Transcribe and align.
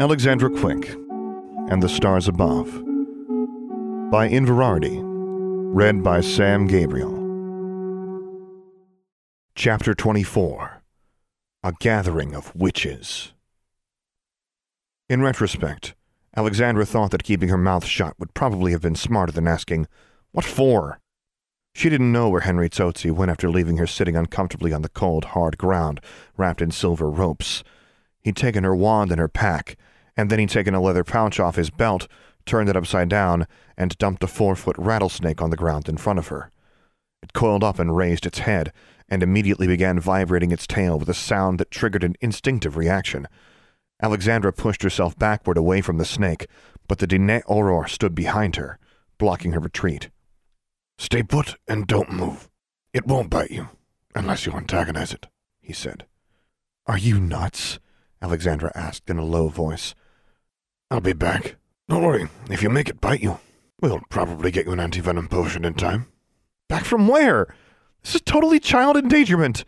Alexandra 0.00 0.48
Quick 0.48 0.88
and 1.68 1.82
the 1.82 1.88
Stars 1.88 2.26
Above 2.26 2.72
by 4.10 4.26
Inverarity, 4.26 4.98
read 5.74 6.02
by 6.02 6.22
Sam 6.22 6.66
Gabriel. 6.66 7.12
Chapter 9.54 9.94
24 9.94 10.82
A 11.64 11.72
Gathering 11.80 12.34
of 12.34 12.56
Witches. 12.56 13.34
In 15.10 15.20
retrospect, 15.20 15.94
Alexandra 16.34 16.86
thought 16.86 17.10
that 17.10 17.22
keeping 17.22 17.50
her 17.50 17.58
mouth 17.58 17.84
shut 17.84 18.18
would 18.18 18.32
probably 18.32 18.72
have 18.72 18.80
been 18.80 18.96
smarter 18.96 19.32
than 19.32 19.46
asking, 19.46 19.86
What 20.32 20.46
for? 20.46 20.98
She 21.74 21.90
didn't 21.90 22.10
know 22.10 22.30
where 22.30 22.40
Henry 22.40 22.70
Tsotsi 22.70 23.12
went 23.12 23.30
after 23.30 23.50
leaving 23.50 23.76
her 23.76 23.86
sitting 23.86 24.16
uncomfortably 24.16 24.72
on 24.72 24.80
the 24.80 24.88
cold, 24.88 25.26
hard 25.26 25.58
ground, 25.58 26.00
wrapped 26.38 26.62
in 26.62 26.70
silver 26.70 27.10
ropes. 27.10 27.62
He'd 28.22 28.36
taken 28.36 28.64
her 28.64 28.74
wand 28.74 29.10
and 29.10 29.20
her 29.20 29.28
pack, 29.28 29.76
and 30.20 30.28
then 30.28 30.38
he'd 30.38 30.50
taken 30.50 30.74
a 30.74 30.82
leather 30.82 31.02
pouch 31.02 31.40
off 31.40 31.56
his 31.56 31.70
belt, 31.70 32.06
turned 32.44 32.68
it 32.68 32.76
upside 32.76 33.08
down, 33.08 33.46
and 33.78 33.96
dumped 33.96 34.22
a 34.22 34.26
four 34.26 34.54
foot 34.54 34.76
rattlesnake 34.78 35.40
on 35.40 35.48
the 35.48 35.56
ground 35.56 35.88
in 35.88 35.96
front 35.96 36.18
of 36.18 36.28
her. 36.28 36.50
It 37.22 37.32
coiled 37.32 37.64
up 37.64 37.78
and 37.78 37.96
raised 37.96 38.26
its 38.26 38.40
head, 38.40 38.70
and 39.08 39.22
immediately 39.22 39.66
began 39.66 39.98
vibrating 39.98 40.52
its 40.52 40.66
tail 40.66 40.98
with 40.98 41.08
a 41.08 41.14
sound 41.14 41.58
that 41.58 41.70
triggered 41.70 42.04
an 42.04 42.16
instinctive 42.20 42.76
reaction. 42.76 43.28
Alexandra 44.02 44.52
pushed 44.52 44.82
herself 44.82 45.18
backward 45.18 45.56
away 45.56 45.80
from 45.80 45.96
the 45.96 46.04
snake, 46.04 46.46
but 46.86 46.98
the 46.98 47.06
Dine 47.06 47.40
Auror 47.48 47.88
stood 47.88 48.14
behind 48.14 48.56
her, 48.56 48.78
blocking 49.16 49.52
her 49.52 49.60
retreat. 49.60 50.10
Stay 50.98 51.22
put 51.22 51.56
and 51.66 51.86
don't 51.86 52.12
move. 52.12 52.50
It 52.92 53.06
won't 53.06 53.30
bite 53.30 53.50
you, 53.50 53.70
unless 54.14 54.44
you 54.44 54.52
antagonize 54.52 55.14
it, 55.14 55.28
he 55.62 55.72
said. 55.72 56.04
Are 56.86 56.98
you 56.98 57.18
nuts? 57.18 57.78
Alexandra 58.20 58.70
asked 58.74 59.08
in 59.08 59.16
a 59.16 59.24
low 59.24 59.48
voice. 59.48 59.94
I'll 60.90 61.00
be 61.00 61.12
back. 61.12 61.54
Don't 61.88 62.02
worry, 62.02 62.28
if 62.50 62.62
you 62.62 62.70
make 62.70 62.88
it 62.88 63.00
bite 63.00 63.22
you, 63.22 63.38
we'll 63.80 64.00
probably 64.08 64.50
get 64.50 64.66
you 64.66 64.72
an 64.72 64.80
antivenom 64.80 65.30
potion 65.30 65.64
in 65.64 65.74
time. 65.74 66.06
Back 66.68 66.84
from 66.84 67.06
where? 67.06 67.54
This 68.02 68.16
is 68.16 68.22
totally 68.22 68.58
child 68.58 68.96
endangerment. 68.96 69.64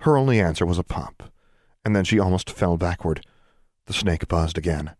Her 0.00 0.16
only 0.16 0.40
answer 0.40 0.64
was 0.64 0.78
a 0.78 0.84
pop, 0.84 1.30
and 1.84 1.94
then 1.94 2.04
she 2.04 2.18
almost 2.18 2.48
fell 2.48 2.78
backward. 2.78 3.26
The 3.86 3.92
snake 3.92 4.26
buzzed 4.28 4.56
again. 4.56 4.94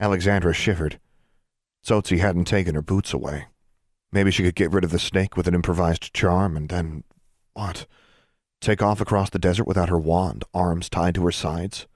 Alexandra 0.00 0.54
shivered. 0.54 0.98
Tsotsi 1.84 2.18
hadn't 2.18 2.44
taken 2.44 2.74
her 2.74 2.82
boots 2.82 3.12
away. 3.12 3.46
Maybe 4.12 4.30
she 4.30 4.42
could 4.42 4.54
get 4.54 4.70
rid 4.70 4.84
of 4.84 4.92
the 4.92 4.98
snake 4.98 5.36
with 5.36 5.46
an 5.46 5.54
improvised 5.54 6.14
charm, 6.14 6.56
and 6.56 6.70
then. 6.70 7.04
what? 7.52 7.86
Take 8.60 8.80
off 8.80 9.00
across 9.00 9.28
the 9.28 9.38
desert 9.38 9.66
without 9.66 9.90
her 9.90 9.98
wand, 9.98 10.44
arms 10.54 10.88
tied 10.88 11.16
to 11.16 11.24
her 11.24 11.32
sides? 11.32 11.86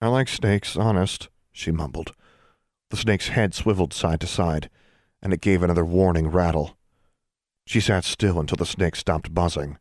I 0.00 0.08
like 0.08 0.28
snakes, 0.28 0.76
honest, 0.76 1.28
she 1.56 1.70
mumbled. 1.70 2.12
The 2.90 2.96
snake's 2.96 3.28
head 3.28 3.54
swiveled 3.54 3.92
side 3.92 4.20
to 4.20 4.26
side, 4.26 4.70
and 5.22 5.32
it 5.32 5.40
gave 5.40 5.62
another 5.62 5.84
warning 5.84 6.28
rattle. 6.28 6.76
She 7.66 7.80
sat 7.80 8.04
still 8.04 8.38
until 8.38 8.56
the 8.56 8.66
snake 8.66 8.94
stopped 8.94 9.34
buzzing. 9.34 9.78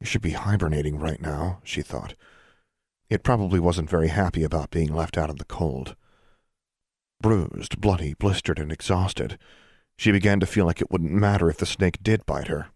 It 0.00 0.06
should 0.08 0.22
be 0.22 0.32
hibernating 0.32 0.98
right 0.98 1.20
now, 1.20 1.60
she 1.64 1.80
thought. 1.80 2.14
It 3.08 3.22
probably 3.22 3.60
wasn't 3.60 3.88
very 3.88 4.08
happy 4.08 4.42
about 4.42 4.70
being 4.70 4.92
left 4.92 5.16
out 5.16 5.30
in 5.30 5.36
the 5.36 5.44
cold. 5.44 5.94
Bruised, 7.20 7.80
bloody, 7.80 8.14
blistered, 8.14 8.58
and 8.58 8.72
exhausted, 8.72 9.38
she 9.96 10.10
began 10.12 10.40
to 10.40 10.46
feel 10.46 10.66
like 10.66 10.80
it 10.80 10.90
wouldn't 10.90 11.12
matter 11.12 11.48
if 11.48 11.58
the 11.58 11.66
snake 11.66 12.02
did 12.02 12.26
bite 12.26 12.48
her. 12.48 12.66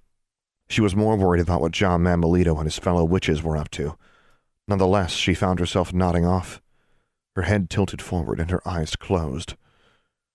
She 0.68 0.80
was 0.80 0.94
more 0.94 1.16
worried 1.16 1.40
about 1.40 1.60
what 1.60 1.72
John 1.72 2.02
Manuelito 2.02 2.56
and 2.56 2.64
his 2.64 2.78
fellow 2.78 3.04
witches 3.04 3.42
were 3.42 3.56
up 3.56 3.70
to. 3.72 3.96
Nonetheless, 4.68 5.12
she 5.12 5.34
found 5.34 5.58
herself 5.58 5.92
nodding 5.92 6.24
off, 6.24 6.60
her 7.38 7.42
head 7.42 7.70
tilted 7.70 8.02
forward 8.02 8.40
and 8.40 8.50
her 8.50 8.66
eyes 8.66 8.96
closed. 8.96 9.54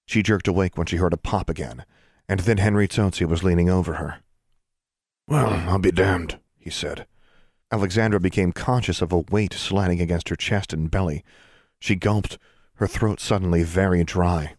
She 0.05 0.23
jerked 0.23 0.47
awake 0.47 0.77
when 0.77 0.87
she 0.87 0.95
heard 0.95 1.11
a 1.11 1.17
pop 1.17 1.49
again, 1.49 1.83
and 2.29 2.39
then 2.39 2.59
Henry 2.59 2.87
Tsotsi 2.87 3.25
was 3.25 3.43
leaning 3.43 3.69
over 3.69 3.95
her. 3.95 4.19
Well, 5.27 5.51
I'll 5.69 5.79
be 5.79 5.91
damned, 5.91 6.39
he 6.57 6.69
said. 6.69 7.05
Alexandra 7.69 8.21
became 8.21 8.53
conscious 8.53 9.01
of 9.01 9.11
a 9.11 9.19
weight 9.19 9.51
sliding 9.51 9.99
against 9.99 10.29
her 10.29 10.37
chest 10.37 10.71
and 10.71 10.89
belly. 10.89 11.25
She 11.81 11.97
gulped, 11.97 12.37
her 12.75 12.87
throat 12.87 13.19
suddenly 13.19 13.63
very 13.63 14.05
dry. 14.05 14.55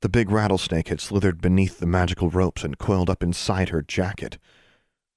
The 0.00 0.08
big 0.08 0.30
rattlesnake 0.30 0.86
had 0.86 1.00
slithered 1.00 1.40
beneath 1.40 1.80
the 1.80 1.86
magical 1.86 2.30
ropes 2.30 2.62
and 2.62 2.78
coiled 2.78 3.10
up 3.10 3.20
inside 3.20 3.70
her 3.70 3.82
jacket. 3.82 4.38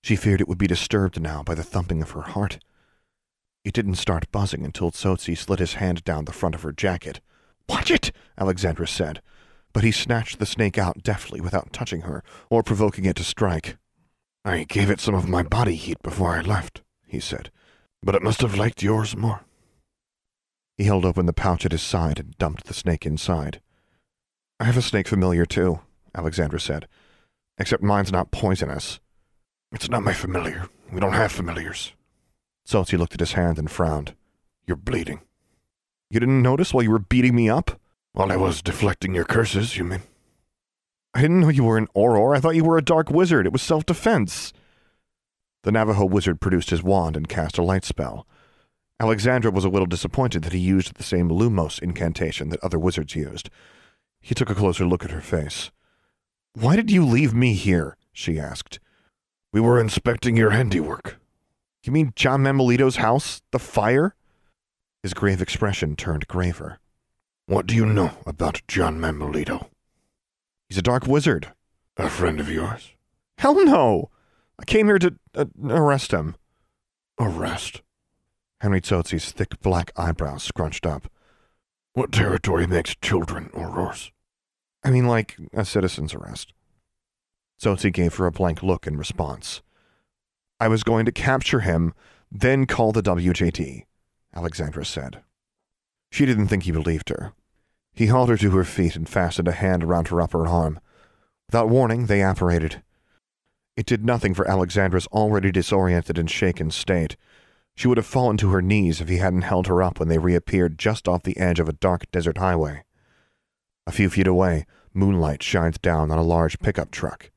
She 0.01 0.15
feared 0.15 0.41
it 0.41 0.47
would 0.47 0.57
be 0.57 0.65
disturbed 0.65 1.21
now 1.21 1.43
by 1.43 1.53
the 1.53 1.63
thumping 1.63 2.01
of 2.01 2.11
her 2.11 2.23
heart. 2.23 2.57
It 3.67 3.73
didn't 3.73 3.95
start 3.95 4.31
buzzing 4.31 4.63
until 4.63 4.91
Tsotsi 4.91 5.37
slid 5.37 5.59
his 5.59 5.73
hand 5.73 6.05
down 6.05 6.23
the 6.23 6.31
front 6.31 6.55
of 6.55 6.61
her 6.61 6.71
jacket. 6.71 7.19
Watch 7.67 7.91
it, 7.91 8.13
Alexandra 8.37 8.87
said, 8.87 9.21
but 9.73 9.83
he 9.83 9.91
snatched 9.91 10.39
the 10.39 10.45
snake 10.45 10.77
out 10.77 11.03
deftly 11.03 11.41
without 11.41 11.73
touching 11.73 12.03
her 12.03 12.23
or 12.49 12.63
provoking 12.63 13.03
it 13.03 13.17
to 13.17 13.25
strike. 13.25 13.75
I 14.45 14.63
gave 14.63 14.89
it 14.89 15.01
some 15.01 15.15
of 15.15 15.27
my 15.27 15.43
body 15.43 15.75
heat 15.75 16.01
before 16.01 16.33
I 16.33 16.39
left, 16.39 16.81
he 17.05 17.19
said, 17.19 17.51
but 18.01 18.15
it 18.15 18.23
must 18.23 18.39
have 18.39 18.55
liked 18.55 18.83
yours 18.83 19.17
more. 19.17 19.41
He 20.77 20.85
held 20.85 21.03
open 21.03 21.25
the 21.25 21.33
pouch 21.33 21.65
at 21.65 21.73
his 21.73 21.81
side 21.81 22.21
and 22.21 22.37
dumped 22.37 22.67
the 22.67 22.73
snake 22.73 23.05
inside. 23.05 23.59
I 24.61 24.63
have 24.63 24.77
a 24.77 24.81
snake 24.81 25.09
familiar 25.09 25.45
too, 25.45 25.81
Alexandra 26.15 26.61
said, 26.61 26.87
except 27.57 27.83
mine's 27.83 28.13
not 28.13 28.31
poisonous. 28.31 29.01
It's 29.73 29.89
not 29.89 30.03
my 30.03 30.13
familiar. 30.13 30.69
We 30.89 31.01
don't 31.01 31.11
have 31.11 31.33
familiars. 31.33 31.91
Tsotsi 32.67 32.97
looked 32.97 33.13
at 33.13 33.21
his 33.21 33.33
hand 33.33 33.57
and 33.57 33.71
frowned. 33.71 34.13
You're 34.65 34.75
bleeding. 34.75 35.21
You 36.09 36.19
didn't 36.19 36.41
notice 36.41 36.73
while 36.73 36.83
you 36.83 36.91
were 36.91 36.99
beating 36.99 37.33
me 37.33 37.49
up? 37.49 37.79
While 38.11 38.31
I 38.31 38.35
was 38.35 38.61
deflecting 38.61 39.15
your 39.15 39.23
curses, 39.23 39.77
you 39.77 39.85
mean? 39.85 40.01
I 41.13 41.21
didn't 41.21 41.39
know 41.39 41.49
you 41.49 41.63
were 41.63 41.77
an 41.77 41.87
Auror. 41.95 42.35
I 42.35 42.39
thought 42.41 42.55
you 42.55 42.65
were 42.65 42.77
a 42.77 42.83
dark 42.83 43.09
wizard. 43.09 43.45
It 43.45 43.53
was 43.53 43.61
self 43.61 43.85
defense. 43.85 44.51
The 45.63 45.71
Navajo 45.71 46.05
wizard 46.05 46.41
produced 46.41 46.69
his 46.69 46.83
wand 46.83 47.15
and 47.15 47.29
cast 47.29 47.57
a 47.57 47.63
light 47.63 47.85
spell. 47.85 48.27
Alexandra 48.99 49.51
was 49.51 49.63
a 49.63 49.69
little 49.69 49.85
disappointed 49.85 50.43
that 50.43 50.53
he 50.53 50.59
used 50.59 50.95
the 50.95 51.03
same 51.03 51.29
Lumos 51.29 51.81
incantation 51.81 52.49
that 52.49 52.63
other 52.63 52.79
wizards 52.79 53.15
used. 53.15 53.49
He 54.19 54.35
took 54.35 54.49
a 54.49 54.55
closer 54.55 54.85
look 54.85 55.05
at 55.05 55.11
her 55.11 55.21
face. 55.21 55.71
Why 56.53 56.75
did 56.75 56.91
you 56.91 57.05
leave 57.05 57.33
me 57.33 57.53
here? 57.53 57.95
she 58.11 58.39
asked. 58.39 58.79
We 59.53 59.61
were 59.61 59.79
inspecting 59.79 60.35
your 60.35 60.49
handiwork. 60.49 61.17
You 61.87 61.93
mean 61.93 62.11
John 62.17 62.43
Manuelito's 62.43 62.97
house? 62.97 63.41
The 63.51 63.59
fire? 63.59 64.13
His 65.01 65.13
grave 65.13 65.41
expression 65.41 65.95
turned 65.95 66.27
graver. 66.27 66.79
What 67.45 67.65
do 67.65 67.73
you 67.73 67.85
know 67.85 68.11
about 68.25 68.61
John 68.67 68.99
Manuelito? 68.99 69.69
He's 70.67 70.77
a 70.77 70.81
dark 70.81 71.07
wizard. 71.07 71.53
A 71.95 72.09
friend 72.09 72.41
of 72.41 72.51
yours? 72.51 72.91
Hell 73.37 73.63
no! 73.63 74.09
I 74.59 74.65
came 74.65 74.87
here 74.87 74.99
to 74.99 75.15
uh, 75.33 75.45
arrest 75.63 76.11
him. 76.11 76.35
Arrest? 77.21 77.81
Henry 78.59 78.81
Tsotsi's 78.81 79.31
thick 79.31 79.61
black 79.61 79.93
eyebrows 79.95 80.43
scrunched 80.43 80.85
up. 80.85 81.09
What 81.93 82.11
territory 82.11 82.67
makes 82.67 82.95
children 82.95 83.49
Aurors? 83.53 84.11
I 84.83 84.91
mean, 84.91 85.07
like 85.07 85.37
a 85.53 85.63
citizen's 85.63 86.13
arrest. 86.13 86.51
Tsotsi 87.61 87.93
gave 87.93 88.15
her 88.15 88.25
a 88.25 88.31
blank 88.31 88.61
look 88.61 88.87
in 88.87 88.97
response. 88.97 89.61
I 90.59 90.67
was 90.67 90.83
going 90.83 91.05
to 91.05 91.11
capture 91.11 91.59
him, 91.59 91.93
then 92.31 92.65
call 92.65 92.91
the 92.91 93.03
WJT, 93.03 93.85
Alexandra 94.35 94.85
said. 94.85 95.21
She 96.11 96.25
didn't 96.25 96.47
think 96.47 96.63
he 96.63 96.71
believed 96.71 97.09
her. 97.09 97.33
He 97.93 98.07
hauled 98.07 98.29
her 98.29 98.37
to 98.37 98.51
her 98.51 98.63
feet 98.63 98.95
and 98.95 99.07
fastened 99.07 99.47
a 99.47 99.53
hand 99.53 99.83
around 99.83 100.07
her 100.07 100.21
upper 100.21 100.47
arm. 100.47 100.79
Without 101.47 101.69
warning, 101.69 102.05
they 102.05 102.21
apparated. 102.21 102.81
It 103.75 103.85
did 103.85 104.03
nothing 104.03 104.33
for 104.33 104.47
Alexandra's 104.47 105.07
already 105.07 105.51
disoriented 105.51 106.17
and 106.17 106.29
shaken 106.29 106.71
state. 106.71 107.15
She 107.75 107.87
would 107.87 107.97
have 107.97 108.07
fallen 108.07 108.37
to 108.37 108.51
her 108.51 108.61
knees 108.61 109.01
if 109.01 109.07
he 109.07 109.17
hadn't 109.17 109.43
held 109.43 109.67
her 109.67 109.83
up 109.83 109.99
when 109.99 110.09
they 110.09 110.17
reappeared 110.17 110.79
just 110.79 111.07
off 111.07 111.21
the 111.21 111.37
edge 111.37 111.59
of 111.59 111.69
a 111.69 111.73
dark 111.73 112.09
desert 112.11 112.39
highway. 112.39 112.83
A 113.85 113.91
few 113.91 114.09
feet 114.09 114.27
away, 114.27 114.65
moonlight 114.93 115.43
shines 115.43 115.77
down 115.77 116.09
on 116.11 116.17
a 116.17 116.23
large 116.23 116.57
pickup 116.59 116.89
truck. 116.89 117.29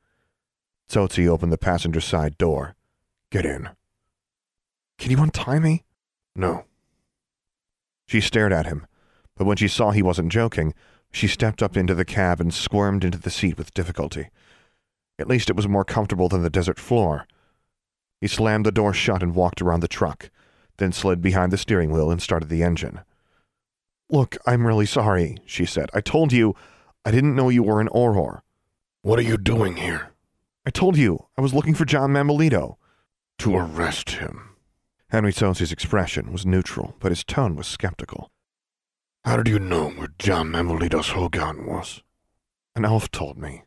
Tsotsi 0.88 1.28
opened 1.28 1.52
the 1.52 1.58
passenger 1.58 2.00
side 2.00 2.38
door. 2.38 2.74
Get 3.30 3.46
in. 3.46 3.68
Can 4.98 5.10
you 5.10 5.22
untie 5.22 5.58
me? 5.58 5.84
No. 6.34 6.64
She 8.06 8.20
stared 8.20 8.52
at 8.52 8.66
him, 8.66 8.86
but 9.36 9.46
when 9.46 9.56
she 9.56 9.68
saw 9.68 9.92
he 9.92 10.02
wasn't 10.02 10.32
joking, 10.32 10.74
she 11.12 11.28
stepped 11.28 11.62
up 11.62 11.76
into 11.76 11.94
the 11.94 12.04
cab 12.04 12.40
and 12.40 12.52
squirmed 12.52 13.04
into 13.04 13.18
the 13.18 13.30
seat 13.30 13.56
with 13.56 13.72
difficulty. 13.72 14.30
At 15.18 15.28
least 15.28 15.48
it 15.48 15.56
was 15.56 15.68
more 15.68 15.84
comfortable 15.84 16.28
than 16.28 16.42
the 16.42 16.50
desert 16.50 16.78
floor. 16.80 17.26
He 18.20 18.26
slammed 18.26 18.66
the 18.66 18.72
door 18.72 18.92
shut 18.92 19.22
and 19.22 19.34
walked 19.34 19.62
around 19.62 19.80
the 19.80 19.88
truck, 19.88 20.30
then 20.78 20.92
slid 20.92 21.22
behind 21.22 21.52
the 21.52 21.58
steering 21.58 21.90
wheel 21.90 22.10
and 22.10 22.20
started 22.20 22.48
the 22.48 22.62
engine. 22.62 23.00
Look, 24.10 24.36
I'm 24.44 24.66
really 24.66 24.86
sorry, 24.86 25.36
she 25.44 25.64
said. 25.64 25.88
I 25.94 26.00
told 26.00 26.32
you 26.32 26.54
I 27.04 27.10
didn't 27.10 27.36
know 27.36 27.48
you 27.48 27.62
were 27.62 27.80
an 27.80 27.88
Auror. 27.88 28.40
What 29.02 29.18
are 29.18 29.22
you 29.22 29.36
doing 29.36 29.76
here? 29.76 30.10
I 30.66 30.70
told 30.70 30.96
you 30.96 31.26
I 31.38 31.40
was 31.40 31.54
looking 31.54 31.74
for 31.74 31.84
John 31.84 32.10
Manuelito. 32.10 32.76
To 33.40 33.56
arrest 33.56 34.10
him. 34.10 34.50
Henry 35.08 35.32
Tsotsi's 35.32 35.72
expression 35.72 36.30
was 36.30 36.44
neutral, 36.44 36.94
but 37.00 37.10
his 37.10 37.24
tone 37.24 37.56
was 37.56 37.66
skeptical. 37.66 38.30
How 39.24 39.38
did 39.38 39.48
you 39.48 39.58
know 39.58 39.88
where 39.88 40.12
John 40.18 40.50
Manuelito's 40.50 41.08
Hogan 41.08 41.64
was? 41.64 42.02
An 42.76 42.84
elf 42.84 43.10
told 43.10 43.38
me. 43.38 43.62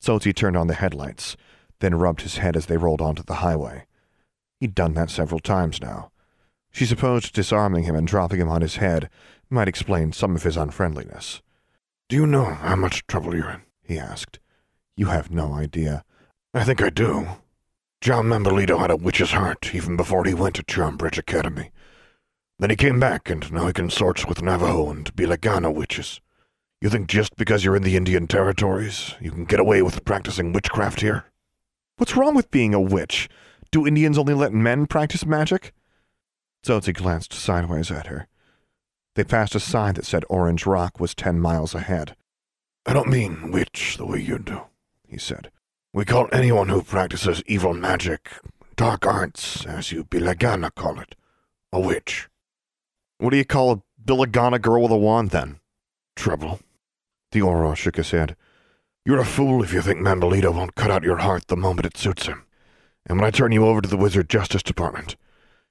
Tsotsi 0.00 0.32
turned 0.32 0.56
on 0.56 0.68
the 0.68 0.74
headlights, 0.74 1.36
then 1.80 1.96
rubbed 1.96 2.20
his 2.20 2.36
head 2.36 2.56
as 2.56 2.66
they 2.66 2.76
rolled 2.76 3.02
onto 3.02 3.24
the 3.24 3.42
highway. 3.42 3.86
He'd 4.60 4.76
done 4.76 4.94
that 4.94 5.10
several 5.10 5.40
times 5.40 5.80
now. 5.82 6.12
She 6.70 6.86
supposed 6.86 7.34
disarming 7.34 7.82
him 7.82 7.96
and 7.96 8.06
dropping 8.06 8.40
him 8.40 8.48
on 8.48 8.62
his 8.62 8.76
head 8.76 9.10
might 9.50 9.66
explain 9.66 10.12
some 10.12 10.36
of 10.36 10.44
his 10.44 10.56
unfriendliness. 10.56 11.42
Do 12.08 12.14
you 12.14 12.28
know 12.28 12.44
how 12.44 12.76
much 12.76 13.08
trouble 13.08 13.34
you're 13.34 13.50
in? 13.50 13.62
He 13.82 13.98
asked. 13.98 14.38
You 14.96 15.06
have 15.06 15.32
no 15.32 15.52
idea. 15.52 16.04
I 16.54 16.62
think 16.62 16.80
I 16.80 16.90
do. 16.90 17.26
John 18.02 18.26
Manuelito 18.26 18.80
had 18.80 18.90
a 18.90 18.96
witch's 18.96 19.30
heart 19.30 19.72
even 19.76 19.96
before 19.96 20.24
he 20.24 20.34
went 20.34 20.56
to 20.56 20.64
Charmbridge 20.64 21.18
Academy. 21.18 21.70
Then 22.58 22.70
he 22.70 22.74
came 22.74 22.98
back, 22.98 23.30
and 23.30 23.52
now 23.52 23.68
he 23.68 23.72
consorts 23.72 24.26
with 24.26 24.42
Navajo 24.42 24.90
and 24.90 25.14
Bilagana 25.14 25.72
witches. 25.72 26.20
You 26.80 26.90
think 26.90 27.06
just 27.06 27.36
because 27.36 27.64
you're 27.64 27.76
in 27.76 27.84
the 27.84 27.96
Indian 27.96 28.26
territories, 28.26 29.14
you 29.20 29.30
can 29.30 29.44
get 29.44 29.60
away 29.60 29.82
with 29.82 30.04
practicing 30.04 30.52
witchcraft 30.52 31.00
here? 31.00 31.26
What's 31.96 32.16
wrong 32.16 32.34
with 32.34 32.50
being 32.50 32.74
a 32.74 32.80
witch? 32.80 33.28
Do 33.70 33.86
Indians 33.86 34.18
only 34.18 34.34
let 34.34 34.52
men 34.52 34.88
practice 34.88 35.24
magic? 35.24 35.72
Tsotsi 36.66 36.92
glanced 36.92 37.32
sideways 37.32 37.92
at 37.92 38.08
her. 38.08 38.26
They 39.14 39.22
passed 39.22 39.54
a 39.54 39.60
sign 39.60 39.94
that 39.94 40.06
said 40.06 40.24
Orange 40.28 40.66
Rock 40.66 40.98
was 40.98 41.14
ten 41.14 41.38
miles 41.38 41.72
ahead. 41.72 42.16
I 42.84 42.94
don't 42.94 43.08
mean 43.08 43.52
witch 43.52 43.96
the 43.96 44.06
way 44.06 44.20
you 44.20 44.40
do, 44.40 44.62
he 45.06 45.18
said. 45.18 45.52
We 45.94 46.06
call 46.06 46.26
anyone 46.32 46.70
who 46.70 46.80
practices 46.82 47.42
evil 47.46 47.74
magic, 47.74 48.30
dark 48.76 49.06
arts, 49.06 49.66
as 49.66 49.92
you 49.92 50.04
Bilagana 50.04 50.74
call 50.74 50.98
it, 50.98 51.14
a 51.70 51.78
witch. 51.78 52.30
What 53.18 53.28
do 53.28 53.36
you 53.36 53.44
call 53.44 53.70
a 53.72 53.82
Bilagana 54.02 54.58
girl 54.62 54.84
with 54.84 54.90
a 54.92 54.96
wand, 54.96 55.32
then? 55.32 55.60
Trouble. 56.16 56.60
The 57.32 57.40
Auror 57.40 57.76
shook 57.76 57.96
his 57.96 58.10
head. 58.10 58.36
You're 59.04 59.20
a 59.20 59.26
fool 59.26 59.62
if 59.62 59.74
you 59.74 59.82
think 59.82 60.00
Manuelito 60.00 60.54
won't 60.54 60.76
cut 60.76 60.90
out 60.90 61.02
your 61.02 61.18
heart 61.18 61.48
the 61.48 61.56
moment 61.58 61.84
it 61.84 61.98
suits 61.98 62.24
him. 62.24 62.46
And 63.04 63.18
when 63.18 63.26
I 63.26 63.30
turn 63.30 63.52
you 63.52 63.66
over 63.66 63.82
to 63.82 63.88
the 63.88 63.98
Wizard 63.98 64.30
Justice 64.30 64.62
Department, 64.62 65.16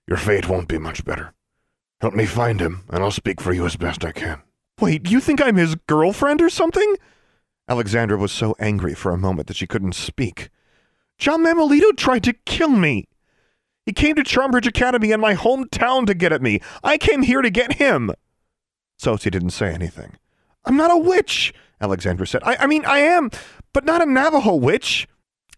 your 0.08 0.18
fate 0.18 0.48
won't 0.48 0.68
be 0.68 0.78
much 0.78 1.04
better. 1.04 1.34
Help 2.00 2.14
me 2.14 2.28
find 2.28 2.60
him, 2.60 2.84
and 2.90 3.02
I'll 3.02 3.10
speak 3.10 3.42
for 3.42 3.54
you 3.54 3.66
as 3.66 3.76
best 3.76 4.06
I 4.06 4.12
can. 4.12 4.44
Wait, 4.80 5.10
you 5.10 5.20
think 5.20 5.42
I'm 5.42 5.56
his 5.56 5.74
girlfriend 5.88 6.44
or 6.44 6.50
something? 6.52 6.96
Alexandra 7.72 8.18
was 8.18 8.34
so 8.34 8.54
angry 8.60 8.94
for 8.94 9.14
a 9.14 9.18
moment 9.18 9.48
that 9.48 9.56
she 9.56 9.66
couldn't 9.66 9.96
speak. 9.96 10.50
John 11.18 11.42
Manuelito 11.42 11.96
tried 11.96 12.26
to 12.26 12.34
kill 12.34 12.68
me. 12.68 13.08
He 13.86 13.94
came 13.94 14.14
to 14.18 14.24
Charmbridge 14.24 14.68
Academy 14.68 15.14
in 15.14 15.22
my 15.22 15.36
hometown 15.36 16.06
to 16.08 16.14
get 16.14 16.34
at 16.34 16.42
me. 16.42 16.60
I 16.84 16.98
came 16.98 17.22
here 17.22 17.42
to 17.42 17.50
get 17.50 17.76
him. 17.76 18.12
Tsotsi 19.02 19.32
didn't 19.32 19.52
say 19.52 19.74
anything. 19.74 20.18
I'm 20.66 20.76
not 20.76 20.92
a 20.92 20.98
witch, 20.98 21.54
Alexandra 21.80 22.28
said. 22.28 22.44
I, 22.44 22.58
I 22.58 22.68
mean, 22.68 22.84
I 22.84 22.98
am, 22.98 23.32
but 23.72 23.86
not 23.86 24.02
a 24.02 24.06
Navajo 24.06 24.56
witch. 24.56 25.08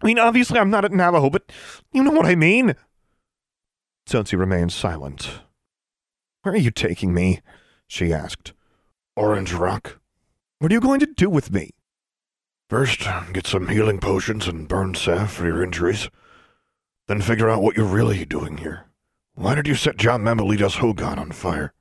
I 0.04 0.06
mean, 0.06 0.20
obviously 0.20 0.60
I'm 0.60 0.70
not 0.70 0.86
a 0.86 0.96
Navajo, 0.96 1.32
but 1.32 1.52
you 1.94 2.04
know 2.04 2.12
what 2.12 2.28
I 2.28 2.36
mean. 2.36 2.76
Tsotsi 4.08 4.38
remained 4.38 4.72
silent. 4.72 5.40
Where 6.44 6.54
are 6.54 6.58
you 6.58 6.70
taking 6.70 7.12
me? 7.12 7.42
she 7.88 8.14
asked. 8.14 8.54
Orange 9.16 9.52
Rock. 9.52 10.00
What 10.60 10.72
are 10.72 10.76
you 10.76 10.80
going 10.80 11.00
to 11.00 11.08
do 11.08 11.28
with 11.28 11.52
me? 11.52 11.72
First, 12.74 13.08
get 13.34 13.46
some 13.46 13.68
healing 13.68 14.00
potions 14.00 14.48
and 14.48 14.68
burn 14.68 14.96
salve 14.96 15.30
for 15.30 15.46
your 15.46 15.64
injuries. 15.64 16.10
Then 17.08 17.22
figure 17.22 17.48
out 17.48 17.62
what 17.62 17.78
you're 17.78 17.86
really 17.86 18.26
doing 18.26 18.58
here. 18.58 18.88
Why 19.36 19.54
did 19.54 19.68
you 19.68 19.76
set 19.76 19.96
John 19.96 20.24
Manuelito's 20.24 20.78
Hogan 20.78 21.20
on 21.20 21.32
fire? 21.34 21.72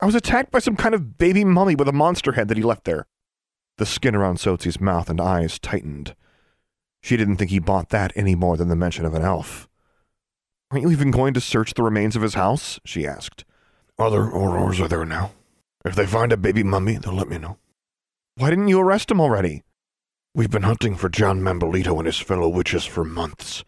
I 0.00 0.06
was 0.06 0.16
attacked 0.16 0.50
by 0.50 0.58
some 0.58 0.74
kind 0.74 0.96
of 0.96 1.16
baby 1.16 1.44
mummy 1.44 1.76
with 1.76 1.86
a 1.86 1.92
monster 1.92 2.32
head 2.32 2.48
that 2.48 2.56
he 2.56 2.62
left 2.64 2.82
there. 2.82 3.06
The 3.78 3.86
skin 3.86 4.16
around 4.16 4.38
Tsotsi's 4.38 4.80
mouth 4.80 5.08
and 5.08 5.20
eyes 5.20 5.60
tightened. 5.60 6.16
She 7.00 7.16
didn't 7.16 7.36
think 7.36 7.52
he 7.52 7.60
bought 7.60 7.90
that 7.90 8.12
any 8.16 8.34
more 8.34 8.56
than 8.56 8.66
the 8.66 8.74
mention 8.74 9.04
of 9.04 9.14
an 9.14 9.22
elf. 9.22 9.68
Aren't 10.72 10.82
you 10.82 10.90
even 10.90 11.12
going 11.12 11.34
to 11.34 11.40
search 11.40 11.74
the 11.74 11.84
remains 11.84 12.16
of 12.16 12.22
his 12.22 12.34
house? 12.34 12.80
she 12.84 13.06
asked. 13.06 13.44
Other 13.96 14.22
Aurors 14.22 14.80
are 14.80 14.88
there 14.88 15.04
now. 15.04 15.34
If 15.84 15.94
they 15.94 16.04
find 16.04 16.32
a 16.32 16.36
baby 16.36 16.64
mummy, 16.64 16.96
they'll 16.96 17.14
let 17.14 17.28
me 17.28 17.38
know. 17.38 17.58
Why 18.34 18.50
didn't 18.50 18.66
you 18.66 18.80
arrest 18.80 19.08
him 19.08 19.20
already? 19.20 19.62
We've 20.34 20.50
been 20.50 20.62
hunting 20.62 20.96
for 20.96 21.10
John 21.10 21.42
Manuelito 21.42 21.98
and 21.98 22.06
his 22.06 22.18
fellow 22.18 22.48
witches 22.48 22.86
for 22.86 23.04
months. 23.04 23.64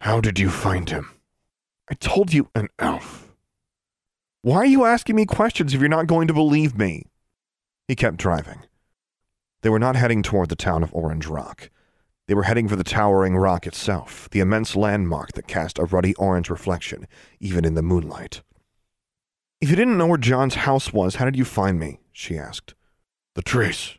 How 0.00 0.20
did 0.20 0.36
you 0.36 0.50
find 0.50 0.90
him? 0.90 1.12
I 1.88 1.94
told 1.94 2.32
you, 2.32 2.48
An 2.56 2.68
elf. 2.80 3.32
why 4.42 4.56
are 4.56 4.66
you 4.66 4.84
asking 4.84 5.14
me 5.14 5.26
questions 5.26 5.72
if 5.72 5.80
you're 5.80 5.88
not 5.88 6.08
going 6.08 6.26
to 6.26 6.34
believe 6.34 6.76
me? 6.76 7.04
He 7.86 7.94
kept 7.94 8.16
driving. 8.16 8.62
They 9.62 9.70
were 9.70 9.78
not 9.78 9.94
heading 9.94 10.24
toward 10.24 10.48
the 10.48 10.56
town 10.56 10.82
of 10.82 10.92
Orange 10.92 11.28
Rock. 11.28 11.70
They 12.26 12.34
were 12.34 12.44
heading 12.44 12.66
for 12.66 12.74
the 12.74 12.82
towering 12.82 13.36
rock 13.36 13.64
itself, 13.64 14.28
the 14.30 14.40
immense 14.40 14.74
landmark 14.74 15.32
that 15.34 15.46
cast 15.46 15.78
a 15.78 15.84
ruddy 15.84 16.14
orange 16.16 16.50
reflection, 16.50 17.06
even 17.38 17.64
in 17.64 17.74
the 17.74 17.82
moonlight. 17.82 18.42
If 19.60 19.70
you 19.70 19.76
didn't 19.76 19.98
know 19.98 20.08
where 20.08 20.18
John's 20.18 20.56
house 20.56 20.92
was, 20.92 21.16
how 21.16 21.26
did 21.26 21.36
you 21.36 21.44
find 21.44 21.78
me? 21.78 22.00
she 22.10 22.36
asked. 22.36 22.74
The 23.36 23.42
trace. 23.42 23.98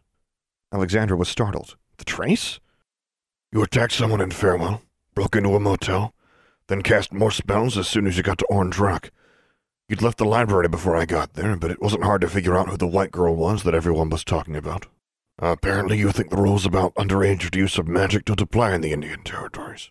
Alexandra 0.73 1.15
was 1.15 1.29
startled. 1.29 1.77
The 2.03 2.11
trace? 2.11 2.59
You 3.53 3.63
attacked 3.63 3.93
someone 3.93 4.19
in 4.19 4.31
Farewell, 4.31 4.81
broke 5.15 5.37
into 5.37 5.55
a 5.55 5.59
motel, 5.61 6.13
then 6.67 6.81
cast 6.81 7.13
more 7.13 7.31
spells 7.31 7.77
as 7.77 7.87
soon 7.87 8.07
as 8.07 8.17
you 8.17 8.23
got 8.23 8.39
to 8.39 8.45
Orange 8.49 8.77
Rock. 8.77 9.09
You'd 9.87 10.01
left 10.01 10.17
the 10.17 10.25
library 10.25 10.67
before 10.67 10.97
I 10.97 11.05
got 11.05 11.35
there, 11.35 11.55
but 11.55 11.71
it 11.71 11.81
wasn't 11.81 12.03
hard 12.03 12.19
to 12.19 12.27
figure 12.27 12.57
out 12.57 12.67
who 12.67 12.75
the 12.75 12.87
white 12.87 13.11
girl 13.11 13.37
was 13.37 13.63
that 13.63 13.73
everyone 13.73 14.09
was 14.09 14.25
talking 14.25 14.57
about. 14.57 14.87
apparently, 15.39 15.97
you 15.97 16.11
think 16.11 16.29
the 16.29 16.35
rules 16.35 16.65
about 16.65 16.93
underage 16.95 17.55
use 17.55 17.77
of 17.77 17.87
magic 17.87 18.25
don't 18.25 18.41
apply 18.41 18.75
in 18.75 18.81
the 18.81 18.91
Indian 18.91 19.23
territories. 19.23 19.89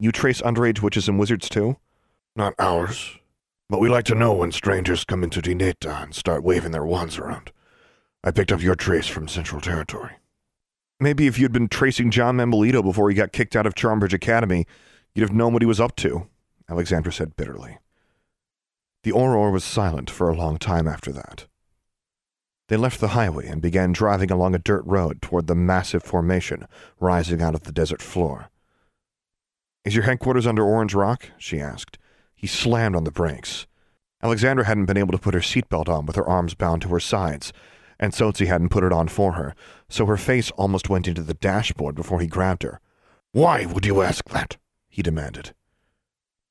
You 0.00 0.12
trace 0.12 0.40
underage 0.40 0.80
witches 0.80 1.10
and 1.10 1.18
wizards 1.18 1.50
too? 1.50 1.76
Not 2.36 2.54
ours. 2.58 3.18
But 3.68 3.80
we 3.80 3.90
like 3.90 4.06
to 4.06 4.14
know 4.14 4.32
when 4.32 4.50
strangers 4.50 5.04
come 5.04 5.22
into 5.22 5.42
Dineta 5.42 6.04
and 6.04 6.14
start 6.14 6.42
waving 6.42 6.72
their 6.72 6.86
wands 6.86 7.18
around. 7.18 7.52
I 8.24 8.30
picked 8.30 8.50
up 8.50 8.62
your 8.62 8.76
trace 8.76 9.06
from 9.06 9.28
Central 9.28 9.60
Territory. 9.60 10.12
Maybe 11.00 11.26
if 11.26 11.38
you'd 11.38 11.52
been 11.52 11.68
tracing 11.68 12.10
John 12.10 12.36
Manuelito 12.36 12.82
before 12.82 13.08
he 13.08 13.14
got 13.14 13.32
kicked 13.32 13.54
out 13.54 13.66
of 13.66 13.74
Charmbridge 13.74 14.12
Academy, 14.12 14.66
you'd 15.14 15.28
have 15.28 15.36
known 15.36 15.52
what 15.52 15.62
he 15.62 15.66
was 15.66 15.80
up 15.80 15.94
to, 15.96 16.26
Alexandra 16.68 17.12
said 17.12 17.36
bitterly. 17.36 17.78
The 19.04 19.12
Auror 19.12 19.52
was 19.52 19.62
silent 19.62 20.10
for 20.10 20.28
a 20.28 20.36
long 20.36 20.58
time 20.58 20.88
after 20.88 21.12
that. 21.12 21.46
They 22.68 22.76
left 22.76 23.00
the 23.00 23.08
highway 23.08 23.46
and 23.46 23.62
began 23.62 23.92
driving 23.92 24.30
along 24.30 24.54
a 24.54 24.58
dirt 24.58 24.84
road 24.84 25.22
toward 25.22 25.46
the 25.46 25.54
massive 25.54 26.02
formation 26.02 26.66
rising 27.00 27.40
out 27.40 27.54
of 27.54 27.62
the 27.62 27.72
desert 27.72 28.02
floor. 28.02 28.50
Is 29.84 29.94
your 29.94 30.04
headquarters 30.04 30.46
under 30.46 30.64
Orange 30.64 30.94
Rock? 30.94 31.30
she 31.38 31.60
asked. 31.60 31.96
He 32.34 32.46
slammed 32.46 32.96
on 32.96 33.04
the 33.04 33.10
brakes. 33.10 33.66
Alexandra 34.22 34.66
hadn't 34.66 34.86
been 34.86 34.98
able 34.98 35.12
to 35.12 35.18
put 35.18 35.34
her 35.34 35.40
seatbelt 35.40 35.88
on 35.88 36.04
with 36.04 36.16
her 36.16 36.28
arms 36.28 36.54
bound 36.54 36.82
to 36.82 36.88
her 36.88 37.00
sides, 37.00 37.52
and 37.98 38.12
Tsotsi 38.12 38.46
hadn't 38.46 38.68
put 38.68 38.84
it 38.84 38.92
on 38.92 39.08
for 39.08 39.32
her, 39.32 39.54
so 39.88 40.06
her 40.06 40.16
face 40.16 40.50
almost 40.52 40.88
went 40.88 41.08
into 41.08 41.22
the 41.22 41.34
dashboard 41.34 41.94
before 41.94 42.20
he 42.20 42.26
grabbed 42.26 42.62
her. 42.62 42.80
Why 43.32 43.66
would 43.66 43.86
you 43.86 44.02
ask 44.02 44.28
that? 44.30 44.56
he 44.88 45.02
demanded. 45.02 45.54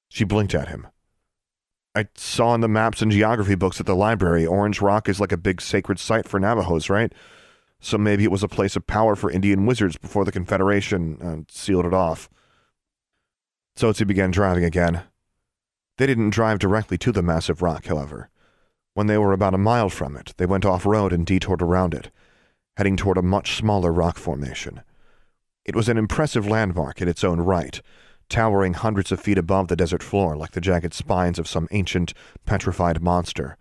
She 0.10 0.24
blinked 0.24 0.56
at 0.56 0.70
him. 0.70 0.88
I 1.96 2.08
saw 2.16 2.54
in 2.54 2.62
the 2.62 2.68
maps 2.68 3.02
and 3.02 3.12
geography 3.12 3.56
books 3.56 3.80
at 3.80 3.86
the 3.86 3.96
library 3.96 4.46
Orange 4.46 4.82
Rock 4.82 5.10
is 5.10 5.20
like 5.20 5.32
a 5.32 5.38
big 5.38 5.62
sacred 5.62 6.00
site 6.00 6.28
for 6.28 6.40
Navajos, 6.40 6.90
right? 6.90 7.12
So 7.80 7.98
maybe 7.98 8.24
it 8.24 8.32
was 8.32 8.44
a 8.44 8.48
place 8.48 8.76
of 8.76 8.88
power 8.88 9.16
for 9.16 9.32
Indian 9.32 9.66
wizards 9.66 9.98
before 9.98 10.24
the 10.24 10.32
Confederation 10.32 11.18
uh, 11.22 11.52
sealed 11.52 11.86
it 11.86 11.94
off. 11.94 12.30
Tsotsi 13.76 14.06
began 14.06 14.32
driving 14.32 14.64
again. 14.64 15.04
They 15.98 16.06
didn't 16.06 16.32
drive 16.32 16.60
directly 16.60 16.98
to 17.00 17.12
the 17.12 17.24
massive 17.24 17.62
rock, 17.62 17.86
however. 17.86 18.30
When 18.94 19.08
they 19.08 19.18
were 19.18 19.34
about 19.34 19.54
a 19.54 19.60
mile 19.60 19.90
from 19.90 20.16
it, 20.16 20.34
they 20.38 20.46
went 20.46 20.66
off 20.66 20.86
road 20.86 21.14
and 21.14 21.26
detoured 21.26 21.62
around 21.62 21.94
it, 21.94 22.12
heading 22.78 22.96
toward 22.96 23.18
a 23.18 23.24
much 23.24 23.56
smaller 23.56 23.92
rock 23.92 24.20
formation. 24.20 24.82
It 25.66 25.76
was 25.76 25.90
an 25.90 25.98
impressive 25.98 26.46
landmark 26.48 27.02
in 27.02 27.08
its 27.08 27.24
own 27.24 27.42
right, 27.42 27.82
towering 28.30 28.76
hundreds 28.76 29.12
of 29.12 29.20
feet 29.20 29.40
above 29.40 29.68
the 29.68 29.76
desert 29.76 30.04
floor 30.04 30.38
like 30.38 30.52
the 30.52 30.62
jagged 30.62 30.94
spines 30.94 31.40
of 31.40 31.48
some 31.48 31.68
ancient, 31.72 32.14
petrified 32.46 33.02
monster. 33.02 33.58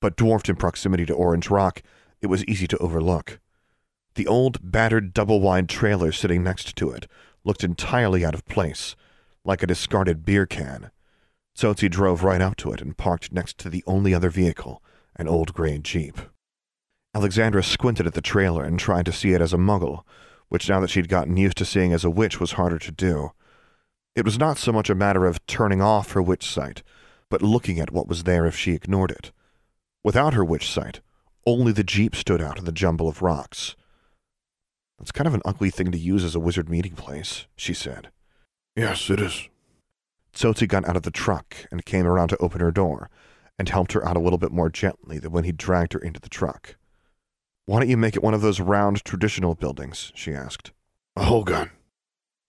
But 0.00 0.16
dwarfed 0.16 0.50
in 0.50 0.56
proximity 0.56 1.06
to 1.06 1.14
Orange 1.14 1.48
Rock, 1.48 1.82
it 2.20 2.26
was 2.26 2.44
easy 2.44 2.66
to 2.68 2.78
overlook. 2.78 3.40
The 4.16 4.26
old, 4.26 4.58
battered, 4.62 5.14
double 5.14 5.40
wide 5.40 5.70
trailer 5.70 6.12
sitting 6.12 6.42
next 6.42 6.76
to 6.76 6.90
it 6.90 7.06
looked 7.44 7.64
entirely 7.64 8.22
out 8.22 8.34
of 8.34 8.44
place, 8.44 8.96
like 9.44 9.62
a 9.62 9.66
discarded 9.66 10.26
beer 10.26 10.44
can. 10.44 10.90
Tsotsi 11.56 11.88
drove 11.88 12.22
right 12.22 12.42
up 12.42 12.56
to 12.56 12.72
it 12.72 12.82
and 12.82 12.96
parked 12.96 13.32
next 13.32 13.56
to 13.58 13.70
the 13.70 13.82
only 13.86 14.12
other 14.12 14.28
vehicle, 14.28 14.82
an 15.16 15.26
old 15.26 15.54
gray 15.54 15.78
Jeep. 15.78 16.18
Alexandra 17.14 17.62
squinted 17.62 18.06
at 18.06 18.14
the 18.14 18.20
trailer 18.20 18.64
and 18.64 18.78
tried 18.78 19.06
to 19.06 19.12
see 19.12 19.32
it 19.32 19.40
as 19.40 19.52
a 19.52 19.56
muggle, 19.56 20.04
which 20.48 20.68
now 20.68 20.80
that 20.80 20.90
she'd 20.90 21.08
gotten 21.08 21.36
used 21.36 21.56
to 21.56 21.64
seeing 21.64 21.92
as 21.92 22.04
a 22.04 22.10
witch 22.10 22.38
was 22.38 22.52
harder 22.52 22.78
to 22.78 22.92
do. 22.92 23.32
It 24.14 24.24
was 24.24 24.38
not 24.38 24.58
so 24.58 24.72
much 24.72 24.90
a 24.90 24.94
matter 24.94 25.26
of 25.26 25.44
turning 25.46 25.80
off 25.80 26.12
her 26.12 26.22
witch 26.22 26.46
sight, 26.46 26.82
but 27.30 27.42
looking 27.42 27.80
at 27.80 27.90
what 27.90 28.08
was 28.08 28.24
there 28.24 28.46
if 28.46 28.56
she 28.56 28.72
ignored 28.72 29.10
it. 29.10 29.32
Without 30.04 30.34
her 30.34 30.44
witch 30.44 30.70
sight, 30.70 31.00
Only 31.46 31.72
the 31.72 31.84
jeep 31.84 32.14
stood 32.14 32.42
out 32.42 32.58
in 32.58 32.66
the 32.66 32.72
jumble 32.72 33.08
of 33.08 33.22
rocks. 33.22 33.74
That's 34.98 35.12
kind 35.12 35.26
of 35.26 35.32
an 35.32 35.40
ugly 35.46 35.70
thing 35.70 35.90
to 35.92 35.98
use 35.98 36.22
as 36.22 36.34
a 36.34 36.40
wizard 36.40 36.68
meeting 36.68 36.92
place, 36.92 37.46
she 37.56 37.72
said. 37.72 38.10
Yes, 38.76 39.08
it 39.08 39.18
is. 39.18 39.48
Tsotsi 40.34 40.68
got 40.68 40.86
out 40.86 40.96
of 40.96 41.04
the 41.04 41.10
truck 41.10 41.56
and 41.70 41.86
came 41.86 42.06
around 42.06 42.28
to 42.28 42.36
open 42.36 42.60
her 42.60 42.70
door 42.70 43.08
and 43.58 43.68
helped 43.68 43.92
her 43.92 44.06
out 44.06 44.16
a 44.16 44.20
little 44.20 44.38
bit 44.38 44.52
more 44.52 44.68
gently 44.68 45.18
than 45.18 45.32
when 45.32 45.44
he 45.44 45.52
dragged 45.52 45.94
her 45.94 45.98
into 45.98 46.20
the 46.20 46.28
truck. 46.28 46.76
Why 47.68 47.80
don't 47.80 47.90
you 47.90 47.98
make 47.98 48.16
it 48.16 48.22
one 48.22 48.32
of 48.32 48.40
those 48.40 48.60
round 48.60 49.04
traditional 49.04 49.54
buildings? 49.54 50.10
she 50.14 50.32
asked. 50.32 50.72
A 51.16 51.24
hogan. 51.24 51.68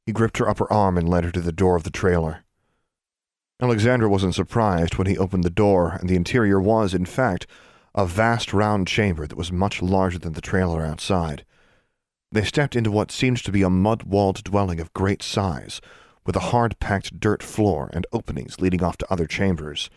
He 0.05 0.13
gripped 0.13 0.37
her 0.37 0.47
upper 0.47 0.71
arm 0.71 0.97
and 0.97 1.09
led 1.09 1.25
her 1.25 1.31
to 1.31 1.41
the 1.41 1.51
door 1.51 1.75
of 1.75 1.83
the 1.83 1.89
trailer. 1.89 2.45
Alexandra 3.61 4.07
wasn't 4.07 4.33
surprised 4.33 4.95
when 4.95 5.07
he 5.07 5.17
opened 5.17 5.43
the 5.43 5.49
door, 5.49 5.97
and 5.99 6.07
the 6.07 6.15
interior 6.15 6.61
was, 6.61 6.93
in 6.93 7.03
fact, 7.03 7.47
a 7.93 8.05
vast 8.05 8.53
round 8.53 8.87
chamber 8.87 9.27
that 9.27 9.37
was 9.37 9.51
much 9.51 9.81
larger 9.81 10.19
than 10.19 10.31
the 10.31 10.39
trailer 10.39 10.85
outside. 10.85 11.43
They 12.31 12.45
stepped 12.45 12.77
into 12.77 12.89
what 12.89 13.11
seemed 13.11 13.43
to 13.43 13.51
be 13.51 13.61
a 13.61 13.69
mud 13.69 14.03
walled 14.03 14.41
dwelling 14.45 14.79
of 14.79 14.93
great 14.93 15.21
size, 15.21 15.81
with 16.25 16.37
a 16.37 16.51
hard 16.53 16.79
packed 16.79 17.19
dirt 17.19 17.43
floor 17.43 17.89
and 17.91 18.07
openings 18.13 18.61
leading 18.61 18.81
off 18.81 18.95
to 18.99 19.11
other 19.11 19.27
chambers. 19.27 19.89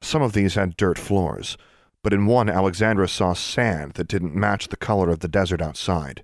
Some 0.00 0.22
of 0.22 0.34
these 0.34 0.54
had 0.54 0.76
dirt 0.76 1.00
floors, 1.00 1.58
but 2.06 2.12
in 2.12 2.24
one 2.24 2.48
Alexandra 2.48 3.08
saw 3.08 3.32
sand 3.32 3.94
that 3.94 4.06
didn't 4.06 4.32
match 4.32 4.68
the 4.68 4.76
color 4.76 5.10
of 5.10 5.18
the 5.18 5.26
desert 5.26 5.60
outside. 5.60 6.22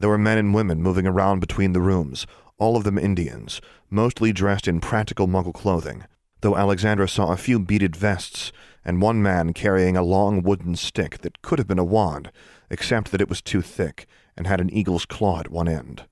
There 0.00 0.10
were 0.10 0.18
men 0.18 0.36
and 0.36 0.52
women 0.52 0.82
moving 0.82 1.06
around 1.06 1.38
between 1.38 1.74
the 1.74 1.80
rooms, 1.80 2.26
all 2.58 2.76
of 2.76 2.82
them 2.82 2.98
Indians, 2.98 3.60
mostly 3.88 4.32
dressed 4.32 4.66
in 4.66 4.80
practical 4.80 5.28
Muggle 5.28 5.54
clothing, 5.54 6.06
though 6.40 6.56
Alexandra 6.56 7.08
saw 7.08 7.30
a 7.30 7.36
few 7.36 7.60
beaded 7.60 7.94
vests 7.94 8.50
and 8.84 9.00
one 9.00 9.22
man 9.22 9.52
carrying 9.52 9.96
a 9.96 10.02
long 10.02 10.42
wooden 10.42 10.74
stick 10.74 11.18
that 11.18 11.40
could 11.40 11.60
have 11.60 11.68
been 11.68 11.78
a 11.78 11.84
wand, 11.84 12.32
except 12.68 13.12
that 13.12 13.20
it 13.20 13.28
was 13.28 13.40
too 13.40 13.62
thick 13.62 14.08
and 14.36 14.48
had 14.48 14.60
an 14.60 14.70
eagle's 14.70 15.06
claw 15.06 15.38
at 15.38 15.52
one 15.52 15.68
end. 15.68 16.02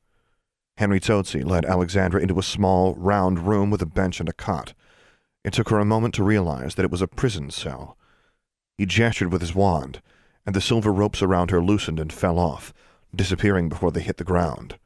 Henry 0.76 1.00
Tsotsi 1.00 1.44
led 1.44 1.64
Alexandra 1.64 2.22
into 2.22 2.38
a 2.38 2.44
small, 2.44 2.94
round 2.94 3.40
room 3.40 3.70
with 3.70 3.82
a 3.82 3.86
bench 3.86 4.20
and 4.20 4.28
a 4.28 4.32
cot. 4.32 4.72
It 5.42 5.52
took 5.52 5.70
her 5.70 5.80
a 5.80 5.84
moment 5.84 6.14
to 6.14 6.22
realize 6.22 6.76
that 6.76 6.84
it 6.84 6.92
was 6.92 7.02
a 7.02 7.08
prison 7.08 7.50
cell. 7.50 7.98
He 8.76 8.86
gestured 8.86 9.32
with 9.32 9.40
his 9.40 9.54
wand, 9.54 10.00
and 10.46 10.54
the 10.54 10.60
silver 10.60 10.92
ropes 10.92 11.22
around 11.22 11.50
her 11.50 11.62
loosened 11.62 12.00
and 12.00 12.12
fell 12.12 12.38
off, 12.38 12.72
disappearing 13.14 13.68
before 13.68 13.90
they 13.90 14.00
hit 14.00 14.16
the 14.16 14.24
ground. 14.24 14.78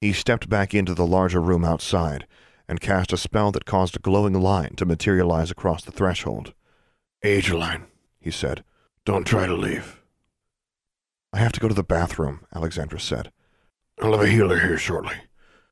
He 0.00 0.12
stepped 0.12 0.48
back 0.48 0.74
into 0.74 0.94
the 0.94 1.06
larger 1.06 1.40
room 1.40 1.64
outside 1.64 2.26
and 2.68 2.80
cast 2.80 3.12
a 3.12 3.16
spell 3.16 3.52
that 3.52 3.64
caused 3.64 3.96
a 3.96 4.00
glowing 4.00 4.34
line 4.34 4.74
to 4.76 4.84
materialize 4.84 5.50
across 5.50 5.84
the 5.84 5.92
threshold. 5.92 6.54
Age 7.22 7.50
line, 7.52 7.86
he 8.20 8.30
said. 8.30 8.64
Don't 9.04 9.26
try 9.26 9.46
to 9.46 9.54
leave. 9.54 10.00
I 11.32 11.38
have 11.38 11.52
to 11.52 11.60
go 11.60 11.68
to 11.68 11.74
the 11.74 11.82
bathroom, 11.82 12.40
Alexandra 12.54 13.00
said. 13.00 13.32
I'll 14.00 14.12
have 14.12 14.22
a 14.22 14.28
healer 14.28 14.60
here 14.60 14.78
shortly. 14.78 15.14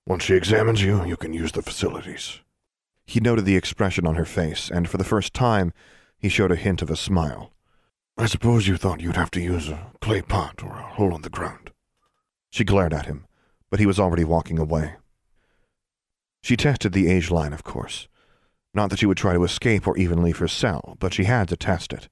Once 0.07 0.25
she 0.25 0.35
examines 0.35 0.83
you, 0.83 1.05
you 1.05 1.17
can 1.17 1.33
use 1.33 1.53
the 1.53 1.63
facilities. 1.63 2.41
He 3.05 3.21
noted 3.21 3.45
the 3.45 3.57
expression 3.57 4.07
on 4.07 4.15
her 4.15 4.25
face, 4.25 4.71
and 4.71 4.89
for 4.89 4.97
the 4.97 5.05
first 5.05 5.35
time, 5.35 5.73
he 6.21 6.29
showed 6.29 6.53
a 6.53 6.57
hint 6.57 6.83
of 6.83 6.91
a 6.91 6.97
smile. 6.97 7.53
I 8.17 8.27
suppose 8.27 8.69
you 8.69 8.77
thought 8.77 9.01
you'd 9.01 9.17
have 9.17 9.31
to 9.33 9.41
use 9.41 9.69
a 9.69 9.93
clay 10.01 10.21
pot 10.21 10.63
or 10.63 10.73
a 10.73 10.83
hole 10.83 11.15
in 11.17 11.23
the 11.23 11.31
ground. 11.31 11.71
She 12.51 12.65
glared 12.65 12.93
at 12.93 13.07
him, 13.07 13.27
but 13.71 13.81
he 13.81 13.87
was 13.87 13.99
already 13.99 14.25
walking 14.25 14.59
away. 14.59 14.97
She 16.43 16.57
tested 16.57 16.93
the 16.93 17.09
age 17.09 17.31
line, 17.31 17.53
of 17.53 17.65
course. 17.65 18.09
Not 18.75 18.91
that 18.91 18.99
she 18.99 19.07
would 19.07 19.17
try 19.17 19.33
to 19.33 19.45
escape 19.45 19.87
or 19.87 19.97
even 19.97 20.23
leave 20.23 20.39
her 20.39 20.49
cell, 20.49 20.97
but 21.01 21.15
she 21.15 21.25
had 21.25 21.49
to 21.49 21.57
test 21.57 21.93
it. 21.93 22.09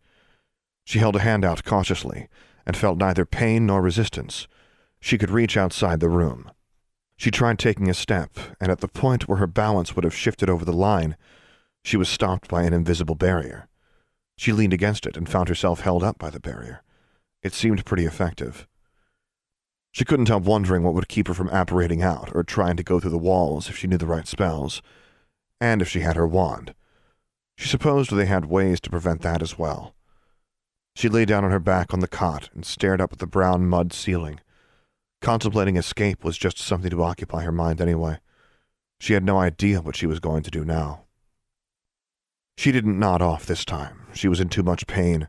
She 0.84 0.98
held 0.98 1.16
a 1.16 1.20
hand 1.20 1.44
out 1.44 1.64
cautiously 1.64 2.28
and 2.66 2.76
felt 2.76 2.98
neither 2.98 3.26
pain 3.26 3.66
nor 3.66 3.82
resistance. 3.82 4.48
She 5.00 5.18
could 5.18 5.30
reach 5.30 5.56
outside 5.56 6.00
the 6.00 6.08
room. 6.08 6.50
She 7.16 7.30
tried 7.30 7.58
taking 7.58 7.90
a 7.90 7.94
step, 7.94 8.38
and 8.60 8.70
at 8.72 8.80
the 8.80 8.88
point 8.88 9.28
where 9.28 9.38
her 9.38 9.46
balance 9.46 9.94
would 9.94 10.04
have 10.04 10.14
shifted 10.14 10.48
over 10.48 10.64
the 10.64 10.72
line, 10.72 11.16
she 11.84 11.96
was 11.96 12.08
stopped 12.08 12.48
by 12.48 12.62
an 12.62 12.72
invisible 12.72 13.14
barrier. 13.14 13.68
She 14.38 14.52
leaned 14.52 14.72
against 14.72 15.04
it 15.04 15.16
and 15.16 15.28
found 15.28 15.48
herself 15.48 15.80
held 15.80 16.04
up 16.04 16.16
by 16.16 16.30
the 16.30 16.38
barrier. 16.38 16.84
It 17.42 17.52
seemed 17.52 17.84
pretty 17.84 18.04
effective. 18.04 18.68
She 19.90 20.04
couldn't 20.04 20.28
help 20.28 20.44
wondering 20.44 20.84
what 20.84 20.94
would 20.94 21.08
keep 21.08 21.26
her 21.26 21.34
from 21.34 21.48
apparating 21.48 22.02
out 22.02 22.30
or 22.36 22.44
trying 22.44 22.76
to 22.76 22.84
go 22.84 23.00
through 23.00 23.10
the 23.10 23.18
walls 23.18 23.68
if 23.68 23.76
she 23.76 23.88
knew 23.88 23.98
the 23.98 24.06
right 24.06 24.28
spells, 24.28 24.80
and 25.60 25.82
if 25.82 25.88
she 25.88 26.00
had 26.00 26.14
her 26.14 26.26
wand. 26.26 26.72
She 27.56 27.66
supposed 27.66 28.12
they 28.12 28.26
had 28.26 28.44
ways 28.44 28.80
to 28.82 28.90
prevent 28.90 29.22
that 29.22 29.42
as 29.42 29.58
well. 29.58 29.96
She 30.94 31.08
lay 31.08 31.24
down 31.24 31.44
on 31.44 31.50
her 31.50 31.58
back 31.58 31.92
on 31.92 31.98
the 31.98 32.06
cot 32.06 32.48
and 32.54 32.64
stared 32.64 33.00
up 33.00 33.12
at 33.12 33.18
the 33.18 33.26
brown 33.26 33.66
mud 33.66 33.92
ceiling. 33.92 34.38
Contemplating 35.20 35.76
escape 35.76 36.22
was 36.22 36.38
just 36.38 36.58
something 36.58 36.90
to 36.90 37.02
occupy 37.02 37.42
her 37.42 37.50
mind 37.50 37.80
anyway. 37.80 38.20
She 39.00 39.14
had 39.14 39.24
no 39.24 39.40
idea 39.40 39.80
what 39.80 39.96
she 39.96 40.06
was 40.06 40.20
going 40.20 40.44
to 40.44 40.50
do 40.52 40.64
now. 40.64 41.07
She 42.58 42.72
didn't 42.72 42.98
nod 42.98 43.22
off 43.22 43.46
this 43.46 43.64
time. 43.64 44.08
She 44.12 44.26
was 44.26 44.40
in 44.40 44.48
too 44.48 44.64
much 44.64 44.88
pain. 44.88 45.28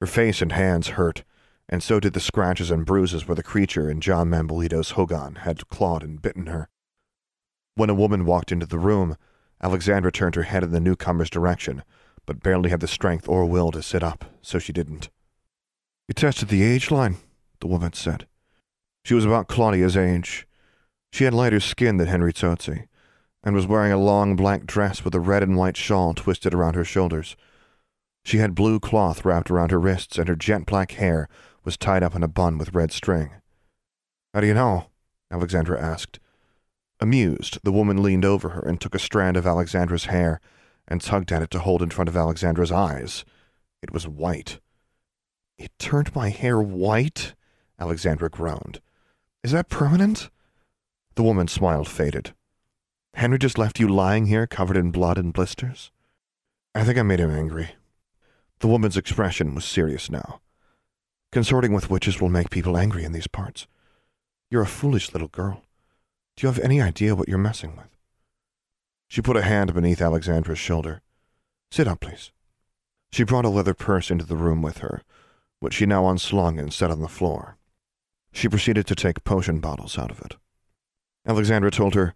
Her 0.00 0.06
face 0.06 0.40
and 0.40 0.50
hands 0.50 0.88
hurt, 0.88 1.22
and 1.68 1.82
so 1.82 2.00
did 2.00 2.14
the 2.14 2.20
scratches 2.20 2.70
and 2.70 2.86
bruises 2.86 3.28
where 3.28 3.34
the 3.34 3.42
creature 3.42 3.90
in 3.90 4.00
John 4.00 4.30
Manuelito's 4.30 4.92
Hogan 4.92 5.34
had 5.34 5.68
clawed 5.68 6.02
and 6.02 6.22
bitten 6.22 6.46
her. 6.46 6.70
When 7.74 7.90
a 7.90 7.94
woman 7.94 8.24
walked 8.24 8.50
into 8.50 8.64
the 8.64 8.78
room, 8.78 9.18
Alexandra 9.62 10.10
turned 10.10 10.36
her 10.36 10.44
head 10.44 10.62
in 10.62 10.70
the 10.70 10.80
newcomer's 10.80 11.28
direction, 11.28 11.82
but 12.24 12.42
barely 12.42 12.70
had 12.70 12.80
the 12.80 12.88
strength 12.88 13.28
or 13.28 13.44
will 13.44 13.70
to 13.70 13.82
sit 13.82 14.02
up, 14.02 14.24
so 14.40 14.58
she 14.58 14.72
didn't. 14.72 15.10
You 16.08 16.14
tested 16.14 16.48
the 16.48 16.62
age 16.62 16.90
line, 16.90 17.18
the 17.60 17.66
woman 17.66 17.92
said. 17.92 18.26
She 19.04 19.12
was 19.12 19.26
about 19.26 19.48
Claudia's 19.48 19.98
age. 19.98 20.48
She 21.12 21.24
had 21.24 21.34
lighter 21.34 21.60
skin 21.60 21.98
than 21.98 22.08
Henry 22.08 22.32
Tsotsi, 22.32 22.86
and 23.44 23.54
was 23.54 23.66
wearing 23.66 23.92
a 23.92 23.98
long 23.98 24.36
black 24.36 24.66
dress 24.66 25.04
with 25.04 25.14
a 25.14 25.20
red 25.20 25.42
and 25.42 25.56
white 25.56 25.76
shawl 25.76 26.14
twisted 26.14 26.52
around 26.52 26.74
her 26.74 26.84
shoulders. 26.84 27.36
She 28.24 28.38
had 28.38 28.54
blue 28.54 28.80
cloth 28.80 29.24
wrapped 29.24 29.50
around 29.50 29.70
her 29.70 29.80
wrists, 29.80 30.18
and 30.18 30.28
her 30.28 30.36
jet 30.36 30.66
black 30.66 30.92
hair 30.92 31.28
was 31.64 31.76
tied 31.76 32.02
up 32.02 32.14
in 32.14 32.22
a 32.22 32.28
bun 32.28 32.58
with 32.58 32.74
red 32.74 32.92
string. 32.92 33.30
How 34.34 34.40
do 34.40 34.46
you 34.46 34.54
know? 34.54 34.90
Alexandra 35.30 35.80
asked. 35.80 36.18
Amused, 37.00 37.58
the 37.62 37.72
woman 37.72 38.02
leaned 38.02 38.24
over 38.24 38.50
her 38.50 38.60
and 38.60 38.80
took 38.80 38.94
a 38.94 38.98
strand 38.98 39.36
of 39.36 39.46
Alexandra's 39.46 40.06
hair 40.06 40.40
and 40.88 41.00
tugged 41.00 41.30
at 41.30 41.42
it 41.42 41.50
to 41.52 41.60
hold 41.60 41.82
in 41.82 41.90
front 41.90 42.08
of 42.08 42.16
Alexandra's 42.16 42.72
eyes. 42.72 43.24
It 43.82 43.92
was 43.92 44.08
white. 44.08 44.58
It 45.58 45.70
turned 45.78 46.14
my 46.14 46.30
hair 46.30 46.60
white? 46.60 47.34
Alexandra 47.78 48.28
groaned. 48.28 48.80
Is 49.44 49.52
that 49.52 49.68
permanent? 49.68 50.30
The 51.14 51.22
woman's 51.22 51.52
smile 51.52 51.84
faded. 51.84 52.32
Henry 53.18 53.36
just 53.36 53.58
left 53.58 53.80
you 53.80 53.88
lying 53.88 54.26
here 54.26 54.46
covered 54.46 54.76
in 54.76 54.92
blood 54.92 55.18
and 55.18 55.32
blisters? 55.32 55.90
I 56.72 56.84
think 56.84 56.96
I 56.96 57.02
made 57.02 57.18
him 57.18 57.32
angry. 57.32 57.70
The 58.60 58.68
woman's 58.68 58.96
expression 58.96 59.56
was 59.56 59.64
serious 59.64 60.08
now. 60.08 60.40
Consorting 61.32 61.72
with 61.72 61.90
witches 61.90 62.20
will 62.20 62.28
make 62.28 62.48
people 62.48 62.76
angry 62.76 63.02
in 63.02 63.10
these 63.10 63.26
parts. 63.26 63.66
You're 64.52 64.62
a 64.62 64.66
foolish 64.66 65.12
little 65.12 65.26
girl. 65.26 65.64
Do 66.36 66.46
you 66.46 66.52
have 66.52 66.62
any 66.62 66.80
idea 66.80 67.16
what 67.16 67.28
you're 67.28 67.38
messing 67.38 67.74
with? 67.74 67.88
She 69.08 69.20
put 69.20 69.36
a 69.36 69.42
hand 69.42 69.74
beneath 69.74 70.00
Alexandra's 70.00 70.60
shoulder. 70.60 71.02
Sit 71.72 71.88
up, 71.88 71.98
please. 71.98 72.30
She 73.10 73.24
brought 73.24 73.44
a 73.44 73.48
leather 73.48 73.74
purse 73.74 74.12
into 74.12 74.26
the 74.26 74.36
room 74.36 74.62
with 74.62 74.78
her, 74.78 75.02
which 75.58 75.74
she 75.74 75.86
now 75.86 76.08
unslung 76.08 76.60
and 76.60 76.72
set 76.72 76.92
on 76.92 77.00
the 77.00 77.08
floor. 77.08 77.56
She 78.32 78.48
proceeded 78.48 78.86
to 78.86 78.94
take 78.94 79.24
potion 79.24 79.58
bottles 79.58 79.98
out 79.98 80.12
of 80.12 80.20
it. 80.20 80.36
Alexandra 81.26 81.72
told 81.72 81.96
her, 81.96 82.14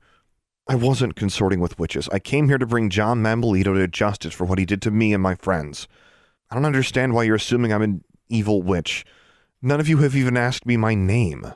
I 0.68 0.76
wasn't 0.76 1.16
consorting 1.16 1.60
with 1.60 1.78
witches. 1.78 2.08
I 2.12 2.18
came 2.18 2.48
here 2.48 2.58
to 2.58 2.66
bring 2.66 2.88
John 2.88 3.22
Manuelito 3.22 3.74
to 3.74 3.88
justice 3.88 4.32
for 4.32 4.44
what 4.44 4.58
he 4.58 4.64
did 4.64 4.80
to 4.82 4.90
me 4.90 5.12
and 5.12 5.22
my 5.22 5.34
friends. 5.34 5.88
I 6.50 6.54
don't 6.54 6.64
understand 6.64 7.14
why 7.14 7.24
you're 7.24 7.34
assuming 7.34 7.72
I'm 7.72 7.82
an 7.82 8.04
evil 8.28 8.62
witch. 8.62 9.04
None 9.60 9.80
of 9.80 9.88
you 9.88 9.98
have 9.98 10.14
even 10.14 10.36
asked 10.36 10.64
me 10.64 10.76
my 10.76 10.94
name. 10.94 11.52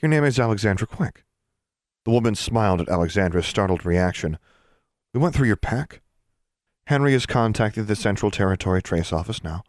Your 0.00 0.08
name 0.08 0.24
is 0.24 0.38
Alexandra 0.38 0.86
Quick. 0.86 1.24
The 2.04 2.10
woman 2.10 2.34
smiled 2.34 2.80
at 2.80 2.88
Alexandra's 2.88 3.46
startled 3.46 3.84
reaction. 3.84 4.38
We 5.12 5.20
went 5.20 5.34
through 5.34 5.46
your 5.46 5.56
pack. 5.56 6.00
Henry 6.86 7.12
has 7.12 7.26
contacted 7.26 7.86
the 7.86 7.96
Central 7.96 8.30
Territory 8.30 8.82
Trace 8.82 9.12
Office 9.12 9.44
now. 9.44 9.62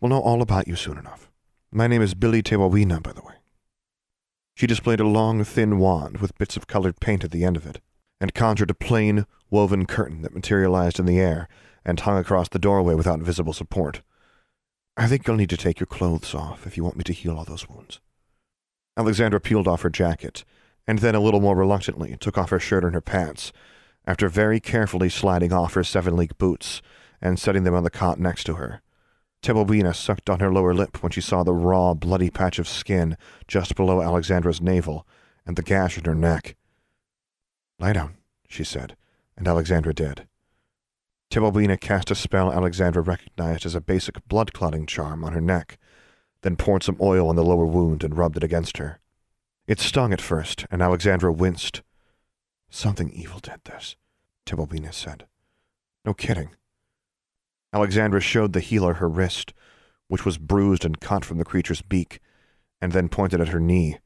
We'll 0.00 0.10
know 0.10 0.20
all 0.20 0.42
about 0.42 0.66
you 0.66 0.76
soon 0.76 0.98
enough. 0.98 1.30
My 1.70 1.86
name 1.86 2.02
is 2.02 2.14
Billy 2.14 2.42
Tewawina, 2.42 3.02
by 3.02 3.12
the 3.12 3.20
way. 3.22 3.34
She 4.58 4.66
displayed 4.66 4.98
a 4.98 5.06
long, 5.06 5.44
thin 5.44 5.78
wand 5.78 6.16
with 6.16 6.36
bits 6.36 6.56
of 6.56 6.66
colored 6.66 6.98
paint 6.98 7.22
at 7.22 7.30
the 7.30 7.44
end 7.44 7.56
of 7.56 7.64
it, 7.64 7.80
and 8.20 8.34
conjured 8.34 8.70
a 8.70 8.74
plain, 8.74 9.24
woven 9.50 9.86
curtain 9.86 10.22
that 10.22 10.34
materialized 10.34 10.98
in 10.98 11.06
the 11.06 11.20
air 11.20 11.46
and 11.84 12.00
hung 12.00 12.18
across 12.18 12.48
the 12.48 12.58
doorway 12.58 12.94
without 12.94 13.20
visible 13.20 13.52
support. 13.52 14.02
I 14.96 15.06
think 15.06 15.24
you'll 15.24 15.36
need 15.36 15.50
to 15.50 15.56
take 15.56 15.78
your 15.78 15.86
clothes 15.86 16.34
off 16.34 16.66
if 16.66 16.76
you 16.76 16.82
want 16.82 16.96
me 16.96 17.04
to 17.04 17.12
heal 17.12 17.38
all 17.38 17.44
those 17.44 17.68
wounds. 17.68 18.00
Alexandra 18.96 19.38
peeled 19.38 19.68
off 19.68 19.82
her 19.82 19.90
jacket, 19.90 20.44
and 20.88 20.98
then 20.98 21.14
a 21.14 21.20
little 21.20 21.40
more 21.40 21.54
reluctantly 21.54 22.16
took 22.16 22.36
off 22.36 22.50
her 22.50 22.58
shirt 22.58 22.82
and 22.82 22.94
her 22.94 23.00
pants, 23.00 23.52
after 24.08 24.28
very 24.28 24.58
carefully 24.58 25.08
sliding 25.08 25.52
off 25.52 25.74
her 25.74 25.84
seven 25.84 26.16
league 26.16 26.36
boots 26.36 26.82
and 27.22 27.38
setting 27.38 27.62
them 27.62 27.76
on 27.76 27.84
the 27.84 27.90
cot 27.90 28.18
next 28.18 28.42
to 28.42 28.54
her. 28.54 28.82
Tewawina 29.42 29.94
sucked 29.94 30.28
on 30.28 30.40
her 30.40 30.52
lower 30.52 30.74
lip 30.74 31.02
when 31.02 31.12
she 31.12 31.20
saw 31.20 31.42
the 31.42 31.54
raw, 31.54 31.94
bloody 31.94 32.30
patch 32.30 32.58
of 32.58 32.68
skin 32.68 33.16
just 33.46 33.76
below 33.76 34.02
Alexandra's 34.02 34.60
navel 34.60 35.06
and 35.46 35.56
the 35.56 35.62
gash 35.62 35.96
in 35.96 36.04
her 36.04 36.14
neck. 36.14 36.56
Lie 37.78 37.92
down, 37.92 38.16
she 38.48 38.64
said, 38.64 38.96
and 39.36 39.46
Alexandra 39.46 39.94
did. 39.94 40.26
Tewawina 41.30 41.78
cast 41.78 42.10
a 42.10 42.14
spell 42.14 42.52
Alexandra 42.52 43.02
recognized 43.02 43.66
as 43.66 43.74
a 43.74 43.80
basic 43.80 44.26
blood 44.28 44.52
clotting 44.52 44.86
charm 44.86 45.24
on 45.24 45.32
her 45.32 45.40
neck, 45.40 45.78
then 46.42 46.56
poured 46.56 46.82
some 46.82 46.96
oil 47.00 47.28
on 47.28 47.36
the 47.36 47.44
lower 47.44 47.66
wound 47.66 48.02
and 48.02 48.16
rubbed 48.16 48.36
it 48.36 48.44
against 48.44 48.78
her. 48.78 48.98
It 49.66 49.78
stung 49.78 50.12
at 50.12 50.20
first, 50.20 50.64
and 50.70 50.80
Alexandra 50.80 51.32
winced. 51.32 51.82
Something 52.70 53.10
evil 53.10 53.38
did 53.40 53.60
this, 53.64 53.96
Tewawina 54.46 54.92
said. 54.92 55.26
No 56.04 56.14
kidding. 56.14 56.50
Alexandra 57.72 58.20
showed 58.20 58.52
the 58.52 58.60
healer 58.60 58.94
her 58.94 59.08
wrist, 59.08 59.52
which 60.08 60.24
was 60.24 60.38
bruised 60.38 60.84
and 60.84 61.00
cut 61.00 61.24
from 61.24 61.38
the 61.38 61.44
creature's 61.44 61.82
beak, 61.82 62.20
and 62.80 62.92
then 62.92 63.08
pointed 63.08 63.40
at 63.40 63.48
her 63.48 63.60
knee. 63.60 63.98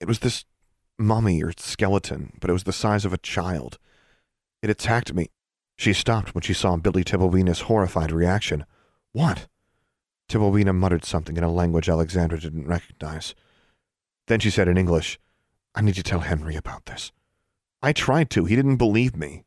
It 0.00 0.08
was 0.08 0.20
this 0.20 0.44
mummy 0.98 1.42
or 1.42 1.52
skeleton, 1.56 2.32
but 2.40 2.50
it 2.50 2.52
was 2.52 2.64
the 2.64 2.72
size 2.72 3.04
of 3.04 3.12
a 3.12 3.18
child. 3.18 3.78
It 4.62 4.70
attacked 4.70 5.14
me. 5.14 5.28
She 5.76 5.92
stopped 5.92 6.34
when 6.34 6.42
she 6.42 6.54
saw 6.54 6.76
Billy 6.76 7.04
Tewawina's 7.04 7.62
horrified 7.62 8.10
reaction. 8.12 8.64
What? 9.12 9.46
Tewawina 10.28 10.74
muttered 10.74 11.04
something 11.04 11.36
in 11.36 11.44
a 11.44 11.52
language 11.52 11.88
Alexandra 11.88 12.40
didn't 12.40 12.66
recognize. 12.66 13.34
Then 14.26 14.40
she 14.40 14.50
said 14.50 14.68
in 14.68 14.78
English, 14.78 15.20
I 15.74 15.82
need 15.82 15.94
to 15.94 16.02
tell 16.02 16.20
Henry 16.20 16.56
about 16.56 16.86
this. 16.86 17.12
I 17.82 17.92
tried 17.92 18.30
to. 18.30 18.46
He 18.46 18.56
didn't 18.56 18.76
believe 18.76 19.14
me. 19.14 19.44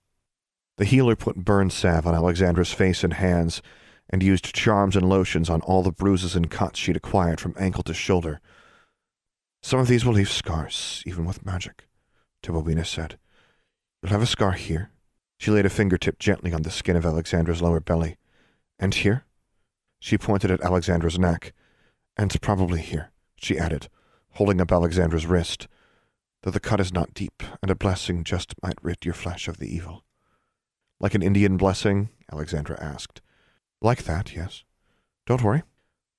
The 0.79 0.85
healer 0.85 1.17
put 1.17 1.43
burn 1.43 1.71
salve 1.71 2.07
on 2.07 2.15
Alexandra's 2.15 2.71
face 2.71 3.03
and 3.03 3.11
hands 3.11 3.61
and 4.09 4.23
used 4.23 4.55
charms 4.55 4.95
and 4.95 5.09
lotions 5.09 5.49
on 5.49 5.59
all 5.59 5.83
the 5.83 5.91
bruises 5.91 6.37
and 6.37 6.49
cuts 6.49 6.79
she'd 6.79 6.95
acquired 6.95 7.41
from 7.41 7.53
ankle 7.59 7.83
to 7.83 7.93
shoulder. 7.93 8.39
Some 9.61 9.81
of 9.81 9.89
these 9.89 10.05
will 10.05 10.13
leave 10.13 10.31
scars, 10.31 11.03
even 11.05 11.25
with 11.25 11.45
magic, 11.45 11.89
Tewawina 12.41 12.85
said. 12.85 13.19
You'll 14.01 14.13
have 14.13 14.21
a 14.21 14.25
scar 14.25 14.53
here. 14.53 14.91
She 15.37 15.51
laid 15.51 15.65
a 15.65 15.69
fingertip 15.69 16.17
gently 16.17 16.53
on 16.53 16.61
the 16.61 16.71
skin 16.71 16.95
of 16.95 17.05
Alexandra's 17.05 17.61
lower 17.61 17.81
belly. 17.81 18.15
And 18.79 18.95
here? 18.95 19.25
She 19.99 20.17
pointed 20.17 20.49
at 20.49 20.63
Alexandra's 20.63 21.19
neck. 21.19 21.51
And 22.15 22.41
probably 22.41 22.79
here, 22.79 23.11
she 23.35 23.59
added, 23.59 23.89
holding 24.35 24.61
up 24.61 24.71
Alexandra's 24.71 25.27
wrist, 25.27 25.67
though 26.43 26.51
the 26.51 26.61
cut 26.61 26.79
is 26.79 26.93
not 26.93 27.13
deep, 27.13 27.43
and 27.61 27.69
a 27.69 27.75
blessing 27.75 28.23
just 28.23 28.55
might 28.63 28.81
rid 28.81 29.03
your 29.03 29.13
flesh 29.13 29.49
of 29.49 29.57
the 29.57 29.67
evil. 29.67 30.05
Like 30.99 31.15
an 31.15 31.21
Indian 31.21 31.57
blessing? 31.57 32.09
Alexandra 32.31 32.77
asked. 32.81 33.21
Like 33.81 34.03
that, 34.03 34.35
yes. 34.35 34.63
Don't 35.25 35.43
worry. 35.43 35.63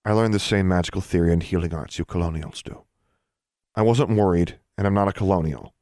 I 0.04 0.12
learned 0.12 0.32
the 0.32 0.38
same 0.38 0.68
magical 0.68 1.00
theory 1.00 1.32
and 1.32 1.42
healing 1.42 1.75
arts 1.75 1.99
you 1.99 2.04
colonials 2.04 2.62
do. 2.62 2.84
I 3.75 3.82
wasn't 3.82 4.10
worried, 4.10 4.58
and 4.78 4.87
I'm 4.87 4.94
not 4.94 5.08
a 5.08 5.12
colonial. 5.12 5.75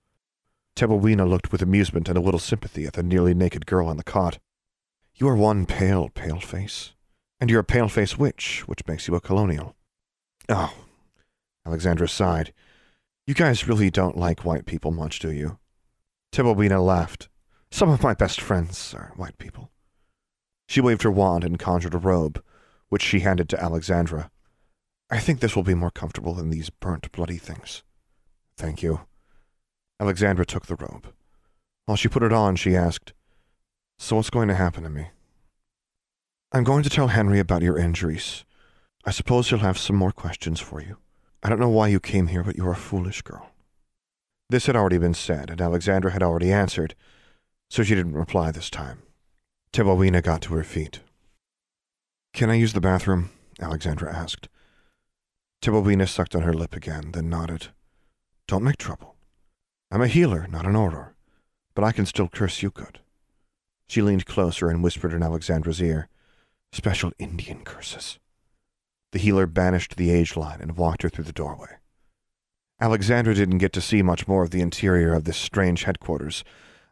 Tewawina 0.75 1.29
looked 1.29 1.53
with 1.53 1.63
amusement 1.63 2.09
and 2.09 2.19
a 2.19 2.21
little 2.21 2.41
sympathy 2.41 2.87
at 2.87 2.95
the 2.95 3.03
nearly 3.03 3.35
naked 3.35 3.67
girl 3.67 3.89
on 3.89 3.97
the 3.97 4.05
cot. 4.05 4.39
You 5.15 5.29
are 5.29 5.37
one 5.37 5.67
pale, 5.67 6.09
pale 6.09 6.41
face. 6.41 6.95
And 7.41 7.51
you're 7.51 7.61
a 7.61 7.65
pale 7.65 7.89
face 7.89 8.19
witch, 8.19 8.63
which 8.67 8.87
makes 8.87 9.09
you 9.09 9.15
a 9.15 9.21
colonial. 9.21 9.77
Oh, 10.49 10.75
Alexandra 11.67 12.09
sighed. 12.09 12.53
You 13.27 13.35
guys 13.35 13.69
really 13.69 13.91
don't 13.91 14.17
like 14.17 14.45
white 14.45 14.67
people 14.67 14.91
much, 14.91 15.19
do 15.19 15.31
you? 15.31 15.59
Tewawina 16.33 16.85
laughed. 16.85 17.29
Some 17.71 17.91
of 17.91 18.03
my 18.03 18.15
best 18.15 18.41
friends 18.41 18.95
are 18.95 19.13
white 19.17 19.39
people. 19.39 19.71
She 20.67 20.81
waved 20.81 21.03
her 21.03 21.11
wand 21.11 21.45
and 21.45 21.59
conjured 21.59 21.95
a 21.95 21.99
robe, 21.99 22.43
which 22.89 23.03
she 23.03 23.21
handed 23.21 23.49
to 23.51 23.63
Alexandra. 23.63 24.31
I 25.11 25.19
think 25.19 25.41
this 25.41 25.57
will 25.57 25.63
be 25.63 25.75
more 25.75 25.91
comfortable 25.91 26.35
than 26.35 26.51
these 26.51 26.71
burnt, 26.71 27.11
bloody 27.13 27.39
things. 27.39 27.83
Thank 28.57 28.83
you. 28.83 29.01
Alexandra 30.01 30.45
took 30.45 30.67
the 30.67 30.77
robe. 30.77 31.13
While 31.87 31.97
she 31.97 32.09
put 32.09 32.23
it 32.23 32.33
on, 32.33 32.57
she 32.57 32.77
asked, 32.77 33.13
So 33.99 34.17
what's 34.17 34.31
going 34.31 34.49
to 34.49 34.55
happen 34.55 34.83
to 34.83 34.91
me? 34.91 35.09
I'm 36.53 36.65
going 36.65 36.83
to 36.83 36.91
tell 36.91 37.09
Henry 37.09 37.39
about 37.39 37.63
your 37.63 37.79
injuries. 37.79 38.45
I 39.05 39.11
suppose 39.11 39.49
he'll 39.49 39.59
have 39.61 39.79
some 39.79 39.97
more 39.97 40.13
questions 40.13 40.61
for 40.61 40.83
you. 40.83 40.99
I 41.43 41.49
don't 41.49 41.61
know 41.61 41.69
why 41.69 41.89
you 41.89 42.01
came 42.01 42.27
here, 42.27 42.43
but 42.43 42.57
you're 42.57 42.73
a 42.73 42.77
foolish 42.77 43.23
girl. 43.23 43.51
This 44.51 44.67
had 44.67 44.77
already 44.77 44.99
been 44.99 45.15
said, 45.15 45.51
and 45.51 45.61
Alexandra 45.61 46.11
had 46.11 46.23
already 46.23 46.53
answered, 46.53 46.95
so 47.69 47.83
she 47.83 47.95
didn't 47.95 48.15
reply 48.15 48.51
this 48.51 48.71
time. 48.71 49.03
Tewawina 49.73 50.23
got 50.23 50.43
to 50.43 50.55
her 50.55 50.65
feet. 50.65 51.01
Can 52.33 52.51
I 52.51 52.55
use 52.55 52.73
the 52.73 52.81
bathroom? 52.81 53.31
Alexandra 53.61 54.15
asked. 54.15 54.49
Tewawina 55.63 56.09
sucked 56.09 56.35
on 56.35 56.43
her 56.43 56.53
lip 56.53 56.75
again, 56.75 57.11
then 57.13 57.29
nodded. 57.29 57.69
Don't 58.47 58.65
make 58.65 58.77
trouble. 58.77 59.17
I'm 59.91 60.03
a 60.03 60.07
healer, 60.07 60.47
not 60.49 60.67
an 60.67 60.75
auror, 60.75 61.13
but 61.75 61.85
I 61.85 61.93
can 61.93 62.07
still 62.07 62.29
curse 62.29 62.63
you 62.63 62.71
good. 62.71 63.01
She 63.89 64.03
leaned 64.03 64.27
closer 64.27 64.69
and 64.69 64.83
whispered 64.83 65.13
in 65.13 65.23
Alexandra's 65.23 65.83
ear, 65.83 66.09
Special 66.73 67.13
Indian 67.19 67.65
curses. 67.65 68.19
The 69.13 69.19
healer 69.19 69.47
banished 69.47 69.97
the 69.97 70.11
age 70.11 70.37
line 70.37 70.61
and 70.61 70.77
walked 70.77 71.03
her 71.03 71.09
through 71.09 71.25
the 71.25 71.33
doorway. 71.33 71.77
Alexandra 72.81 73.35
didn't 73.35 73.59
get 73.59 73.73
to 73.73 73.81
see 73.81 74.03
much 74.03 74.29
more 74.29 74.45
of 74.45 74.51
the 74.51 74.61
interior 74.61 75.15
of 75.15 75.25
this 75.25 75.39
strange 75.39 75.85
headquarters, 75.85 76.45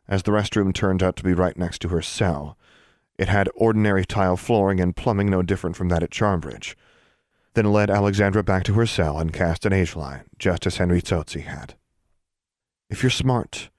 as 0.09 0.23
the 0.23 0.31
restroom 0.31 0.73
turned 0.73 1.03
out 1.03 1.17
to 1.17 1.25
be 1.25 1.35
right 1.35 1.57
next 1.57 1.81
to 1.83 1.89
her 1.89 2.03
cell. 2.03 2.57
It 3.19 3.29
had 3.29 3.49
ordinary 3.55 4.05
tile 4.05 4.37
flooring 4.37 4.81
and 4.81 4.95
plumbing 4.95 5.31
no 5.31 5.43
different 5.43 5.77
from 5.77 5.89
that 5.89 6.03
at 6.03 6.11
Charmbridge, 6.11 6.75
then 7.55 7.73
led 7.73 7.91
Alexandra 7.91 8.43
back 8.43 8.65
to 8.65 8.75
her 8.75 8.87
cell 8.87 9.19
and 9.19 9.33
cast 9.33 9.65
an 9.65 9.73
age 9.73 9.97
line, 9.97 10.25
just 10.39 10.67
as 10.67 10.77
Henry 10.77 11.01
Tsotsi 11.01 11.43
had. 11.43 11.75
If 12.91 13.03
you're 13.03 13.11
smart, 13.11 13.71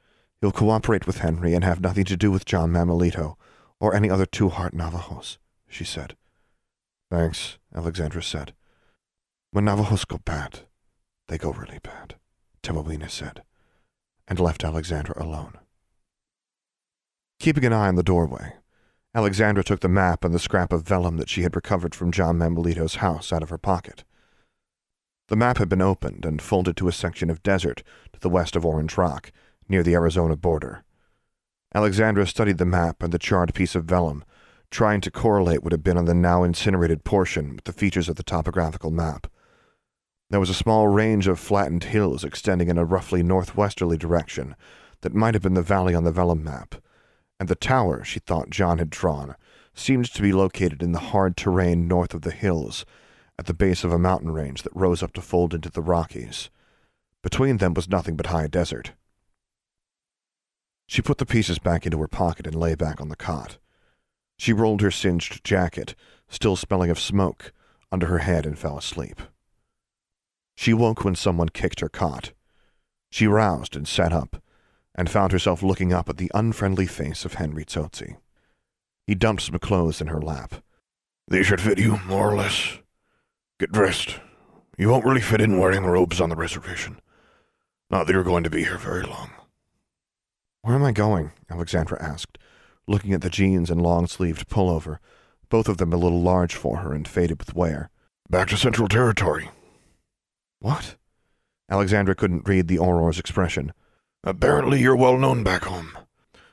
you'll 0.41 0.51
cooperate 0.51 1.05
with 1.05 1.19
Henry 1.19 1.53
and 1.53 1.63
have 1.63 1.79
nothing 1.79 2.05
to 2.05 2.17
do 2.17 2.31
with 2.31 2.45
John 2.45 2.71
Manuelito 2.71 3.35
or 3.79 3.93
any 3.93 4.09
other 4.09 4.25
two-heart 4.25 4.73
Navajos, 4.73 5.37
she 5.67 5.83
said. 5.83 6.15
Thanks, 7.11 7.57
Alexandra 7.73 8.23
said. 8.23 8.53
When 9.51 9.65
Navajos 9.65 10.05
go 10.05 10.17
bad, 10.17 10.61
they 11.27 11.37
go 11.37 11.51
really 11.51 11.79
bad, 11.81 12.15
Tewawina 12.63 13.09
said, 13.09 13.43
and 14.27 14.39
left 14.39 14.63
Alexandra 14.63 15.15
alone. 15.23 15.59
Keeping 17.39 17.65
an 17.65 17.73
eye 17.73 17.87
on 17.87 17.95
the 17.95 18.03
doorway, 18.03 18.53
Alexandra 19.13 19.63
took 19.63 19.79
the 19.79 19.87
map 19.87 20.25
and 20.25 20.33
the 20.33 20.39
scrap 20.39 20.73
of 20.73 20.83
vellum 20.83 21.17
that 21.17 21.29
she 21.29 21.43
had 21.43 21.55
recovered 21.55 21.95
from 21.95 22.11
John 22.11 22.37
Manuelito's 22.37 22.95
house 22.95 23.31
out 23.31 23.43
of 23.43 23.49
her 23.49 23.57
pocket. 23.57 24.03
The 25.29 25.35
map 25.35 25.57
had 25.57 25.69
been 25.69 25.81
opened 25.81 26.25
and 26.25 26.41
folded 26.41 26.77
to 26.77 26.87
a 26.87 26.93
section 26.93 27.29
of 27.29 27.43
desert 27.43 27.83
to 28.13 28.19
the 28.19 28.29
west 28.29 28.55
of 28.55 28.65
Orange 28.65 28.97
Rock, 28.97 29.31
near 29.69 29.83
the 29.83 29.93
Arizona 29.93 30.35
border. 30.35 30.83
Alexandra 31.75 32.25
studied 32.25 32.57
the 32.57 32.65
map 32.65 33.03
and 33.03 33.11
the 33.11 33.19
charred 33.19 33.53
piece 33.53 33.75
of 33.75 33.85
vellum, 33.85 34.23
trying 34.71 35.01
to 35.01 35.11
correlate 35.11 35.63
what 35.63 35.73
had 35.73 35.83
been 35.83 35.97
on 35.97 36.05
the 36.05 36.13
now 36.13 36.43
incinerated 36.43 37.03
portion 37.03 37.55
with 37.55 37.65
the 37.65 37.73
features 37.73 38.09
of 38.09 38.15
the 38.15 38.23
topographical 38.23 38.91
map. 38.91 39.27
There 40.29 40.39
was 40.39 40.49
a 40.49 40.53
small 40.53 40.87
range 40.87 41.27
of 41.27 41.39
flattened 41.39 41.85
hills 41.85 42.23
extending 42.23 42.69
in 42.69 42.77
a 42.77 42.85
roughly 42.85 43.23
northwesterly 43.23 43.97
direction 43.97 44.55
that 45.01 45.13
might 45.13 45.35
have 45.35 45.43
been 45.43 45.53
the 45.53 45.61
valley 45.61 45.93
on 45.93 46.03
the 46.03 46.11
vellum 46.11 46.43
map, 46.43 46.75
and 47.39 47.49
the 47.49 47.55
tower 47.55 48.03
she 48.03 48.19
thought 48.19 48.49
John 48.49 48.77
had 48.79 48.89
drawn 48.89 49.35
seemed 49.73 50.11
to 50.13 50.21
be 50.21 50.33
located 50.33 50.81
in 50.81 50.91
the 50.91 50.99
hard 50.99 51.37
terrain 51.37 51.87
north 51.87 52.13
of 52.13 52.21
the 52.21 52.31
hills, 52.31 52.85
at 53.37 53.45
the 53.45 53.53
base 53.53 53.83
of 53.83 53.91
a 53.91 53.99
mountain 53.99 54.31
range 54.31 54.63
that 54.63 54.75
rose 54.75 55.03
up 55.03 55.13
to 55.13 55.21
fold 55.21 55.53
into 55.53 55.69
the 55.69 55.81
Rockies. 55.81 56.49
Between 57.21 57.57
them 57.57 57.73
was 57.73 57.89
nothing 57.89 58.15
but 58.15 58.27
high 58.27 58.47
desert. 58.47 58.93
She 60.87 61.01
put 61.01 61.17
the 61.17 61.25
pieces 61.25 61.59
back 61.59 61.85
into 61.85 61.99
her 61.99 62.07
pocket 62.07 62.47
and 62.47 62.55
lay 62.55 62.73
back 62.73 62.99
on 63.01 63.09
the 63.09 63.15
cot. 63.15 63.57
She 64.39 64.53
rolled 64.53 64.81
her 64.81 64.91
singed 64.91 65.43
jacket, 65.43 65.95
still 66.29 66.55
smelling 66.55 66.89
of 66.89 66.99
smoke, 66.99 67.51
under 67.91 68.07
her 68.07 68.19
head 68.19 68.45
and 68.45 68.57
fell 68.57 68.77
asleep. 68.77 69.21
She 70.55 70.73
woke 70.73 71.03
when 71.03 71.15
someone 71.15 71.49
kicked 71.49 71.81
her 71.81 71.89
cot. 71.89 72.31
She 73.11 73.27
roused 73.27 73.75
and 73.75 73.87
sat 73.87 74.11
up, 74.11 74.41
and 74.97 75.09
found 75.09 75.31
herself 75.31 75.61
looking 75.61 75.93
up 75.93 76.09
at 76.09 76.17
the 76.17 76.31
unfriendly 76.33 76.87
face 76.87 77.23
of 77.23 77.35
Henry 77.35 77.63
Tsotsi. 77.63 78.17
He 79.05 79.15
dumped 79.15 79.43
some 79.43 79.59
clothes 79.59 80.01
in 80.01 80.07
her 80.07 80.21
lap. 80.21 80.55
These 81.27 81.45
should 81.45 81.61
fit 81.61 81.77
you, 81.77 81.99
more 82.07 82.31
or 82.31 82.35
less. 82.35 82.79
Get 83.59 83.71
dressed. 83.71 84.19
You 84.77 84.89
won't 84.89 85.05
really 85.05 85.21
fit 85.21 85.41
in 85.41 85.57
wearing 85.57 85.85
robes 85.85 86.19
on 86.19 86.29
the 86.29 86.35
reservation. 86.35 86.99
Not 87.89 88.07
that 88.07 88.13
you're 88.13 88.23
going 88.23 88.43
to 88.43 88.49
be 88.49 88.63
here 88.63 88.77
very 88.77 89.03
long. 89.03 89.31
Where 90.61 90.75
am 90.75 90.83
I 90.83 90.91
going? 90.91 91.31
Alexandra 91.49 92.01
asked, 92.01 92.37
looking 92.87 93.13
at 93.13 93.21
the 93.21 93.29
jeans 93.29 93.69
and 93.69 93.81
long-sleeved 93.81 94.49
pullover, 94.49 94.97
both 95.49 95.69
of 95.69 95.77
them 95.77 95.93
a 95.93 95.97
little 95.97 96.21
large 96.21 96.55
for 96.55 96.77
her 96.77 96.93
and 96.93 97.07
faded 97.07 97.39
with 97.39 97.55
wear. 97.55 97.89
Back 98.29 98.49
to 98.49 98.57
Central 98.57 98.89
Territory. 98.89 99.49
What? 100.59 100.95
Alexandra 101.69 102.15
couldn't 102.15 102.47
read 102.47 102.67
the 102.67 102.79
Auror's 102.79 103.19
expression. 103.19 103.71
Apparently 104.27 104.81
you're 104.81 104.93
well 104.93 105.17
known 105.17 105.41
back 105.41 105.63
home. 105.63 105.97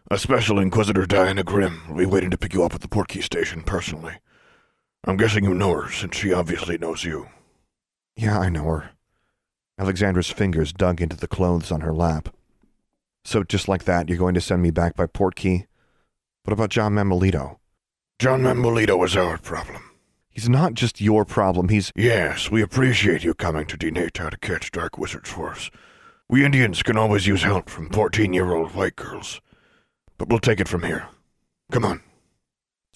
A 0.08 0.16
special 0.16 0.60
Inquisitor 0.60 1.06
Diana 1.06 1.42
Grimm 1.42 1.82
will 1.88 1.96
be 1.96 2.06
waiting 2.06 2.30
to 2.30 2.38
pick 2.38 2.54
you 2.54 2.62
up 2.62 2.72
at 2.72 2.82
the 2.82 2.87
Portkey 2.88 3.20
station 3.20 3.62
personally. 3.62 4.14
I'm 5.02 5.16
guessing 5.16 5.42
you 5.42 5.54
know 5.54 5.72
her, 5.72 5.90
since 5.90 6.16
she 6.16 6.32
obviously 6.32 6.78
knows 6.78 7.02
you. 7.02 7.26
Yeah, 8.14 8.38
I 8.38 8.48
know 8.48 8.62
her. 8.62 8.90
Alexandra's 9.76 10.30
fingers 10.30 10.72
dug 10.72 11.02
into 11.02 11.16
the 11.16 11.26
clothes 11.26 11.72
on 11.72 11.80
her 11.80 11.92
lap. 11.92 12.32
So 13.24 13.42
just 13.42 13.66
like 13.66 13.87
that, 13.87 14.08
you're 14.08 14.18
going 14.18 14.34
to 14.34 14.40
send 14.40 14.62
me 14.62 14.70
back 14.70 14.94
by 14.94 15.06
Portkey? 15.06 15.66
What 16.44 16.52
about 16.52 16.70
John 16.70 16.94
Manuelito? 16.94 17.56
John 18.20 18.42
Manuelito 18.42 19.04
is 19.04 19.16
our 19.16 19.37
problem. 19.38 19.82
He's 20.30 20.48
not 20.48 20.74
just 20.74 21.00
your 21.00 21.24
problem, 21.24 21.70
he's... 21.70 21.90
Yes, 21.96 22.52
we 22.52 22.62
appreciate 22.62 23.24
you 23.24 23.34
coming 23.34 23.66
to 23.66 23.76
Dineta 23.76 24.30
to 24.30 24.37
catch 24.37 24.70
dark 24.70 24.96
wizards 24.96 25.28
for 25.28 25.50
us. 25.50 25.72
We 26.28 26.44
Indians 26.44 26.82
can 26.82 26.96
always 26.96 27.26
use 27.26 27.42
help 27.42 27.68
from 27.68 27.90
14-year-old 27.90 28.74
white 28.74 28.96
girls. 28.96 29.40
But 30.16 30.28
we'll 30.28 30.38
take 30.38 30.58
it 30.58 30.68
from 30.68 30.82
here. 30.82 31.06
Come 31.70 31.84
on. 31.84 32.02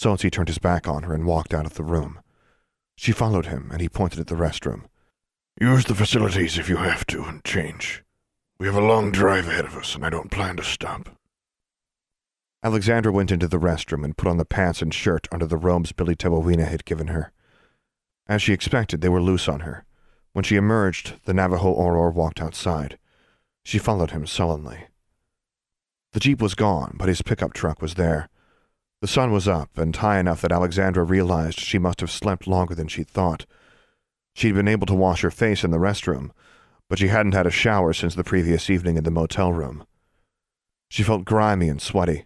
Tsotsi 0.01 0.31
turned 0.31 0.49
his 0.49 0.59
back 0.59 0.89
on 0.89 1.03
her 1.03 1.13
and 1.13 1.27
walked 1.27 1.53
out 1.53 1.67
of 1.67 1.75
the 1.75 1.83
room. 1.83 2.21
She 2.97 3.13
followed 3.13 3.47
him, 3.47 3.69
and 3.71 3.81
he 3.81 3.89
pointed 3.89 4.19
at 4.19 4.29
the 4.29 4.35
restroom. 4.35 4.85
Use 5.61 5.85
the 5.85 5.95
facilities 5.95 6.57
if 6.57 6.69
you 6.69 6.77
have 6.77 7.07
to, 7.09 7.23
and 7.25 7.45
change. 7.45 8.03
We 8.59 8.67
have 8.67 8.77
a 8.77 8.81
long 8.81 9.13
drive 9.13 9.47
ahead 9.47 9.65
of 9.65 9.77
us, 9.77 9.95
and 9.95 10.07
I 10.07 10.11
don't 10.11 10.31
plan 10.31 10.57
to 10.57 10.65
stop. 10.65 11.11
Alexandra 12.63 13.13
went 13.13 13.31
into 13.31 13.47
the 13.47 13.59
restroom 13.59 14.05
and 14.05 14.17
put 14.17 14.29
on 14.29 14.37
the 14.37 14.45
pants 14.45 14.83
and 14.83 14.93
shirt 14.93 15.29
under 15.31 15.47
the 15.47 15.57
robes 15.57 15.93
Billy 15.93 16.17
Tewawina 16.17 16.67
had 16.67 16.85
given 16.85 17.09
her. 17.09 17.33
As 18.27 18.43
she 18.43 18.53
expected, 18.53 19.01
they 19.01 19.09
were 19.09 19.23
loose 19.23 19.49
on 19.49 19.61
her. 19.61 19.85
When 20.33 20.45
she 20.45 20.57
emerged, 20.57 21.25
the 21.25 21.35
Navajo 21.35 21.75
Auror 21.75 22.13
walked 22.13 22.41
outside. 22.41 22.99
She 23.69 23.77
followed 23.77 24.13
him 24.13 24.27
sullenly. 24.27 24.87
The 26.15 26.21
jeep 26.21 26.41
was 26.41 26.55
gone, 26.55 26.97
but 26.99 27.11
his 27.11 27.21
pickup 27.21 27.53
truck 27.53 27.83
was 27.83 27.97
there. 27.97 28.31
The 29.03 29.07
sun 29.07 29.31
was 29.31 29.47
up 29.47 29.77
and 29.77 29.95
high 29.95 30.19
enough 30.19 30.41
that 30.41 30.53
Alexandra 30.53 31.05
realized 31.05 31.61
she 31.61 31.79
must 31.79 32.01
have 32.01 32.11
slept 32.11 32.47
longer 32.47 32.75
than 32.75 32.89
she'd 32.89 33.11
thought. 33.11 33.45
She'd 34.33 34.55
been 34.55 34.69
able 34.69 34.87
to 34.87 34.95
wash 34.95 35.21
her 35.21 35.31
face 35.31 35.65
in 35.65 35.71
the 35.71 35.77
restroom, 35.77 36.31
but 36.89 36.99
she 36.99 37.09
hadn't 37.09 37.35
had 37.35 37.47
a 37.47 37.51
shower 37.51 37.93
since 37.93 38.15
the 38.15 38.25
previous 38.25 38.71
evening 38.71 38.97
in 38.97 39.05
the 39.05 39.11
motel 39.11 39.53
room. 39.53 39.85
She 40.89 41.03
felt 41.03 41.27
grimy 41.27 41.69
and 41.69 41.83
sweaty. 41.83 42.25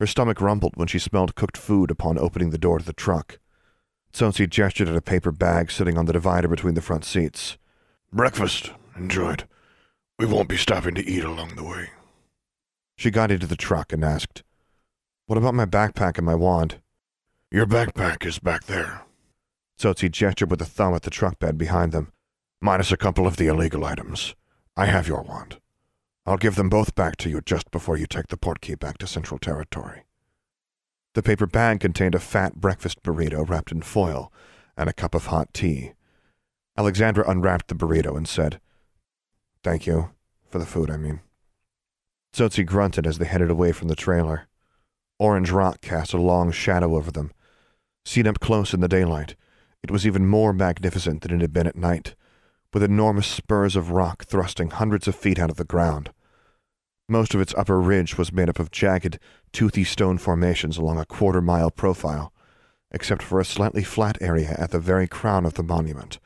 Her 0.00 0.06
stomach 0.06 0.40
rumbled 0.40 0.78
when 0.78 0.88
she 0.88 0.98
smelled 0.98 1.34
cooked 1.34 1.58
food 1.58 1.90
upon 1.90 2.16
opening 2.16 2.48
the 2.48 2.56
door 2.56 2.78
to 2.78 2.84
the 2.86 2.94
truck. 2.94 3.40
Tsotsi 4.14 4.48
gestured 4.48 4.88
at 4.88 4.96
a 4.96 5.02
paper 5.02 5.32
bag 5.32 5.70
sitting 5.70 5.98
on 5.98 6.06
the 6.06 6.14
divider 6.14 6.48
between 6.48 6.72
the 6.72 6.80
front 6.80 7.04
seats. 7.04 7.58
Breakfast. 8.10 8.72
Enjoyed. 8.96 9.44
We 10.18 10.24
won't 10.24 10.48
be 10.48 10.56
stopping 10.56 10.94
to 10.94 11.06
eat 11.06 11.24
along 11.24 11.56
the 11.56 11.64
way. 11.64 11.90
She 12.96 13.10
got 13.10 13.30
into 13.30 13.46
the 13.46 13.56
truck 13.56 13.92
and 13.92 14.02
asked, 14.02 14.42
What 15.26 15.36
about 15.36 15.54
my 15.54 15.66
backpack 15.66 16.16
and 16.16 16.24
my 16.24 16.34
wand? 16.34 16.80
Your 17.50 17.66
backpack 17.66 18.24
is 18.24 18.38
back 18.38 18.64
there. 18.64 19.02
Tsotsi 19.78 20.10
gestured 20.10 20.50
with 20.50 20.62
a 20.62 20.66
thumb 20.66 20.94
at 20.94 21.02
the 21.02 21.10
truck 21.10 21.38
bed 21.38 21.58
behind 21.58 21.92
them. 21.92 22.12
Minus 22.62 22.90
a 22.90 22.96
couple 22.96 23.26
of 23.26 23.36
the 23.36 23.46
illegal 23.46 23.84
items. 23.84 24.34
I 24.74 24.86
have 24.86 25.06
your 25.06 25.22
wand. 25.22 25.60
I'll 26.24 26.38
give 26.38 26.56
them 26.56 26.70
both 26.70 26.94
back 26.94 27.16
to 27.18 27.28
you 27.28 27.42
just 27.42 27.70
before 27.70 27.98
you 27.98 28.06
take 28.06 28.28
the 28.28 28.38
port 28.38 28.62
key 28.62 28.74
back 28.74 28.96
to 28.98 29.06
Central 29.06 29.38
Territory. 29.38 30.04
The 31.12 31.22
paper 31.22 31.46
bag 31.46 31.80
contained 31.80 32.14
a 32.14 32.18
fat 32.18 32.56
breakfast 32.56 33.02
burrito 33.02 33.46
wrapped 33.46 33.70
in 33.70 33.82
foil 33.82 34.32
and 34.78 34.88
a 34.88 34.94
cup 34.94 35.14
of 35.14 35.26
hot 35.26 35.52
tea. 35.52 35.92
Alexandra 36.76 37.28
unwrapped 37.28 37.68
the 37.68 37.74
burrito 37.74 38.16
and 38.16 38.26
said, 38.26 38.60
Thank 39.66 39.84
you. 39.84 40.10
For 40.48 40.60
the 40.60 40.64
food, 40.64 40.92
I 40.92 40.96
mean. 40.96 41.18
Tsotsi 42.32 42.64
grunted 42.64 43.04
as 43.04 43.18
they 43.18 43.24
headed 43.24 43.50
away 43.50 43.72
from 43.72 43.88
the 43.88 43.96
trailer. 43.96 44.46
Orange 45.18 45.50
rock 45.50 45.80
cast 45.80 46.14
a 46.14 46.18
long 46.18 46.52
shadow 46.52 46.94
over 46.94 47.10
them. 47.10 47.32
Seen 48.04 48.28
up 48.28 48.38
close 48.38 48.72
in 48.72 48.78
the 48.78 48.86
daylight, 48.86 49.34
it 49.82 49.90
was 49.90 50.06
even 50.06 50.24
more 50.24 50.52
magnificent 50.52 51.22
than 51.22 51.32
it 51.32 51.40
had 51.40 51.52
been 51.52 51.66
at 51.66 51.74
night, 51.74 52.14
with 52.72 52.84
enormous 52.84 53.26
spurs 53.26 53.74
of 53.74 53.90
rock 53.90 54.24
thrusting 54.24 54.70
hundreds 54.70 55.08
of 55.08 55.16
feet 55.16 55.40
out 55.40 55.50
of 55.50 55.56
the 55.56 55.64
ground. 55.64 56.10
Most 57.08 57.34
of 57.34 57.40
its 57.40 57.54
upper 57.58 57.80
ridge 57.80 58.16
was 58.16 58.32
made 58.32 58.48
up 58.48 58.60
of 58.60 58.70
jagged, 58.70 59.18
toothy 59.50 59.82
stone 59.82 60.18
formations 60.18 60.78
along 60.78 61.00
a 61.00 61.04
quarter 61.04 61.42
mile 61.42 61.72
profile, 61.72 62.32
except 62.92 63.20
for 63.20 63.40
a 63.40 63.44
slightly 63.44 63.82
flat 63.82 64.16
area 64.20 64.54
at 64.60 64.70
the 64.70 64.78
very 64.78 65.08
crown 65.08 65.44
of 65.44 65.54
the 65.54 65.64
monument, 65.64 66.20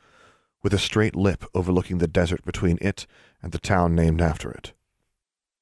with 0.63 0.73
a 0.73 0.79
straight 0.79 1.15
lip 1.15 1.43
overlooking 1.53 1.97
the 1.97 2.07
desert 2.07 2.43
between 2.45 2.77
it 2.81 3.07
and 3.41 3.51
the 3.51 3.59
town 3.59 3.95
named 3.95 4.21
after 4.21 4.51
it. 4.51 4.73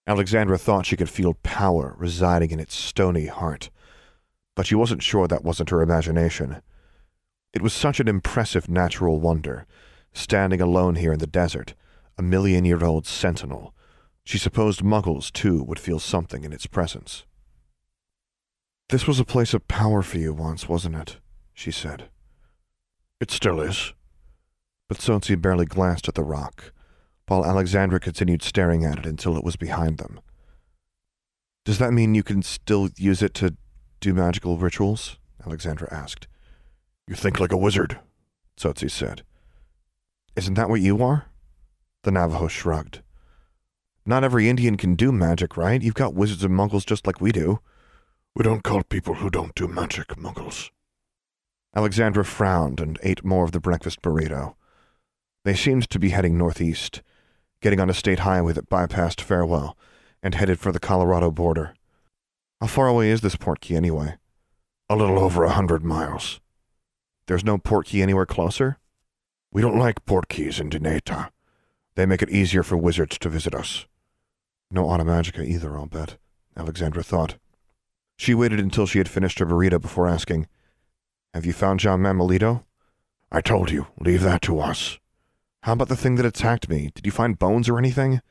Alexandra 0.07 0.57
thought 0.57 0.85
she 0.85 0.97
could 0.97 1.09
feel 1.09 1.35
power 1.43 1.95
residing 1.97 2.51
in 2.51 2.59
its 2.59 2.75
stony 2.75 3.27
heart, 3.27 3.69
but 4.55 4.65
she 4.65 4.75
wasn't 4.75 5.03
sure 5.03 5.27
that 5.27 5.43
wasn't 5.43 5.69
her 5.69 5.81
imagination. 5.81 6.61
It 7.53 7.61
was 7.61 7.73
such 7.73 7.99
an 7.99 8.07
impressive 8.07 8.67
natural 8.67 9.19
wonder, 9.19 9.65
standing 10.13 10.61
alone 10.61 10.95
here 10.95 11.13
in 11.13 11.19
the 11.19 11.27
desert, 11.27 11.75
a 12.17 12.21
million 12.21 12.65
year 12.65 12.83
old 12.83 13.05
sentinel, 13.05 13.73
she 14.29 14.37
supposed 14.37 14.81
muggles, 14.81 15.31
too, 15.31 15.63
would 15.63 15.79
feel 15.79 15.97
something 15.97 16.43
in 16.43 16.53
its 16.53 16.67
presence. 16.67 17.25
This 18.89 19.07
was 19.07 19.19
a 19.19 19.25
place 19.25 19.55
of 19.55 19.67
power 19.67 20.03
for 20.03 20.19
you 20.19 20.33
once, 20.33 20.69
wasn't 20.69 20.97
it? 20.97 21.17
she 21.51 21.71
said. 21.71 22.09
It 23.19 23.31
still 23.31 23.59
is. 23.59 23.93
But 24.89 24.97
Tsotsi 24.97 25.39
barely 25.39 25.65
glanced 25.65 26.09
at 26.09 26.15
the 26.15 26.23
rock, 26.23 26.73
while 27.27 27.45
Alexandra 27.45 27.99
continued 27.99 28.41
staring 28.41 28.83
at 28.83 28.97
it 28.97 29.05
until 29.05 29.37
it 29.37 29.43
was 29.43 29.55
behind 29.55 29.99
them. 29.99 30.19
Does 31.63 31.77
that 31.77 31.93
mean 31.93 32.15
you 32.15 32.23
can 32.23 32.41
still 32.41 32.89
use 32.97 33.21
it 33.21 33.35
to 33.35 33.55
do 34.01 34.13
magical 34.13 34.57
rituals? 34.57 35.17
Alexandra 35.45 35.87
asked. 35.93 36.27
You 37.07 37.15
think 37.15 37.39
like 37.39 37.51
a 37.51 37.57
wizard, 37.57 37.99
Tsotsi 38.59 38.89
said. 38.89 39.21
Isn't 40.35 40.55
that 40.55 40.69
what 40.69 40.81
you 40.81 41.01
are? 41.03 41.27
The 42.03 42.11
Navajo 42.11 42.47
shrugged. 42.47 43.01
Not 44.05 44.23
every 44.23 44.49
Indian 44.49 44.75
can 44.75 44.95
do 44.95 45.11
magic, 45.11 45.55
right? 45.55 45.81
You've 45.81 45.93
got 45.93 46.15
wizards 46.15 46.43
and 46.43 46.53
muggles 46.53 46.85
just 46.85 47.05
like 47.05 47.21
we 47.21 47.31
do. 47.31 47.59
We 48.35 48.43
don't 48.43 48.63
call 48.63 48.81
people 48.83 49.15
who 49.15 49.29
don't 49.29 49.53
do 49.53 49.67
magic 49.67 50.07
muggles. 50.15 50.71
Alexandra 51.75 52.25
frowned 52.25 52.79
and 52.79 52.97
ate 53.03 53.23
more 53.23 53.45
of 53.45 53.51
the 53.51 53.59
breakfast 53.59 54.01
burrito. 54.01 54.55
They 55.49 55.55
seemed 55.55 55.89
to 55.89 55.97
be 55.97 56.09
heading 56.09 56.37
northeast, 56.37 57.01
getting 57.59 57.79
on 57.79 57.89
a 57.89 57.93
state 57.95 58.19
highway 58.19 58.53
that 58.53 58.69
bypassed 58.69 59.19
Farewell 59.19 59.75
and 60.21 60.35
headed 60.35 60.59
for 60.59 60.71
the 60.71 60.79
Colorado 60.79 61.31
border. 61.31 61.73
How 62.61 62.67
far 62.67 62.87
away 62.87 63.09
is 63.09 63.21
this 63.21 63.35
port 63.35 63.59
key 63.59 63.75
anyway? 63.75 64.17
A 64.91 64.95
little 64.95 65.17
over 65.17 65.43
a 65.43 65.49
hundred 65.49 65.83
miles. 65.83 66.39
There's 67.25 67.43
no 67.43 67.57
port 67.57 67.87
key 67.87 68.03
anywhere 68.03 68.27
closer? 68.27 68.77
We 69.51 69.63
don't 69.63 69.79
like 69.79 70.05
port 70.05 70.29
keys 70.29 70.59
in 70.59 70.69
Dineta. 70.69 71.31
They 71.95 72.05
make 72.05 72.21
it 72.21 72.29
easier 72.29 72.61
for 72.61 72.77
wizards 72.77 73.17
to 73.17 73.27
visit 73.27 73.55
us. 73.55 73.87
No 74.69 74.85
automagica 74.85 75.43
either, 75.43 75.75
I'll 75.75 75.87
bet, 75.87 76.17
Alexandra 76.55 77.01
thought. 77.01 77.37
She 78.17 78.35
waited 78.35 78.59
until 78.59 78.85
she 78.85 78.99
had 78.99 79.09
finished 79.09 79.39
her 79.39 79.47
burrito 79.47 79.81
before 79.81 80.07
asking, 80.07 80.47
Have 81.33 81.47
you 81.47 81.53
found 81.53 81.79
John 81.79 82.01
Manuelito? 82.01 82.65
I 83.31 83.41
told 83.41 83.71
you, 83.71 83.87
leave 83.99 84.21
that 84.21 84.43
to 84.43 84.59
us. 84.59 84.99
How 85.63 85.73
about 85.73 85.89
the 85.89 85.95
thing 85.97 86.15
that 86.15 86.25
attacked 86.25 86.69
me? 86.69 86.91
Did 86.95 87.05
you 87.05 87.11
find 87.11 87.37
bones 87.37 87.67
or 87.67 87.77
anything? 87.77 88.21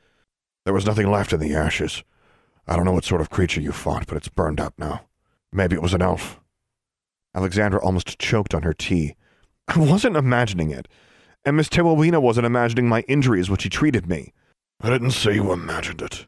There 0.65 0.73
was 0.73 0.85
nothing 0.85 1.11
left 1.11 1.31
in 1.31 1.39
the 1.39 1.53
ashes. 1.53 2.03
I 2.67 2.75
don't 2.75 2.85
know 2.85 2.91
what 2.91 3.05
sort 3.05 3.21
of 3.21 3.29
creature 3.29 3.61
you 3.61 3.71
fought, 3.71 4.07
but 4.07 4.17
it's 4.17 4.27
burned 4.27 4.59
up 4.59 4.73
now. 4.77 5.07
Maybe 5.51 5.75
it 5.75 5.81
was 5.81 5.93
an 5.93 6.01
elf. 6.01 6.39
Alexandra 7.35 7.79
almost 7.81 8.19
choked 8.19 8.53
on 8.53 8.63
her 8.63 8.73
tea. 8.73 9.15
I 9.67 9.77
wasn't 9.79 10.17
imagining 10.17 10.71
it. 10.71 10.87
And 11.45 11.55
Miss 11.55 11.69
Tewawina 11.69 12.21
wasn't 12.21 12.45
imagining 12.45 12.87
my 12.87 13.01
injuries 13.01 13.49
when 13.49 13.59
she 13.59 13.69
treated 13.69 14.07
me. 14.07 14.33
I 14.81 14.89
didn't 14.89 15.11
say 15.11 15.35
you 15.35 15.51
imagined 15.51 16.01
it. 16.01 16.25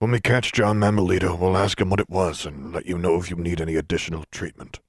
When 0.00 0.10
we 0.10 0.20
catch 0.20 0.52
John 0.52 0.78
Manuelito, 0.78 1.38
we'll 1.38 1.56
ask 1.56 1.80
him 1.80 1.90
what 1.90 2.00
it 2.00 2.10
was 2.10 2.46
and 2.46 2.72
let 2.72 2.86
you 2.86 2.98
know 2.98 3.16
if 3.16 3.30
you 3.30 3.36
need 3.36 3.60
any 3.60 3.76
additional 3.76 4.24
treatment. 4.30 4.80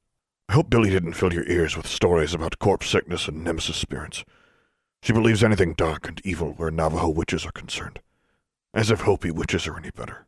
I 0.47 0.53
hope 0.53 0.69
Billy 0.69 0.89
didn't 0.89 1.13
fill 1.13 1.33
your 1.33 1.47
ears 1.47 1.77
with 1.77 1.87
stories 1.87 2.33
about 2.33 2.59
corpse 2.59 2.89
sickness 2.89 3.27
and 3.27 3.43
nemesis 3.43 3.77
spirits. 3.77 4.23
She 5.01 5.13
believes 5.13 5.43
anything 5.43 5.73
dark 5.73 6.07
and 6.07 6.21
evil 6.25 6.53
where 6.53 6.71
Navajo 6.71 7.09
witches 7.09 7.45
are 7.45 7.51
concerned. 7.51 7.99
As 8.73 8.91
if 8.91 9.01
Hopi 9.01 9.31
witches 9.31 9.67
are 9.67 9.77
any 9.77 9.91
better. 9.91 10.27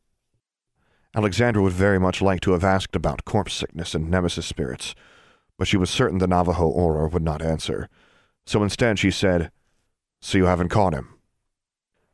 Alexandra 1.14 1.62
would 1.62 1.74
very 1.74 2.00
much 2.00 2.22
like 2.22 2.40
to 2.42 2.52
have 2.52 2.64
asked 2.64 2.96
about 2.96 3.26
corpse 3.26 3.54
sickness 3.54 3.94
and 3.94 4.10
nemesis 4.10 4.46
spirits, 4.46 4.96
but 5.58 5.68
she 5.68 5.78
was 5.78 5.90
certain 5.90 6.20
the 6.20 6.28
Navajo 6.28 6.72
Auror 6.72 7.12
would 7.12 7.22
not 7.22 7.42
answer. 7.42 7.90
So 8.46 8.64
instead 8.64 8.98
she 8.98 9.12
said, 9.12 9.52
So 10.22 10.38
you 10.38 10.46
haven't 10.46 10.70
caught 10.70 10.94
him? 10.94 11.16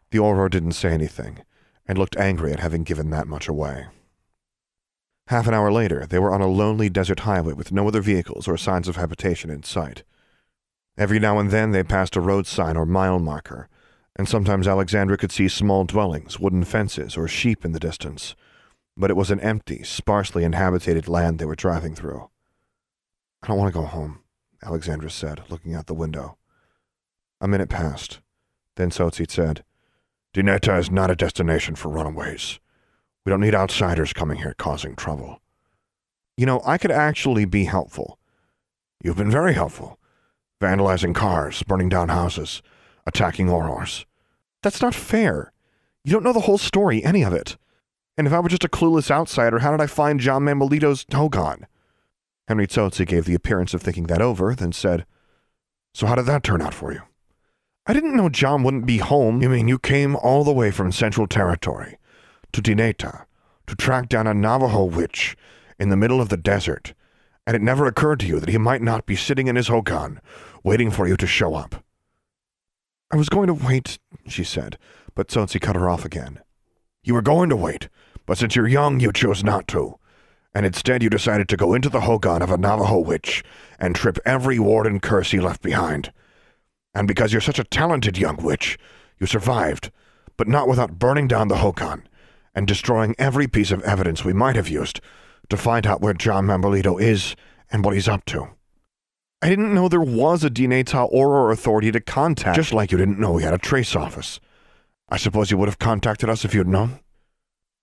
The 0.09 0.17
Auror 0.17 0.49
didn't 0.49 0.71
say 0.71 0.89
anything, 0.89 1.39
and 1.87 1.97
looked 1.97 2.17
angry 2.17 2.51
at 2.51 2.59
having 2.59 2.83
given 2.83 3.11
that 3.11 3.27
much 3.27 3.47
away. 3.47 3.87
Half 5.27 5.47
an 5.47 5.53
hour 5.53 5.71
later, 5.71 6.05
they 6.05 6.19
were 6.19 6.33
on 6.33 6.41
a 6.41 6.47
lonely 6.47 6.89
desert 6.89 7.21
highway 7.21 7.53
with 7.53 7.71
no 7.71 7.87
other 7.87 8.01
vehicles 8.01 8.47
or 8.47 8.57
signs 8.57 8.87
of 8.87 8.95
habitation 8.95 9.49
in 9.49 9.63
sight. 9.63 10.03
Every 10.97 11.19
now 11.19 11.37
and 11.37 11.51
then 11.51 11.71
they 11.71 11.83
passed 11.83 12.15
a 12.15 12.21
road 12.21 12.47
sign 12.47 12.75
or 12.75 12.85
mile 12.85 13.19
marker, 13.19 13.69
and 14.15 14.27
sometimes 14.27 14.67
Alexandra 14.67 15.17
could 15.17 15.31
see 15.31 15.47
small 15.47 15.83
dwellings, 15.83 16.39
wooden 16.39 16.63
fences, 16.63 17.15
or 17.15 17.27
sheep 17.27 17.63
in 17.63 17.71
the 17.71 17.79
distance, 17.79 18.35
but 18.95 19.11
it 19.11 19.15
was 19.15 19.29
an 19.29 19.39
empty, 19.41 19.83
sparsely 19.83 20.43
inhabited 20.43 21.07
land 21.07 21.37
they 21.37 21.45
were 21.45 21.55
driving 21.55 21.93
through. 21.93 22.29
I 23.43 23.47
don't 23.47 23.57
want 23.57 23.71
to 23.71 23.79
go 23.79 23.85
home, 23.85 24.21
Alexandra 24.63 25.11
said, 25.11 25.43
looking 25.49 25.75
out 25.75 25.85
the 25.85 25.93
window. 25.93 26.37
A 27.39 27.47
minute 27.47 27.69
passed. 27.69 28.19
Then 28.75 28.89
Tsotsi 28.89 29.29
said, 29.29 29.63
Dineta 30.33 30.79
is 30.79 30.89
not 30.89 31.11
a 31.11 31.15
destination 31.15 31.75
for 31.75 31.89
runaways. 31.89 32.59
We 33.23 33.29
don't 33.29 33.41
need 33.41 33.53
outsiders 33.53 34.13
coming 34.13 34.37
here 34.37 34.55
causing 34.57 34.95
trouble. 34.95 35.41
You 36.35 36.47
know, 36.47 36.61
I 36.65 36.79
could 36.79 36.91
actually 36.91 37.45
be 37.45 37.65
helpful. 37.65 38.17
You've 39.03 39.17
been 39.17 39.31
very 39.31 39.53
helpful. 39.53 39.99
Vandalizing 40.61 41.13
cars, 41.13 41.61
burning 41.63 41.89
down 41.89 42.09
houses, 42.09 42.61
attacking 43.05 43.47
Aurors. 43.47 44.05
That's 44.63 44.81
not 44.81 44.95
fair. 44.95 45.51
You 46.03 46.13
don't 46.13 46.23
know 46.23 46.33
the 46.33 46.41
whole 46.41 46.57
story, 46.57 47.03
any 47.03 47.23
of 47.23 47.33
it. 47.33 47.57
And 48.17 48.25
if 48.25 48.33
I 48.33 48.39
were 48.39 48.49
just 48.49 48.63
a 48.63 48.69
clueless 48.69 49.11
outsider, 49.11 49.59
how 49.59 49.71
did 49.71 49.81
I 49.81 49.87
find 49.87 50.19
John 50.19 50.43
Manuelito's 50.43 51.05
Hogan? 51.13 51.67
Henry 52.47 52.65
Tsotsi 52.65 53.05
gave 53.05 53.25
the 53.25 53.35
appearance 53.35 53.73
of 53.73 53.81
thinking 53.81 54.05
that 54.05 54.21
over, 54.21 54.55
then 54.55 54.71
said, 54.71 55.05
So 55.93 56.07
how 56.07 56.15
did 56.15 56.25
that 56.25 56.43
turn 56.43 56.61
out 56.61 56.73
for 56.73 56.91
you? 56.91 57.01
I 57.85 57.93
didn't 57.93 58.15
know 58.15 58.29
John 58.29 58.63
wouldn't 58.63 58.85
be 58.85 58.97
home. 58.97 59.41
You 59.41 59.49
mean 59.49 59.67
you 59.67 59.79
came 59.79 60.15
all 60.15 60.43
the 60.43 60.53
way 60.53 60.71
from 60.71 60.91
Central 60.91 61.27
Territory 61.27 61.97
to 62.53 62.61
Dineta 62.61 63.25
to 63.67 63.75
track 63.75 64.09
down 64.09 64.27
a 64.27 64.33
Navajo 64.33 64.85
witch 64.85 65.37
in 65.79 65.89
the 65.89 65.97
middle 65.97 66.19
of 66.19 66.29
the 66.29 66.37
desert, 66.37 66.93
and 67.45 67.55
it 67.55 67.61
never 67.61 67.85
occurred 67.85 68.19
to 68.21 68.27
you 68.27 68.39
that 68.39 68.49
he 68.49 68.57
might 68.57 68.81
not 68.81 69.05
be 69.05 69.15
sitting 69.15 69.47
in 69.47 69.55
his 69.55 69.67
hogan, 69.67 70.19
waiting 70.67 70.91
for 70.91 71.07
you 71.07 71.15
to 71.15 71.25
show 71.25 71.55
up. 71.55 71.81
I 73.09 73.15
was 73.15 73.29
going 73.29 73.47
to 73.47 73.53
wait, 73.53 73.99
she 74.27 74.43
said, 74.43 74.77
but 75.15 75.29
Tsotsi 75.29 75.61
cut 75.61 75.77
her 75.77 75.89
off 75.89 76.03
again. 76.03 76.41
You 77.03 77.13
were 77.13 77.21
going 77.21 77.47
to 77.47 77.55
wait, 77.55 77.87
but 78.25 78.37
since 78.37 78.53
you're 78.53 78.67
young, 78.67 78.99
you 78.99 79.13
chose 79.13 79.45
not 79.45 79.65
to. 79.69 79.97
And 80.53 80.65
instead, 80.65 81.01
you 81.01 81.09
decided 81.09 81.47
to 81.47 81.55
go 81.55 81.73
into 81.73 81.87
the 81.87 82.01
hogan 82.01 82.41
of 82.41 82.51
a 82.51 82.57
Navajo 82.57 82.99
witch 82.99 83.45
and 83.79 83.95
trip 83.95 84.17
every 84.25 84.59
ward 84.59 84.85
and 84.85 85.01
curse 85.01 85.31
he 85.31 85.39
left 85.39 85.61
behind. 85.61 86.11
And 86.93 87.07
because 87.07 87.31
you're 87.31 87.39
such 87.39 87.59
a 87.59 87.63
talented 87.63 88.17
young 88.17 88.35
witch, 88.35 88.77
you 89.19 89.25
survived, 89.25 89.89
but 90.35 90.49
not 90.49 90.67
without 90.67 90.99
burning 90.99 91.29
down 91.29 91.47
the 91.47 91.59
hogan 91.59 92.09
and 92.53 92.67
destroying 92.67 93.15
every 93.17 93.47
piece 93.47 93.71
of 93.71 93.81
evidence 93.83 94.25
we 94.25 94.33
might 94.33 94.57
have 94.57 94.67
used 94.67 94.99
to 95.47 95.55
find 95.55 95.87
out 95.87 96.01
where 96.01 96.13
John 96.13 96.45
Manuelito 96.45 97.01
is 97.01 97.37
and 97.71 97.85
what 97.85 97.93
he's 97.93 98.09
up 98.09 98.25
to. 98.25 98.49
I 99.41 99.49
didn't 99.49 99.73
know 99.73 99.87
there 99.87 100.01
was 100.01 100.43
a 100.43 100.49
Dineta 100.49 101.13
Auror 101.13 101.53
authority 101.53 101.91
to 101.91 102.01
contact. 102.01 102.55
Just 102.55 102.73
like 102.73 102.91
you 102.91 102.97
didn't 102.97 103.19
know 103.19 103.33
we 103.33 103.43
had 103.43 103.53
a 103.53 103.59
trace 103.59 103.95
office. 103.95 104.39
I 105.09 105.17
suppose 105.17 105.51
you 105.51 105.57
would 105.57 105.69
have 105.69 105.79
contacted 105.79 106.27
us 106.27 106.43
if 106.43 106.53
you'd 106.55 106.67
known? 106.67 106.99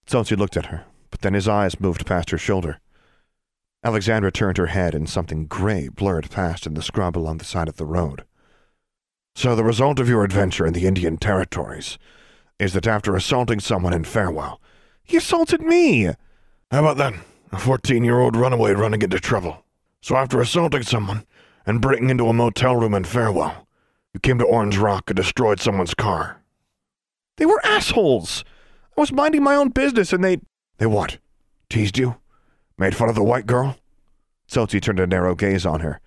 Tsotsi 0.07 0.37
looked 0.37 0.57
at 0.57 0.67
her, 0.67 0.85
but 1.11 1.21
then 1.21 1.35
his 1.35 1.49
eyes 1.49 1.81
moved 1.81 2.07
past 2.07 2.31
her 2.31 2.39
shoulder. 2.39 2.81
Alexandra 3.85 4.33
turned 4.33 4.57
her 4.57 4.67
head 4.67 4.95
and 4.95 5.09
something 5.09 5.47
gray 5.47 5.89
blurred 5.89 6.31
past 6.31 6.67
in 6.67 6.75
the 6.75 6.83
scrub 6.83 7.17
along 7.17 7.39
the 7.39 7.45
side 7.45 7.69
of 7.69 7.77
the 7.77 7.87
road. 7.87 8.25
So 9.37 9.55
the 9.55 9.65
result 9.65 10.01
of 10.01 10.09
your 10.09 10.25
adventure 10.25 10.67
in 10.67 10.73
the 10.73 10.87
Indian 10.87 11.19
territories 11.19 11.99
is 12.59 12.73
that 12.73 12.87
after 12.87 13.15
assaulting 13.15 13.61
someone 13.61 13.93
in 13.93 14.05
Farewell, 14.05 14.61
he 15.03 15.17
assaulted 15.17 15.61
me. 15.61 16.05
How 16.71 16.81
about 16.81 16.97
that? 16.97 17.15
A 17.53 17.59
14 17.59 18.03
year 18.05 18.21
old 18.21 18.37
runaway 18.37 18.73
running 18.73 19.03
into 19.03 19.21
trouble. 19.21 19.65
So 20.01 20.17
after 20.17 20.41
assaulting 20.41 20.83
someone 20.83 21.25
and 21.67 21.81
breaking 21.81 22.11
into 22.11 22.29
a 22.29 22.33
motel 22.33 22.77
room 22.77 22.95
in 22.95 23.05
Farewell, 23.05 23.67
you 24.13 24.21
came 24.21 24.39
to 24.39 24.45
Orange 24.45 24.77
Rock 24.77 25.11
and 25.11 25.17
destroyed 25.17 25.61
someone's 25.61 25.95
car. 25.95 26.43
They 27.37 27.47
were 27.47 27.65
assholes. 27.65 28.45
I 28.97 29.01
was 29.01 29.13
minding 29.13 29.43
my 29.43 29.57
own 29.57 29.71
business 29.71 30.13
and 30.13 30.23
they. 30.23 30.39
They 30.79 30.87
what? 30.87 31.19
Teased 31.69 31.99
you? 31.99 32.17
Made 32.79 32.95
fun 32.95 33.09
of 33.09 33.15
the 33.15 33.25
white 33.25 33.47
girl? 33.47 33.77
Tsotsi 34.49 34.81
turned 34.81 35.01
a 35.01 35.07
narrow 35.07 35.35
gaze 35.35 35.65
on 35.65 35.81
her. 35.81 36.01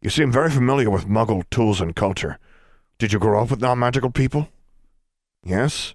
You 0.00 0.10
seem 0.10 0.30
very 0.30 0.50
familiar 0.50 0.90
with 0.90 1.08
Muggle 1.08 1.42
tools 1.50 1.80
and 1.80 1.96
culture. 1.96 2.38
Did 2.98 3.12
you 3.12 3.18
grow 3.18 3.42
up 3.42 3.50
with 3.50 3.60
non 3.60 3.78
magical 3.78 4.10
people? 4.10 4.48
Yes. 5.44 5.94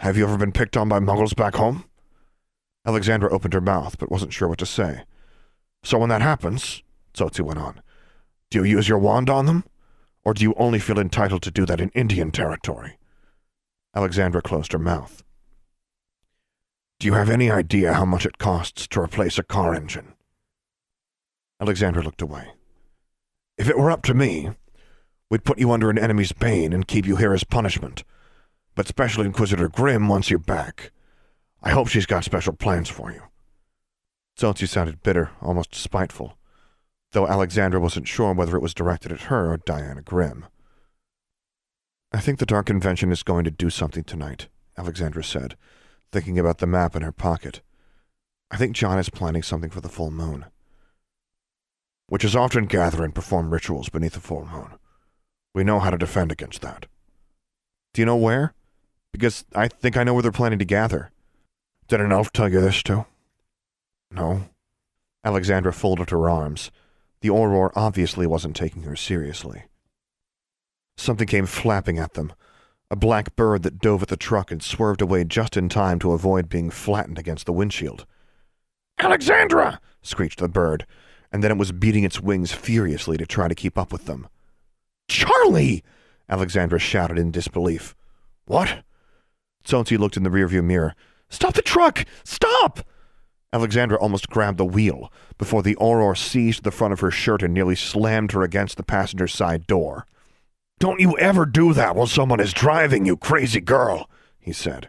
Have 0.00 0.16
you 0.16 0.24
ever 0.24 0.36
been 0.36 0.52
picked 0.52 0.76
on 0.76 0.88
by 0.88 0.98
Muggles 0.98 1.36
back 1.36 1.54
home? 1.54 1.84
Alexandra 2.84 3.32
opened 3.32 3.54
her 3.54 3.60
mouth, 3.60 3.96
but 3.98 4.10
wasn't 4.10 4.32
sure 4.32 4.48
what 4.48 4.58
to 4.58 4.66
say. 4.66 5.04
So 5.84 5.98
when 5.98 6.08
that 6.08 6.22
happens, 6.22 6.82
Tsotsi 7.14 7.40
went 7.40 7.60
on, 7.60 7.80
do 8.52 8.58
you 8.58 8.76
use 8.76 8.86
your 8.86 8.98
wand 8.98 9.30
on 9.30 9.46
them? 9.46 9.64
Or 10.24 10.34
do 10.34 10.44
you 10.44 10.54
only 10.58 10.78
feel 10.78 10.98
entitled 10.98 11.42
to 11.42 11.50
do 11.50 11.64
that 11.64 11.80
in 11.80 11.88
Indian 11.90 12.30
territory? 12.30 12.98
Alexandra 13.96 14.42
closed 14.42 14.72
her 14.72 14.78
mouth. 14.78 15.24
Do 17.00 17.06
you 17.06 17.14
have 17.14 17.30
any 17.30 17.50
idea 17.50 17.94
how 17.94 18.04
much 18.04 18.26
it 18.26 18.36
costs 18.36 18.86
to 18.88 19.00
replace 19.00 19.38
a 19.38 19.42
car 19.42 19.74
engine? 19.74 20.12
Alexandra 21.60 22.02
looked 22.02 22.20
away. 22.20 22.52
If 23.56 23.68
it 23.68 23.78
were 23.78 23.90
up 23.90 24.02
to 24.02 24.14
me, 24.14 24.50
we'd 25.30 25.44
put 25.44 25.58
you 25.58 25.72
under 25.72 25.88
an 25.88 25.98
enemy's 25.98 26.32
bane 26.32 26.74
and 26.74 26.86
keep 26.86 27.06
you 27.06 27.16
here 27.16 27.32
as 27.32 27.44
punishment. 27.44 28.04
But 28.74 28.86
Special 28.86 29.24
Inquisitor 29.24 29.68
Grimm 29.68 30.08
wants 30.08 30.30
you 30.30 30.38
back. 30.38 30.92
I 31.62 31.70
hope 31.70 31.88
she's 31.88 32.06
got 32.06 32.24
special 32.24 32.52
plans 32.52 32.90
for 32.90 33.10
you. 33.10 33.22
Tsotsi 34.38 34.68
sounded 34.68 35.02
bitter, 35.02 35.30
almost 35.40 35.74
spiteful, 35.74 36.36
though 37.12 37.28
Alexandra 37.28 37.80
wasn't 37.80 38.08
sure 38.08 38.32
whether 38.32 38.56
it 38.56 38.62
was 38.62 38.74
directed 38.74 39.12
at 39.12 39.22
her 39.22 39.52
or 39.52 39.58
Diana 39.58 40.02
Grimm. 40.02 40.46
I 42.12 42.20
think 42.20 42.38
the 42.38 42.46
Dark 42.46 42.66
Convention 42.66 43.10
is 43.12 43.22
going 43.22 43.44
to 43.44 43.50
do 43.50 43.70
something 43.70 44.04
tonight, 44.04 44.48
Alexandra 44.76 45.24
said, 45.24 45.56
thinking 46.10 46.38
about 46.38 46.58
the 46.58 46.66
map 46.66 46.94
in 46.94 47.02
her 47.02 47.12
pocket. 47.12 47.62
I 48.50 48.56
think 48.56 48.76
John 48.76 48.98
is 48.98 49.08
planning 49.08 49.42
something 49.42 49.70
for 49.70 49.80
the 49.80 49.88
full 49.88 50.10
moon. 50.10 50.46
Witches 52.10 52.36
often 52.36 52.66
gather 52.66 53.02
and 53.04 53.14
perform 53.14 53.50
rituals 53.50 53.88
beneath 53.88 54.12
the 54.12 54.20
full 54.20 54.44
moon. 54.44 54.74
We 55.54 55.64
know 55.64 55.80
how 55.80 55.90
to 55.90 55.96
defend 55.96 56.30
against 56.32 56.60
that. 56.60 56.86
Do 57.94 58.02
you 58.02 58.06
know 58.06 58.16
where? 58.16 58.52
Because 59.12 59.44
I 59.54 59.68
think 59.68 59.96
I 59.96 60.04
know 60.04 60.12
where 60.12 60.22
they're 60.22 60.32
planning 60.32 60.58
to 60.58 60.64
gather. 60.64 61.10
Did 61.88 62.00
an 62.00 62.12
elf 62.12 62.32
tell 62.32 62.50
you 62.50 62.60
this 62.60 62.82
too? 62.82 63.06
No. 64.10 64.48
Alexandra 65.24 65.72
folded 65.72 66.10
her 66.10 66.28
arms. 66.28 66.70
The 67.22 67.28
Auror 67.28 67.70
obviously 67.76 68.26
wasn't 68.26 68.56
taking 68.56 68.82
her 68.82 68.96
seriously. 68.96 69.64
Something 70.96 71.28
came 71.28 71.46
flapping 71.46 71.96
at 71.98 72.14
them. 72.14 72.32
A 72.90 72.96
black 72.96 73.36
bird 73.36 73.62
that 73.62 73.78
dove 73.78 74.02
at 74.02 74.08
the 74.08 74.16
truck 74.16 74.50
and 74.50 74.60
swerved 74.60 75.00
away 75.00 75.22
just 75.22 75.56
in 75.56 75.68
time 75.68 76.00
to 76.00 76.12
avoid 76.12 76.48
being 76.48 76.68
flattened 76.68 77.20
against 77.20 77.46
the 77.46 77.52
windshield. 77.52 78.06
Alexandra! 78.98 79.80
screeched 80.02 80.40
the 80.40 80.48
bird, 80.48 80.84
and 81.32 81.44
then 81.44 81.52
it 81.52 81.58
was 81.58 81.70
beating 81.70 82.02
its 82.02 82.20
wings 82.20 82.50
furiously 82.50 83.16
to 83.16 83.24
try 83.24 83.46
to 83.46 83.54
keep 83.54 83.78
up 83.78 83.92
with 83.92 84.06
them. 84.06 84.28
Charlie! 85.08 85.84
Alexandra 86.28 86.80
shouted 86.80 87.18
in 87.18 87.30
disbelief. 87.30 87.94
What? 88.46 88.82
Tsotsi 89.64 89.96
looked 89.96 90.16
in 90.16 90.24
the 90.24 90.30
rearview 90.30 90.64
mirror. 90.64 90.96
Stop 91.30 91.54
the 91.54 91.62
truck! 91.62 92.04
Stop! 92.24 92.80
Alexandra 93.52 93.98
almost 93.98 94.30
grabbed 94.30 94.58
the 94.58 94.64
wheel 94.64 95.12
before 95.36 95.62
the 95.62 95.76
Auror 95.76 96.16
seized 96.16 96.64
the 96.64 96.70
front 96.70 96.92
of 96.92 97.00
her 97.00 97.10
shirt 97.10 97.42
and 97.42 97.52
nearly 97.52 97.74
slammed 97.74 98.32
her 98.32 98.42
against 98.42 98.76
the 98.76 98.82
passenger 98.82 99.28
side 99.28 99.66
door. 99.66 100.06
Don't 100.78 101.00
you 101.00 101.16
ever 101.18 101.44
do 101.44 101.72
that 101.74 101.94
while 101.94 102.06
someone 102.06 102.40
is 102.40 102.52
driving, 102.52 103.04
you 103.04 103.16
crazy 103.16 103.60
girl, 103.60 104.08
he 104.40 104.52
said. 104.52 104.88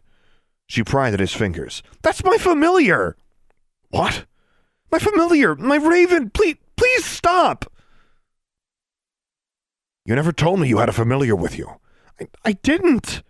She 0.66 0.84
pried 0.84 1.14
at 1.14 1.20
his 1.20 1.34
fingers. 1.34 1.84
That's 2.02 2.24
my 2.24 2.38
familiar! 2.38 3.18
What? 3.90 4.26
My 4.92 4.98
familiar! 4.98 5.56
My 5.56 5.76
raven! 5.76 6.30
Please, 6.30 6.56
please 6.78 7.06
stop! 7.06 7.66
You 10.06 10.16
never 10.16 10.32
told 10.32 10.60
me 10.60 10.68
you 10.68 10.80
had 10.80 10.90
a 10.90 10.94
familiar 10.94 11.36
with 11.36 11.58
you. 11.58 11.70
I, 12.20 12.28
I 12.44 12.52
didn't. 12.54 13.24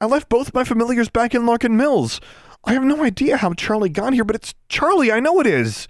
I 0.00 0.06
left 0.06 0.28
both 0.28 0.52
my 0.52 0.64
familiars 0.64 1.08
back 1.08 1.34
in 1.34 1.46
Larkin 1.46 1.76
Mills. 1.76 2.20
I 2.66 2.72
have 2.72 2.84
no 2.84 3.02
idea 3.02 3.36
how 3.36 3.52
Charlie 3.52 3.88
got 3.88 4.14
here, 4.14 4.24
but 4.24 4.36
it's 4.36 4.54
Charlie. 4.68 5.12
I 5.12 5.20
know 5.20 5.40
it 5.40 5.46
is. 5.46 5.86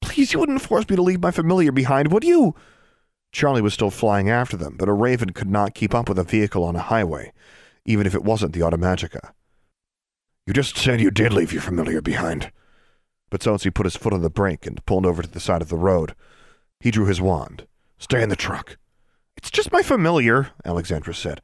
Please, 0.00 0.32
you 0.32 0.38
wouldn't 0.38 0.62
force 0.62 0.88
me 0.88 0.96
to 0.96 1.02
leave 1.02 1.20
my 1.20 1.30
familiar 1.30 1.72
behind, 1.72 2.12
would 2.12 2.24
you? 2.24 2.54
Charlie 3.32 3.62
was 3.62 3.74
still 3.74 3.90
flying 3.90 4.30
after 4.30 4.56
them, 4.56 4.76
but 4.78 4.88
a 4.88 4.92
raven 4.92 5.30
could 5.30 5.50
not 5.50 5.74
keep 5.74 5.94
up 5.94 6.08
with 6.08 6.18
a 6.18 6.24
vehicle 6.24 6.64
on 6.64 6.76
a 6.76 6.80
highway, 6.80 7.32
even 7.84 8.06
if 8.06 8.14
it 8.14 8.24
wasn't 8.24 8.52
the 8.52 8.60
Automagica. 8.60 9.32
You 10.46 10.52
just 10.52 10.76
said 10.76 11.00
you 11.00 11.10
did 11.10 11.32
leave 11.32 11.52
your 11.52 11.62
familiar 11.62 12.00
behind. 12.00 12.52
But 13.30 13.40
Tsotsi 13.40 13.74
put 13.74 13.86
his 13.86 13.96
foot 13.96 14.12
on 14.12 14.22
the 14.22 14.30
brake 14.30 14.64
and 14.64 14.84
pulled 14.86 15.04
over 15.04 15.22
to 15.22 15.28
the 15.28 15.40
side 15.40 15.60
of 15.60 15.68
the 15.68 15.76
road. 15.76 16.14
He 16.78 16.92
drew 16.92 17.06
his 17.06 17.20
wand. 17.20 17.66
Stay 17.98 18.22
in 18.22 18.28
the 18.28 18.36
truck. 18.36 18.78
It's 19.36 19.50
just 19.50 19.72
my 19.72 19.82
familiar, 19.82 20.50
Alexandra 20.64 21.14
said. 21.14 21.40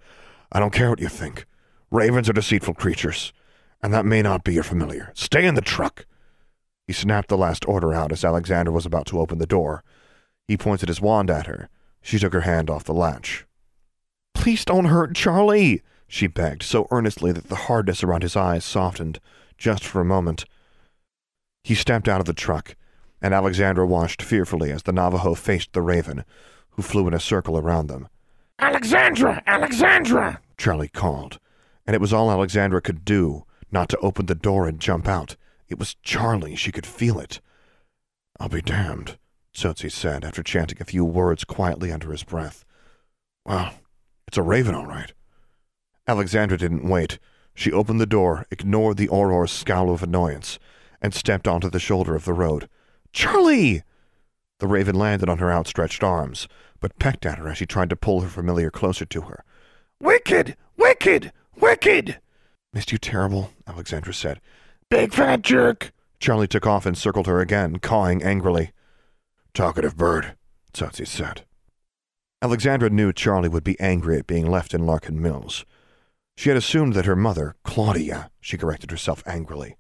I 0.52 0.60
don't 0.60 0.72
care 0.72 0.88
what 0.88 1.00
you 1.00 1.08
think. 1.08 1.46
Ravens 1.90 2.28
are 2.28 2.34
deceitful 2.34 2.74
creatures, 2.74 3.32
and 3.82 3.92
that 3.92 4.06
may 4.06 4.22
not 4.22 4.44
be 4.44 4.54
your 4.54 4.62
familiar. 4.62 5.10
Stay 5.14 5.44
in 5.46 5.54
the 5.54 5.60
truck. 5.60 6.06
He 6.86 6.92
snapped 6.92 7.28
the 7.28 7.38
last 7.38 7.66
order 7.66 7.92
out 7.92 8.12
as 8.12 8.24
Alexandra 8.24 8.72
was 8.72 8.86
about 8.86 9.06
to 9.06 9.18
open 9.18 9.38
the 9.38 9.46
door. 9.46 9.82
He 10.46 10.56
pointed 10.56 10.88
his 10.88 11.00
wand 11.00 11.30
at 11.30 11.46
her. 11.46 11.68
She 12.00 12.18
took 12.18 12.32
her 12.32 12.42
hand 12.42 12.70
off 12.70 12.84
the 12.84 12.94
latch. 12.94 13.46
Please 14.34 14.64
don't 14.64 14.86
hurt 14.86 15.14
Charlie, 15.14 15.82
she 16.08 16.26
begged 16.26 16.62
so 16.62 16.86
earnestly 16.90 17.32
that 17.32 17.48
the 17.48 17.56
hardness 17.56 18.02
around 18.02 18.22
his 18.22 18.36
eyes 18.36 18.64
softened, 18.64 19.20
just 19.56 19.84
for 19.84 20.00
a 20.00 20.04
moment. 20.04 20.44
He 21.64 21.74
stepped 21.74 22.08
out 22.08 22.20
of 22.20 22.26
the 22.26 22.32
truck, 22.32 22.74
and 23.20 23.32
Alexandra 23.32 23.86
watched 23.86 24.20
fearfully 24.20 24.72
as 24.72 24.82
the 24.82 24.92
Navajo 24.92 25.34
faced 25.34 25.72
the 25.72 25.80
raven, 25.80 26.24
who 26.70 26.82
flew 26.82 27.06
in 27.06 27.14
a 27.14 27.20
circle 27.20 27.56
around 27.56 27.86
them. 27.86 28.08
Alexandra! 28.58 29.42
Alexandra! 29.46 30.40
Charlie 30.58 30.88
called, 30.88 31.38
and 31.86 31.94
it 31.94 32.00
was 32.00 32.12
all 32.12 32.30
Alexandra 32.30 32.80
could 32.80 33.04
do 33.04 33.44
not 33.72 33.88
to 33.88 33.98
open 33.98 34.26
the 34.26 34.34
door 34.34 34.68
and 34.68 34.78
jump 34.78 35.08
out. 35.08 35.36
It 35.68 35.78
was 35.78 35.96
Charlie, 36.02 36.54
she 36.54 36.70
could 36.70 36.86
feel 36.86 37.18
it. 37.18 37.40
I'll 38.38 38.48
be 38.48 38.60
damned, 38.60 39.18
Tsotsi 39.54 39.90
said 39.90 40.24
after 40.24 40.42
chanting 40.42 40.78
a 40.80 40.84
few 40.84 41.04
words 41.04 41.44
quietly 41.44 41.90
under 41.90 42.12
his 42.12 42.24
breath. 42.24 42.64
Well, 43.44 43.74
it's 44.28 44.36
a 44.36 44.42
raven, 44.42 44.74
all 44.74 44.86
right. 44.86 45.12
Alexandra 46.06 46.58
didn't 46.58 46.88
wait. 46.88 47.18
She 47.54 47.72
opened 47.72 48.00
the 48.00 48.06
door, 48.06 48.46
ignored 48.50 48.96
the 48.96 49.08
Auror's 49.08 49.52
scowl 49.52 49.90
of 49.90 50.02
annoyance, 50.02 50.58
and 51.00 51.14
stepped 51.14 51.48
onto 51.48 51.70
the 51.70 51.80
shoulder 51.80 52.14
of 52.14 52.24
the 52.24 52.32
road. 52.32 52.68
Charlie! 53.12 53.82
The 54.58 54.66
raven 54.66 54.94
landed 54.94 55.28
on 55.28 55.38
her 55.38 55.52
outstretched 55.52 56.02
arms, 56.02 56.48
but 56.80 56.98
pecked 56.98 57.26
at 57.26 57.38
her 57.38 57.48
as 57.48 57.58
she 57.58 57.66
tried 57.66 57.90
to 57.90 57.96
pull 57.96 58.20
her 58.20 58.28
familiar 58.28 58.70
closer 58.70 59.04
to 59.06 59.22
her. 59.22 59.44
Wicked! 60.00 60.56
Wicked! 60.76 61.32
Wicked! 61.58 62.20
Missed 62.72 62.92
you 62.92 62.98
terrible, 62.98 63.50
Alexandra 63.66 64.14
said. 64.14 64.40
Big 64.88 65.12
fat 65.12 65.42
jerk! 65.42 65.92
Charlie 66.20 66.48
took 66.48 66.66
off 66.66 66.86
and 66.86 66.96
circled 66.96 67.26
her 67.26 67.40
again, 67.40 67.78
cawing 67.78 68.22
angrily. 68.22 68.72
Talkative 69.54 69.96
bird, 69.96 70.36
Tsotsi 70.72 71.06
said. 71.06 71.44
Alexandra 72.40 72.90
knew 72.90 73.12
Charlie 73.12 73.48
would 73.48 73.64
be 73.64 73.78
angry 73.78 74.18
at 74.18 74.26
being 74.26 74.50
left 74.50 74.72
in 74.72 74.86
Larkin 74.86 75.20
Mills. 75.20 75.64
She 76.36 76.48
had 76.48 76.56
assumed 76.56 76.94
that 76.94 77.04
her 77.04 77.14
mother, 77.14 77.54
Claudia, 77.62 78.30
she 78.40 78.56
corrected 78.56 78.90
herself 78.90 79.22
angrily, 79.26 79.76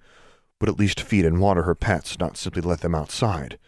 would 0.60 0.68
at 0.68 0.78
least 0.78 1.00
feed 1.00 1.24
and 1.24 1.40
water 1.40 1.62
her 1.62 1.74
pets, 1.74 2.18
not 2.18 2.36
simply 2.36 2.62
let 2.62 2.80
them 2.80 2.94
outside. 2.94 3.58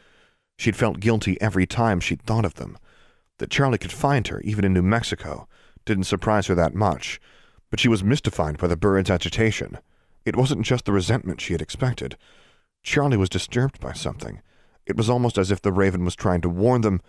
She'd 0.59 0.77
felt 0.77 1.01
guilty 1.01 1.41
every 1.41 1.67
time 1.67 1.99
she'd 1.99 2.23
thought 2.23 2.45
of 2.45 2.55
them. 2.55 2.79
That 3.39 3.51
Charlie 3.51 3.79
could 3.79 3.91
find 3.91 4.29
her, 4.29 4.41
even 4.43 4.65
in 4.65 4.73
New 4.73 4.83
Mexico, 4.83 5.49
didn't 5.85 6.05
surprise 6.05 6.47
her 6.47 6.55
that 6.55 6.75
much, 6.75 7.21
but 7.75 7.81
she 7.81 7.89
was 7.89 8.05
mystified 8.05 8.57
by 8.57 8.69
the 8.69 8.77
bird's 8.77 9.11
agitation. 9.11 9.79
It 10.25 10.37
wasn't 10.37 10.65
just 10.65 10.85
the 10.85 10.93
resentment 10.93 11.41
she 11.41 11.55
had 11.55 11.61
expected. 11.61 12.17
Charlie 12.85 13.17
was 13.17 13.29
disturbed 13.29 13.81
by 13.81 13.93
something. 13.93 14.41
It 14.87 14.97
was 14.97 15.11
almost 15.11 15.39
as 15.39 15.51
if 15.51 15.61
the 15.61 15.73
raven 15.73 16.05
was 16.05 16.15
trying 16.15 16.41
to 16.43 16.49
warn 16.49 16.83
them. 16.83 17.01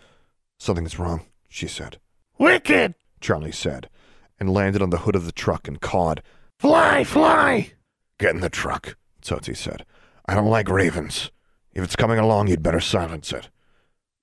Something's 0.57 0.97
wrong, 0.97 1.21
she 1.47 1.67
said. 1.67 1.99
Wicked! 2.39 2.95
Charlie 3.21 3.51
said, 3.51 3.91
and 4.39 4.51
landed 4.51 4.81
on 4.81 4.89
the 4.89 4.97
hood 4.97 5.15
of 5.15 5.27
the 5.27 5.31
truck 5.31 5.67
and 5.67 5.79
cawed. 5.79 6.23
Fly, 6.57 7.03
fly! 7.03 7.73
Get 8.17 8.33
in 8.33 8.41
the 8.41 8.49
truck, 8.49 8.97
Tsotsi 9.21 9.55
said. 9.55 9.85
I 10.25 10.33
don't 10.33 10.49
like 10.49 10.67
ravens. 10.67 11.29
If 11.73 11.83
it's 11.83 11.95
coming 11.95 12.17
along, 12.17 12.47
you'd 12.47 12.63
better 12.63 12.81
silence 12.81 13.31
it. 13.31 13.49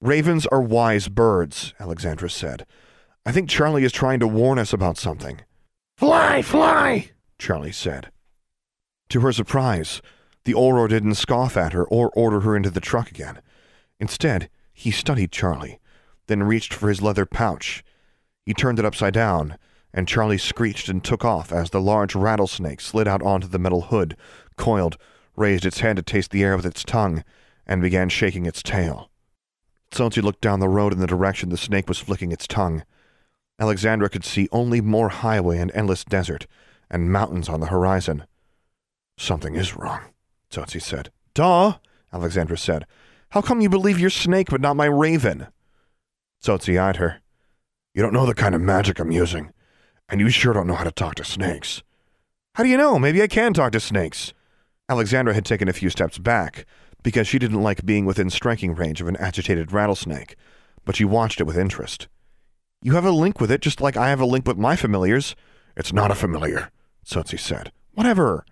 Ravens 0.01 0.47
are 0.47 0.61
wise 0.61 1.07
birds, 1.07 1.73
Alexandra 1.79 2.29
said. 2.29 2.67
I 3.25 3.31
think 3.31 3.49
Charlie 3.49 3.85
is 3.85 3.93
trying 3.93 4.19
to 4.19 4.27
warn 4.27 4.59
us 4.59 4.73
about 4.73 4.99
something. 4.99 5.43
Fly, 6.03 6.43
fly! 6.43 7.11
Charlie 7.39 7.71
said. 7.71 8.11
To 9.11 9.21
her 9.21 9.31
surprise, 9.31 10.03
the 10.43 10.53
Auror 10.53 10.89
didn't 10.89 11.15
scoff 11.15 11.57
at 11.57 11.75
her 11.75 11.85
or 11.85 12.11
order 12.17 12.41
her 12.41 12.57
into 12.57 12.71
the 12.71 12.81
truck 12.81 13.09
again. 13.09 13.41
Instead, 14.01 14.51
he 14.73 14.91
studied 14.91 15.31
Charlie, 15.31 15.79
then 16.27 16.43
reached 16.43 16.75
for 16.75 16.89
his 16.89 17.03
leather 17.03 17.25
pouch. 17.25 17.85
He 18.45 18.53
turned 18.53 18.81
it 18.81 18.85
upside 18.85 19.15
down, 19.15 19.57
and 19.95 20.09
Charlie 20.09 20.39
screeched 20.39 20.89
and 20.89 21.05
took 21.05 21.25
off 21.25 21.53
as 21.53 21.71
the 21.71 21.81
large 21.81 22.17
rattlesnake 22.17 22.81
slid 22.81 23.07
out 23.07 23.23
onto 23.23 23.47
the 23.47 23.61
metal 23.61 23.83
hood, 23.83 24.17
coiled, 24.57 24.99
raised 25.37 25.65
its 25.65 25.83
head 25.83 25.95
to 25.95 26.03
taste 26.03 26.33
the 26.33 26.43
air 26.43 26.57
with 26.57 26.67
its 26.67 26.83
tongue, 26.83 27.23
and 27.65 27.81
began 27.81 28.09
shaking 28.09 28.45
its 28.45 28.61
tail. 28.61 29.09
Tsotsi 29.93 30.21
looked 30.21 30.41
down 30.41 30.59
the 30.59 30.69
road 30.69 30.93
in 30.93 30.99
the 30.99 31.07
direction 31.07 31.51
the 31.51 31.57
snake 31.57 31.87
was 31.87 32.01
flicking 32.01 32.33
its 32.33 32.49
tongue. 32.49 32.83
Alexandra 33.59 34.09
could 34.09 34.25
see 34.25 34.49
only 34.53 34.81
more 34.81 35.09
highway 35.09 35.59
and 35.59 35.71
endless 35.75 36.05
desert, 36.05 36.47
and 36.91 37.13
mountains 37.13 37.49
on 37.49 37.61
the 37.61 37.67
horizon. 37.67 38.27
Something 39.19 39.55
is 39.55 39.77
wrong, 39.77 40.01
Tsotsi 40.51 40.81
said. 40.81 41.11
Duh, 41.35 41.75
Alexandra 42.13 42.59
said. 42.59 42.87
How 43.31 43.41
come 43.41 43.61
you 43.61 43.69
believe 43.69 43.99
your 43.99 44.11
snake 44.11 44.49
but 44.51 44.61
not 44.61 44.77
my 44.77 44.87
raven? 44.87 45.47
Tsotsi 46.43 46.79
eyed 46.79 46.97
her. 46.97 47.21
You 47.95 48.03
don't 48.03 48.13
know 48.13 48.27
the 48.27 48.35
kind 48.35 48.55
of 48.55 48.61
magic 48.61 48.99
I'm 48.99 49.11
using, 49.11 49.53
and 50.09 50.21
you 50.21 50.29
sure 50.29 50.53
don't 50.53 50.67
know 50.67 50.75
how 50.75 50.85
to 50.85 50.91
talk 50.91 51.15
to 51.17 51.25
snakes. 51.25 51.83
How 52.55 52.65
do 52.65 52.69
you 52.69 52.77
know? 52.77 52.99
Maybe 52.99 53.23
I 53.23 53.27
can 53.29 53.55
talk 53.55 53.73
to 53.73 53.81
snakes. 53.81 54.35
Alexandra 54.89 55.35
had 55.35 55.45
taken 55.45 55.69
a 55.69 55.73
few 55.73 55.89
steps 55.89 56.19
back, 56.19 56.67
because 57.03 57.27
she 57.27 57.39
didn't 57.39 57.63
like 57.63 57.85
being 57.85 58.05
within 58.05 58.31
striking 58.31 58.75
range 58.75 59.01
of 59.01 59.09
an 59.09 59.17
agitated 59.17 59.73
rattlesnake, 59.73 60.37
but 60.85 60.97
she 60.97 61.05
watched 61.05 61.41
it 61.41 61.45
with 61.45 61.59
interest. 61.59 62.09
You 62.85 62.95
have 62.95 63.05
a 63.05 63.13
link 63.13 63.41
with 63.41 63.53
it 63.53 63.61
just 63.61 63.81
like 63.81 63.97
I 63.97 64.09
have 64.11 64.21
a 64.21 64.27
link 64.27 64.45
with 64.45 64.59
my 64.59 64.75
familiars. 64.75 65.37
It's 65.77 65.93
not 65.93 66.11
a 66.11 66.17
familiar, 66.17 66.71
Tsotsi 67.07 67.39
said. 67.39 67.71
Whatever. 67.95 68.45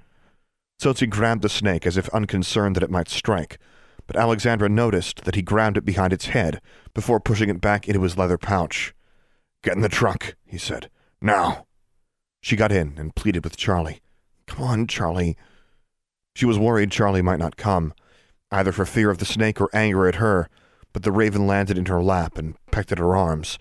Tsotsi 0.81 1.11
grabbed 1.11 1.43
the 1.43 1.49
snake 1.49 1.85
as 1.85 1.97
if 1.97 2.09
unconcerned 2.11 2.77
that 2.77 2.85
it 2.85 2.93
might 2.93 3.09
strike, 3.09 3.59
but 4.07 4.17
Alexandra 4.17 4.69
noticed 4.69 5.25
that 5.25 5.35
he 5.35 5.43
grabbed 5.43 5.77
it 5.77 5.85
behind 5.85 6.13
its 6.13 6.27
head 6.27 6.61
before 6.95 7.19
pushing 7.19 7.49
it 7.49 7.61
back 7.61 7.89
into 7.89 8.03
his 8.03 8.17
leather 8.17 8.39
pouch. 8.39 8.95
Get 9.65 9.75
in 9.75 9.83
the 9.83 9.89
truck, 9.89 10.37
he 10.47 10.59
said. 10.59 10.89
Now. 11.21 11.67
She 12.41 12.55
got 12.55 12.73
in 12.73 12.95
and 12.99 13.17
pleaded 13.17 13.43
with 13.43 13.57
Charlie. 13.57 14.01
Come 14.47 14.63
on, 14.63 14.87
Charlie. 14.87 15.37
She 16.37 16.47
was 16.47 16.59
worried 16.59 16.93
Charlie 16.93 17.21
might 17.21 17.41
not 17.41 17.57
come, 17.57 17.93
either 18.53 18.71
for 18.71 18.87
fear 18.87 19.11
of 19.11 19.19
the 19.19 19.25
snake 19.25 19.61
or 19.61 19.69
anger 19.75 20.07
at 20.07 20.15
her, 20.15 20.49
but 20.93 21.03
the 21.03 21.13
raven 21.13 21.49
landed 21.49 21.77
in 21.77 21.87
her 21.87 22.01
lap 22.01 22.39
and 22.39 22.55
pecked 22.71 22.93
at 22.93 22.99
her 22.99 23.17
arms. 23.17 23.59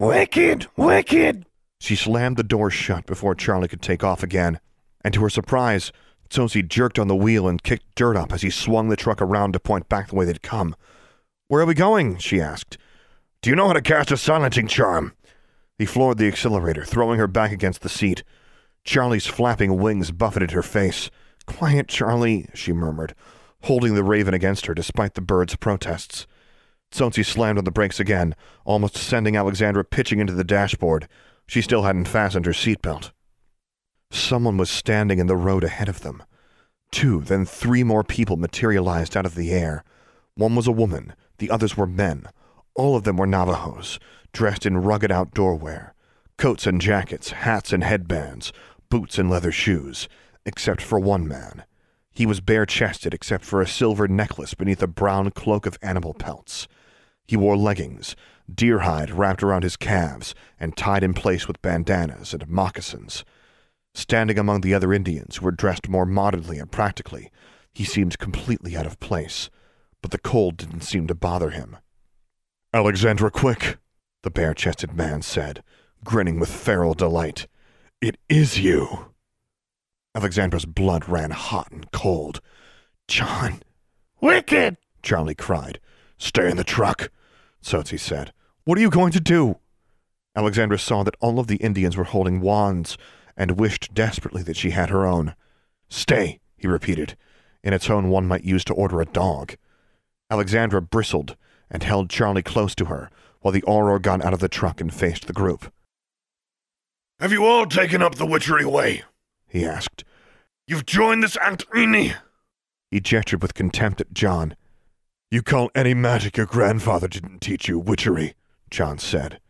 Wicked! 0.00 0.68
Wicked! 0.76 1.44
She 1.80 1.96
slammed 1.96 2.36
the 2.36 2.44
door 2.44 2.70
shut 2.70 3.04
before 3.04 3.34
Charlie 3.34 3.66
could 3.66 3.82
take 3.82 4.04
off 4.04 4.22
again, 4.22 4.60
and 5.02 5.12
to 5.12 5.22
her 5.22 5.28
surprise, 5.28 5.90
Tsotsi 6.30 6.66
jerked 6.66 7.00
on 7.00 7.08
the 7.08 7.16
wheel 7.16 7.48
and 7.48 7.60
kicked 7.60 7.96
dirt 7.96 8.16
up 8.16 8.32
as 8.32 8.42
he 8.42 8.50
swung 8.50 8.88
the 8.88 8.96
truck 8.96 9.20
around 9.20 9.54
to 9.54 9.60
point 9.60 9.88
back 9.88 10.08
the 10.08 10.14
way 10.14 10.24
they'd 10.24 10.40
come. 10.40 10.76
Where 11.48 11.62
are 11.62 11.66
we 11.66 11.74
going? 11.74 12.18
she 12.18 12.40
asked. 12.40 12.78
Do 13.42 13.50
you 13.50 13.56
know 13.56 13.66
how 13.66 13.72
to 13.72 13.82
cast 13.82 14.12
a 14.12 14.16
silencing 14.16 14.68
charm? 14.68 15.14
He 15.78 15.84
floored 15.84 16.18
the 16.18 16.28
accelerator, 16.28 16.84
throwing 16.84 17.18
her 17.18 17.26
back 17.26 17.50
against 17.50 17.82
the 17.82 17.88
seat. 17.88 18.22
Charlie's 18.84 19.26
flapping 19.26 19.78
wings 19.78 20.12
buffeted 20.12 20.52
her 20.52 20.62
face. 20.62 21.10
Quiet, 21.44 21.88
Charlie, 21.88 22.48
she 22.54 22.72
murmured, 22.72 23.16
holding 23.64 23.96
the 23.96 24.04
raven 24.04 24.32
against 24.32 24.66
her 24.66 24.74
despite 24.74 25.14
the 25.14 25.20
bird's 25.20 25.56
protests. 25.56 26.28
Tsotsi 26.90 27.24
slammed 27.24 27.58
on 27.58 27.64
the 27.64 27.70
brakes 27.70 28.00
again, 28.00 28.34
almost 28.64 28.96
sending 28.96 29.36
Alexandra 29.36 29.84
pitching 29.84 30.20
into 30.20 30.32
the 30.32 30.44
dashboard. 30.44 31.08
She 31.46 31.62
still 31.62 31.82
hadn't 31.82 32.08
fastened 32.08 32.46
her 32.46 32.52
seatbelt. 32.52 33.12
Someone 34.10 34.56
was 34.56 34.70
standing 34.70 35.18
in 35.18 35.26
the 35.26 35.36
road 35.36 35.64
ahead 35.64 35.88
of 35.88 36.00
them. 36.00 36.22
Two, 36.90 37.20
then 37.20 37.44
three 37.44 37.84
more 37.84 38.02
people 38.02 38.36
materialized 38.36 39.16
out 39.16 39.26
of 39.26 39.34
the 39.34 39.52
air. 39.52 39.84
One 40.34 40.54
was 40.54 40.66
a 40.66 40.72
woman, 40.72 41.14
the 41.38 41.50
others 41.50 41.76
were 41.76 41.86
men. 41.86 42.26
All 42.74 42.96
of 42.96 43.04
them 43.04 43.16
were 43.16 43.26
Navajos, 43.26 43.98
dressed 44.32 44.64
in 44.64 44.78
rugged 44.78 45.12
outdoor 45.12 45.54
wear 45.54 45.94
coats 46.38 46.68
and 46.68 46.80
jackets, 46.80 47.30
hats 47.30 47.72
and 47.72 47.82
headbands, 47.82 48.52
boots 48.88 49.18
and 49.18 49.28
leather 49.28 49.50
shoes, 49.50 50.08
except 50.46 50.80
for 50.80 50.98
one 50.98 51.26
man. 51.26 51.64
He 52.12 52.26
was 52.26 52.40
bare 52.40 52.64
chested 52.64 53.12
except 53.12 53.44
for 53.44 53.60
a 53.60 53.66
silver 53.66 54.08
necklace 54.08 54.54
beneath 54.54 54.82
a 54.82 54.86
brown 54.86 55.30
cloak 55.32 55.66
of 55.66 55.78
animal 55.82 56.14
pelts. 56.14 56.68
He 57.28 57.36
wore 57.36 57.58
leggings, 57.58 58.16
deer 58.52 58.80
hide 58.80 59.10
wrapped 59.10 59.42
around 59.42 59.62
his 59.62 59.76
calves 59.76 60.34
and 60.58 60.74
tied 60.74 61.04
in 61.04 61.12
place 61.12 61.46
with 61.46 61.60
bandanas 61.60 62.32
and 62.32 62.48
moccasins. 62.48 63.22
Standing 63.94 64.38
among 64.38 64.62
the 64.62 64.72
other 64.72 64.94
Indians 64.94 65.36
who 65.36 65.44
were 65.44 65.52
dressed 65.52 65.90
more 65.90 66.06
modernly 66.06 66.58
and 66.58 66.72
practically, 66.72 67.30
he 67.74 67.84
seemed 67.84 68.18
completely 68.18 68.76
out 68.76 68.86
of 68.86 68.98
place, 68.98 69.50
but 70.00 70.10
the 70.10 70.18
cold 70.18 70.56
didn't 70.56 70.80
seem 70.80 71.06
to 71.06 71.14
bother 71.14 71.50
him. 71.50 71.76
Alexandra, 72.72 73.30
quick, 73.30 73.76
the 74.22 74.30
bare 74.30 74.54
chested 74.54 74.94
man 74.94 75.20
said, 75.20 75.62
grinning 76.04 76.40
with 76.40 76.50
feral 76.50 76.94
delight. 76.94 77.46
It 78.00 78.16
is 78.28 78.58
you. 78.58 79.12
Alexandra's 80.14 80.64
blood 80.64 81.08
ran 81.08 81.32
hot 81.32 81.70
and 81.70 81.90
cold. 81.92 82.40
John. 83.06 83.60
Wicked! 84.20 84.78
Charlie 85.02 85.34
cried. 85.34 85.78
Stay 86.18 86.50
in 86.50 86.56
the 86.56 86.64
truck, 86.64 87.10
Tsotsi 87.62 87.98
said. 87.98 88.32
What 88.64 88.78
are 88.78 88.80
you 88.80 88.90
going 88.90 89.12
to 89.12 89.20
do? 89.20 89.58
Alexandra 90.36 90.78
saw 90.78 91.02
that 91.02 91.16
all 91.20 91.38
of 91.38 91.46
the 91.46 91.56
Indians 91.56 91.96
were 91.96 92.04
holding 92.04 92.40
wands 92.40 92.96
and 93.36 93.58
wished 93.58 93.94
desperately 93.94 94.42
that 94.42 94.56
she 94.56 94.70
had 94.70 94.90
her 94.90 95.06
own. 95.06 95.34
Stay, 95.88 96.40
he 96.56 96.66
repeated, 96.66 97.16
in 97.62 97.72
a 97.72 97.78
tone 97.78 98.08
one 98.08 98.26
might 98.26 98.44
use 98.44 98.64
to 98.64 98.74
order 98.74 99.00
a 99.00 99.06
dog. 99.06 99.56
Alexandra 100.30 100.82
bristled 100.82 101.36
and 101.70 101.82
held 101.82 102.10
Charlie 102.10 102.42
close 102.42 102.74
to 102.74 102.86
her 102.86 103.10
while 103.40 103.52
the 103.52 103.62
Auror 103.62 104.00
got 104.00 104.24
out 104.24 104.34
of 104.34 104.40
the 104.40 104.48
truck 104.48 104.80
and 104.80 104.92
faced 104.92 105.26
the 105.26 105.32
group. 105.32 105.72
Have 107.20 107.32
you 107.32 107.44
all 107.44 107.66
taken 107.66 108.02
up 108.02 108.14
the 108.14 108.26
witchery 108.26 108.64
way? 108.64 109.02
he 109.46 109.64
asked. 109.64 110.04
You've 110.66 110.86
joined 110.86 111.22
this 111.22 111.36
Antrini? 111.36 112.14
He 112.90 113.00
gestured 113.00 113.42
with 113.42 113.54
contempt 113.54 114.00
at 114.00 114.12
John. 114.12 114.54
You 115.30 115.42
call 115.42 115.70
any 115.74 115.92
magic 115.92 116.38
your 116.38 116.46
grandfather 116.46 117.06
didn't 117.06 117.40
teach 117.40 117.68
you 117.68 117.78
witchery, 117.78 118.32
John 118.70 118.98
said. 118.98 119.40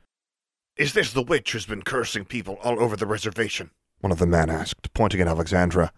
Is 0.77 0.93
this 0.93 1.13
the 1.13 1.23
witch 1.23 1.53
who's 1.53 1.67
been 1.67 1.83
cursing 1.83 2.25
people 2.25 2.59
all 2.65 2.83
over 2.83 2.97
the 2.97 3.07
reservation? 3.07 3.71
One 4.01 4.11
of 4.11 4.19
the 4.19 4.27
men 4.27 4.51
asked, 4.51 4.93
pointing 4.93 5.21
at 5.21 5.29
Alexandra. 5.29 5.93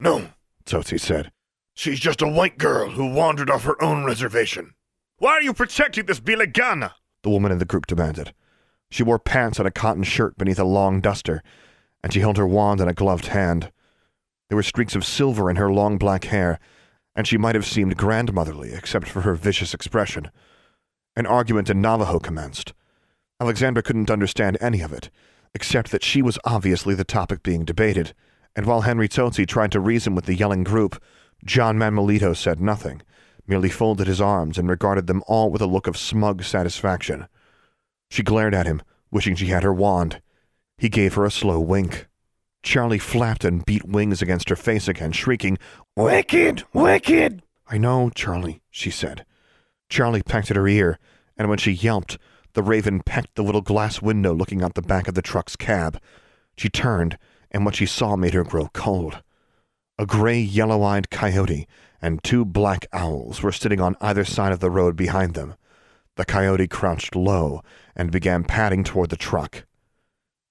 No, 0.00 0.30
Tsotsi 0.66 0.98
said. 0.98 1.30
She's 1.74 2.00
just 2.00 2.22
a 2.22 2.28
white 2.28 2.58
girl 2.58 2.90
who 2.90 3.14
wandered 3.14 3.50
off 3.50 3.62
her 3.62 3.80
own 3.80 4.04
reservation. 4.04 4.74
Why 5.18 5.30
are 5.30 5.42
you 5.42 5.54
protecting 5.54 6.06
this 6.06 6.18
Bilagana? 6.18 6.94
The 7.22 7.30
woman 7.30 7.52
in 7.52 7.58
the 7.58 7.64
group 7.64 7.86
demanded. 7.86 8.34
She 8.90 9.04
wore 9.04 9.20
pants 9.20 9.60
and 9.60 9.68
a 9.68 9.70
cotton 9.70 10.02
shirt 10.02 10.36
beneath 10.36 10.58
a 10.58 10.64
long 10.64 11.00
duster, 11.00 11.44
and 12.02 12.12
she 12.12 12.18
held 12.18 12.36
her 12.36 12.48
wand 12.48 12.80
in 12.80 12.88
a 12.88 12.94
gloved 12.94 13.28
hand. 13.28 13.70
There 14.48 14.56
were 14.56 14.64
streaks 14.64 14.96
of 14.96 15.04
silver 15.04 15.48
in 15.48 15.54
her 15.54 15.72
long 15.72 15.98
black 15.98 16.24
hair, 16.24 16.58
and 17.14 17.26
she 17.26 17.38
might 17.38 17.54
have 17.54 17.66
seemed 17.66 17.96
grandmotherly 17.96 18.72
except 18.72 19.08
for 19.08 19.22
her 19.22 19.34
vicious 19.34 19.74
expression. 19.74 20.30
An 21.14 21.26
argument 21.26 21.68
in 21.68 21.80
Navajo 21.80 22.18
commenced. 22.18 22.72
Alexandra 23.40 23.82
couldn't 23.82 24.10
understand 24.10 24.56
any 24.60 24.80
of 24.80 24.92
it, 24.92 25.10
except 25.54 25.90
that 25.90 26.04
she 26.04 26.22
was 26.22 26.38
obviously 26.44 26.94
the 26.94 27.04
topic 27.04 27.42
being 27.42 27.64
debated, 27.64 28.14
and 28.56 28.66
while 28.66 28.82
Henry 28.82 29.08
Tsotsi 29.08 29.46
tried 29.46 29.72
to 29.72 29.80
reason 29.80 30.14
with 30.14 30.26
the 30.26 30.34
yelling 30.34 30.64
group, 30.64 31.02
John 31.44 31.76
Manuelito 31.76 32.36
said 32.36 32.60
nothing, 32.60 33.02
merely 33.46 33.68
folded 33.68 34.06
his 34.06 34.20
arms 34.20 34.58
and 34.58 34.68
regarded 34.68 35.06
them 35.06 35.22
all 35.26 35.50
with 35.50 35.60
a 35.60 35.66
look 35.66 35.86
of 35.86 35.96
smug 35.96 36.44
satisfaction. 36.44 37.26
She 38.10 38.22
glared 38.22 38.54
at 38.54 38.66
him, 38.66 38.82
wishing 39.10 39.34
she 39.34 39.46
had 39.46 39.62
her 39.62 39.72
wand. 39.72 40.22
He 40.78 40.88
gave 40.88 41.14
her 41.14 41.24
a 41.24 41.30
slow 41.30 41.60
wink. 41.60 42.06
Charlie 42.62 42.98
flapped 42.98 43.44
and 43.44 43.64
beat 43.64 43.84
wings 43.84 44.22
against 44.22 44.48
her 44.48 44.56
face 44.56 44.88
again, 44.88 45.12
shrieking, 45.12 45.58
Wicked! 45.96 46.64
Wicked! 46.72 47.42
I 47.68 47.78
know, 47.78 48.10
Charlie, 48.14 48.62
she 48.70 48.90
said. 48.90 49.24
Charlie 49.88 50.22
pecked 50.22 50.50
at 50.50 50.56
her 50.56 50.68
ear, 50.68 50.98
and 51.36 51.48
when 51.48 51.58
she 51.58 51.72
yelped, 51.72 52.18
the 52.54 52.62
raven 52.62 53.00
pecked 53.00 53.34
the 53.34 53.42
little 53.42 53.60
glass 53.60 54.00
window 54.00 54.34
looking 54.34 54.62
out 54.62 54.74
the 54.74 54.82
back 54.82 55.08
of 55.08 55.14
the 55.14 55.22
truck's 55.22 55.56
cab. 55.56 56.00
She 56.56 56.68
turned, 56.68 57.18
and 57.50 57.64
what 57.64 57.74
she 57.74 57.86
saw 57.86 58.16
made 58.16 58.34
her 58.34 58.44
grow 58.44 58.68
cold. 58.72 59.22
A 59.98 60.06
gray, 60.06 60.40
yellow 60.40 60.82
eyed 60.82 61.10
coyote 61.10 61.66
and 62.02 62.22
two 62.22 62.44
black 62.44 62.86
owls 62.92 63.42
were 63.42 63.52
sitting 63.52 63.80
on 63.80 63.96
either 64.00 64.24
side 64.24 64.52
of 64.52 64.58
the 64.58 64.70
road 64.70 64.96
behind 64.96 65.34
them. 65.34 65.54
The 66.16 66.24
coyote 66.24 66.66
crouched 66.66 67.14
low 67.14 67.62
and 67.94 68.10
began 68.10 68.42
padding 68.44 68.82
toward 68.82 69.10
the 69.10 69.16
truck. 69.16 69.64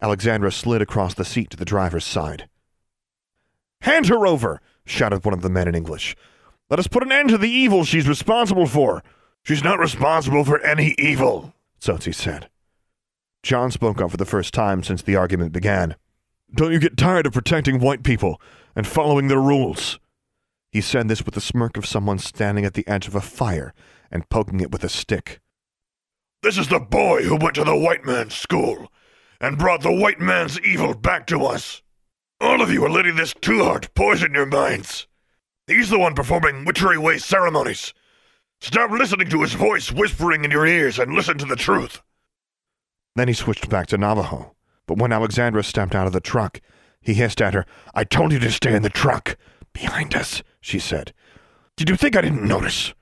Alexandra 0.02 0.52
slid 0.52 0.82
across 0.82 1.14
the 1.14 1.26
seat 1.26 1.49
to 1.52 1.58
the 1.58 1.66
driver's 1.66 2.06
side. 2.06 2.49
Hand 3.82 4.08
her 4.08 4.26
over! 4.26 4.62
shouted 4.86 5.24
one 5.24 5.34
of 5.34 5.41
the 5.41 5.49
men 5.49 5.68
in 5.68 5.76
English. 5.76 6.16
Let 6.70 6.80
us 6.80 6.88
put 6.88 7.04
an 7.04 7.12
end 7.12 7.30
to 7.30 7.38
the 7.38 7.49
evil 7.49 7.84
she's 7.84 8.08
responsible 8.08 8.66
for. 8.66 9.04
She's 9.43 9.64
not 9.64 9.80
responsible 9.80 10.43
for 10.43 10.60
any 10.62 10.95
evil, 10.97 11.54
Tsotsi 11.80 12.14
said. 12.14 12.49
John 13.43 13.72
spoke 13.72 13.99
up 14.02 14.12
for 14.12 14.18
the 14.18 14.26
first 14.26 14.54
time 14.54 14.84
since 14.84 15.02
the 15.02 15.16
argument 15.16 15.52
began. 15.52 15.95
Don't 16.54 16.72
you 16.72 16.80
get 16.80 16.97
tired 16.97 17.26
of 17.26 17.34
protecting 17.34 17.80
white 17.80 18.04
people 18.04 18.41
and 18.76 18.86
following 18.86 19.28
their 19.28 19.41
rules? 19.41 19.99
He 20.72 20.82
said 20.82 21.08
this 21.08 21.26
with 21.26 21.34
the 21.34 21.41
smirk 21.41 21.76
of 21.76 21.86
someone 21.86 22.20
standing 22.20 22.66
at 22.66 22.74
the 22.74 22.88
edge 22.88 23.08
of 23.08 23.16
a 23.16 23.22
fire 23.22 23.74
and 24.12 24.30
poking 24.30 24.62
it 24.62 24.72
with 24.72 24.84
a 24.84 24.89
stick. 24.89 25.41
This 26.43 26.58
is 26.58 26.70
the 26.70 26.80
boy 26.80 27.24
who 27.24 27.36
went 27.36 27.56
to 27.56 27.64
the 27.64 27.76
white 27.76 28.06
man's 28.06 28.36
school 28.36 28.91
and 29.41 29.57
brought 29.57 29.81
the 29.81 29.91
white 29.91 30.19
man's 30.19 30.59
evil 30.61 30.93
back 30.93 31.27
to 31.27 31.43
us. 31.43 31.81
All 32.39 32.61
of 32.61 32.71
you 32.71 32.85
are 32.85 32.89
letting 32.89 33.15
this 33.15 33.33
two-heart 33.41 33.93
poison 33.95 34.33
your 34.33 34.45
minds. 34.45 35.07
He's 35.67 35.89
the 35.89 35.99
one 35.99 36.15
performing 36.15 36.63
witchery 36.63 36.97
way 36.97 37.17
ceremonies. 37.17 37.93
Stop 38.61 38.91
listening 38.91 39.29
to 39.29 39.41
his 39.41 39.53
voice 39.53 39.91
whispering 39.91 40.45
in 40.45 40.51
your 40.51 40.65
ears 40.65 40.99
and 40.99 41.13
listen 41.13 41.37
to 41.39 41.45
the 41.45 41.55
truth. 41.55 42.01
Then 43.15 43.27
he 43.27 43.33
switched 43.33 43.69
back 43.69 43.87
to 43.87 43.97
Navajo. 43.97 44.55
But 44.87 44.97
when 44.97 45.11
Alexandra 45.11 45.63
stepped 45.63 45.95
out 45.95 46.07
of 46.07 46.13
the 46.13 46.21
truck, 46.21 46.61
he 47.01 47.13
hissed 47.13 47.41
at 47.41 47.53
her, 47.53 47.65
I 47.93 48.03
told 48.03 48.31
you 48.31 48.39
to 48.39 48.51
stay 48.51 48.75
in 48.75 48.83
the 48.83 48.89
truck. 48.89 49.37
Behind 49.73 50.15
us, 50.15 50.43
she 50.59 50.79
said. 50.79 51.13
Did 51.77 51.89
you 51.89 51.95
think 51.95 52.15
I 52.15 52.21
didn't 52.21 52.47
notice? 52.47 52.93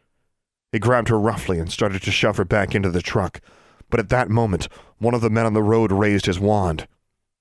He 0.71 0.79
grabbed 0.79 1.09
her 1.09 1.19
roughly 1.19 1.59
and 1.59 1.71
started 1.71 2.01
to 2.03 2.11
shove 2.11 2.37
her 2.37 2.45
back 2.45 2.75
into 2.75 2.91
the 2.91 3.01
truck, 3.01 3.41
but 3.89 3.99
at 3.99 4.09
that 4.09 4.29
moment, 4.29 4.67
one 4.97 5.13
of 5.13 5.21
the 5.21 5.29
men 5.29 5.45
on 5.45 5.53
the 5.53 5.63
road 5.63 5.91
raised 5.91 6.25
his 6.25 6.39
wand. 6.39 6.87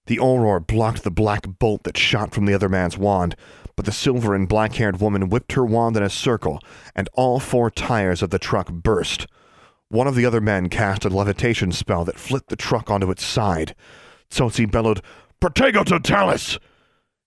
The 0.07 0.19
auror 0.19 0.67
blocked 0.67 1.03
the 1.03 1.11
black 1.11 1.47
bolt 1.59 1.85
that 1.85 1.99
shot 1.99 2.33
from 2.33 2.47
the 2.47 2.55
other 2.55 2.69
man's 2.69 2.97
wand, 2.97 3.37
but 3.77 3.85
the 3.85 3.93
silver 3.93 4.35
and 4.35 4.49
black 4.49 4.75
haired 4.75 5.01
woman 5.01 5.29
whipped 5.29 5.53
her 5.53 5.65
wand 5.65 5.97
in 5.97 6.03
a 6.03 6.11
circle, 6.11 6.61
and 6.95 7.09
all 7.13 7.39
four 7.39 7.71
tires 7.71 8.23
of 8.23 8.31
the 8.31 8.39
truck 8.39 8.73
burst. 8.73 9.27
One 9.91 10.07
of 10.07 10.15
the 10.15 10.27
other 10.27 10.41
men 10.41 10.69
cast 10.69 11.05
a 11.05 11.09
levitation 11.09 11.73
spell 11.73 12.05
that 12.05 12.19
flipped 12.19 12.49
the 12.49 12.57
truck 12.57 12.91
onto 12.91 13.11
its 13.11 13.25
side. 13.25 13.75
Tsotsi 14.31 14.71
bellowed, 14.71 15.03
Protego 15.41 15.85
totalis! 15.85 16.59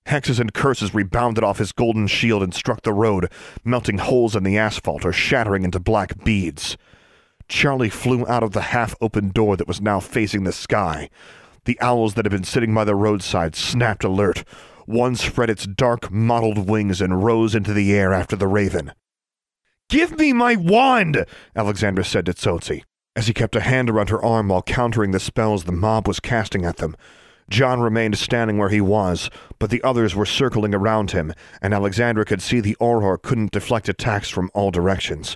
Hexes 0.08 0.40
and 0.40 0.54
curses 0.54 0.94
rebounded 0.94 1.44
off 1.44 1.60
his 1.60 1.72
golden 1.72 2.08
shield 2.08 2.44
and 2.44 2.54
struck 2.54 2.82
the 2.82 2.94
road, 2.94 3.32
melting 3.64 4.00
holes 4.00 4.36
in 4.36 4.44
the 4.44 4.58
asphalt 4.58 5.06
or 5.06 5.14
shattering 5.14 5.64
into 5.64 5.80
black 5.80 6.24
beads. 6.24 6.76
Charlie 7.52 7.90
flew 7.90 8.26
out 8.30 8.44
of 8.44 8.54
the 8.54 8.62
half 8.62 8.96
open 9.02 9.30
door 9.30 9.58
that 9.58 9.68
was 9.68 9.82
now 9.82 10.00
facing 10.00 10.46
the 10.46 10.54
sky. 10.54 11.10
The 11.66 11.78
owls 11.82 12.14
that 12.14 12.24
had 12.24 12.32
been 12.32 12.46
sitting 12.46 12.74
by 12.74 12.86
the 12.86 12.96
roadside 12.96 13.58
snapped 13.58 14.06
alert. 14.06 14.46
One 14.86 15.18
spread 15.18 15.50
its 15.50 15.68
dark, 15.68 16.10
mottled 16.10 16.70
wings 16.70 17.02
and 17.02 17.24
rose 17.24 17.54
into 17.54 17.74
the 17.74 17.94
air 17.94 18.14
after 18.14 18.38
the 18.38 18.48
raven. 18.48 18.94
Give 19.90 20.18
me 20.18 20.32
my 20.32 20.56
wand! 20.56 21.26
Alexandra 21.54 22.06
said 22.06 22.26
to 22.28 22.34
Tsotsi, 22.34 22.84
as 23.18 23.28
he 23.28 23.34
kept 23.34 23.58
a 23.58 23.62
hand 23.62 23.90
around 23.90 24.10
her 24.10 24.24
arm 24.24 24.48
while 24.48 24.64
countering 24.64 25.12
the 25.12 25.20
spells 25.20 25.66
the 25.66 25.74
mob 25.74 26.08
was 26.08 26.22
casting 26.22 26.64
at 26.64 26.78
them. 26.78 26.96
John 27.50 27.82
remained 27.82 28.18
standing 28.18 28.60
where 28.60 28.70
he 28.70 28.80
was, 28.80 29.30
but 29.60 29.70
the 29.70 29.84
others 29.84 30.16
were 30.16 30.26
circling 30.26 30.74
around 30.74 31.12
him, 31.12 31.34
and 31.62 31.74
Alexandra 31.74 32.24
could 32.24 32.42
see 32.42 32.62
the 32.62 32.78
Auror 32.80 33.22
couldn't 33.22 33.52
deflect 33.52 33.90
attacks 33.90 34.30
from 34.30 34.50
all 34.54 34.72
directions. 34.72 35.36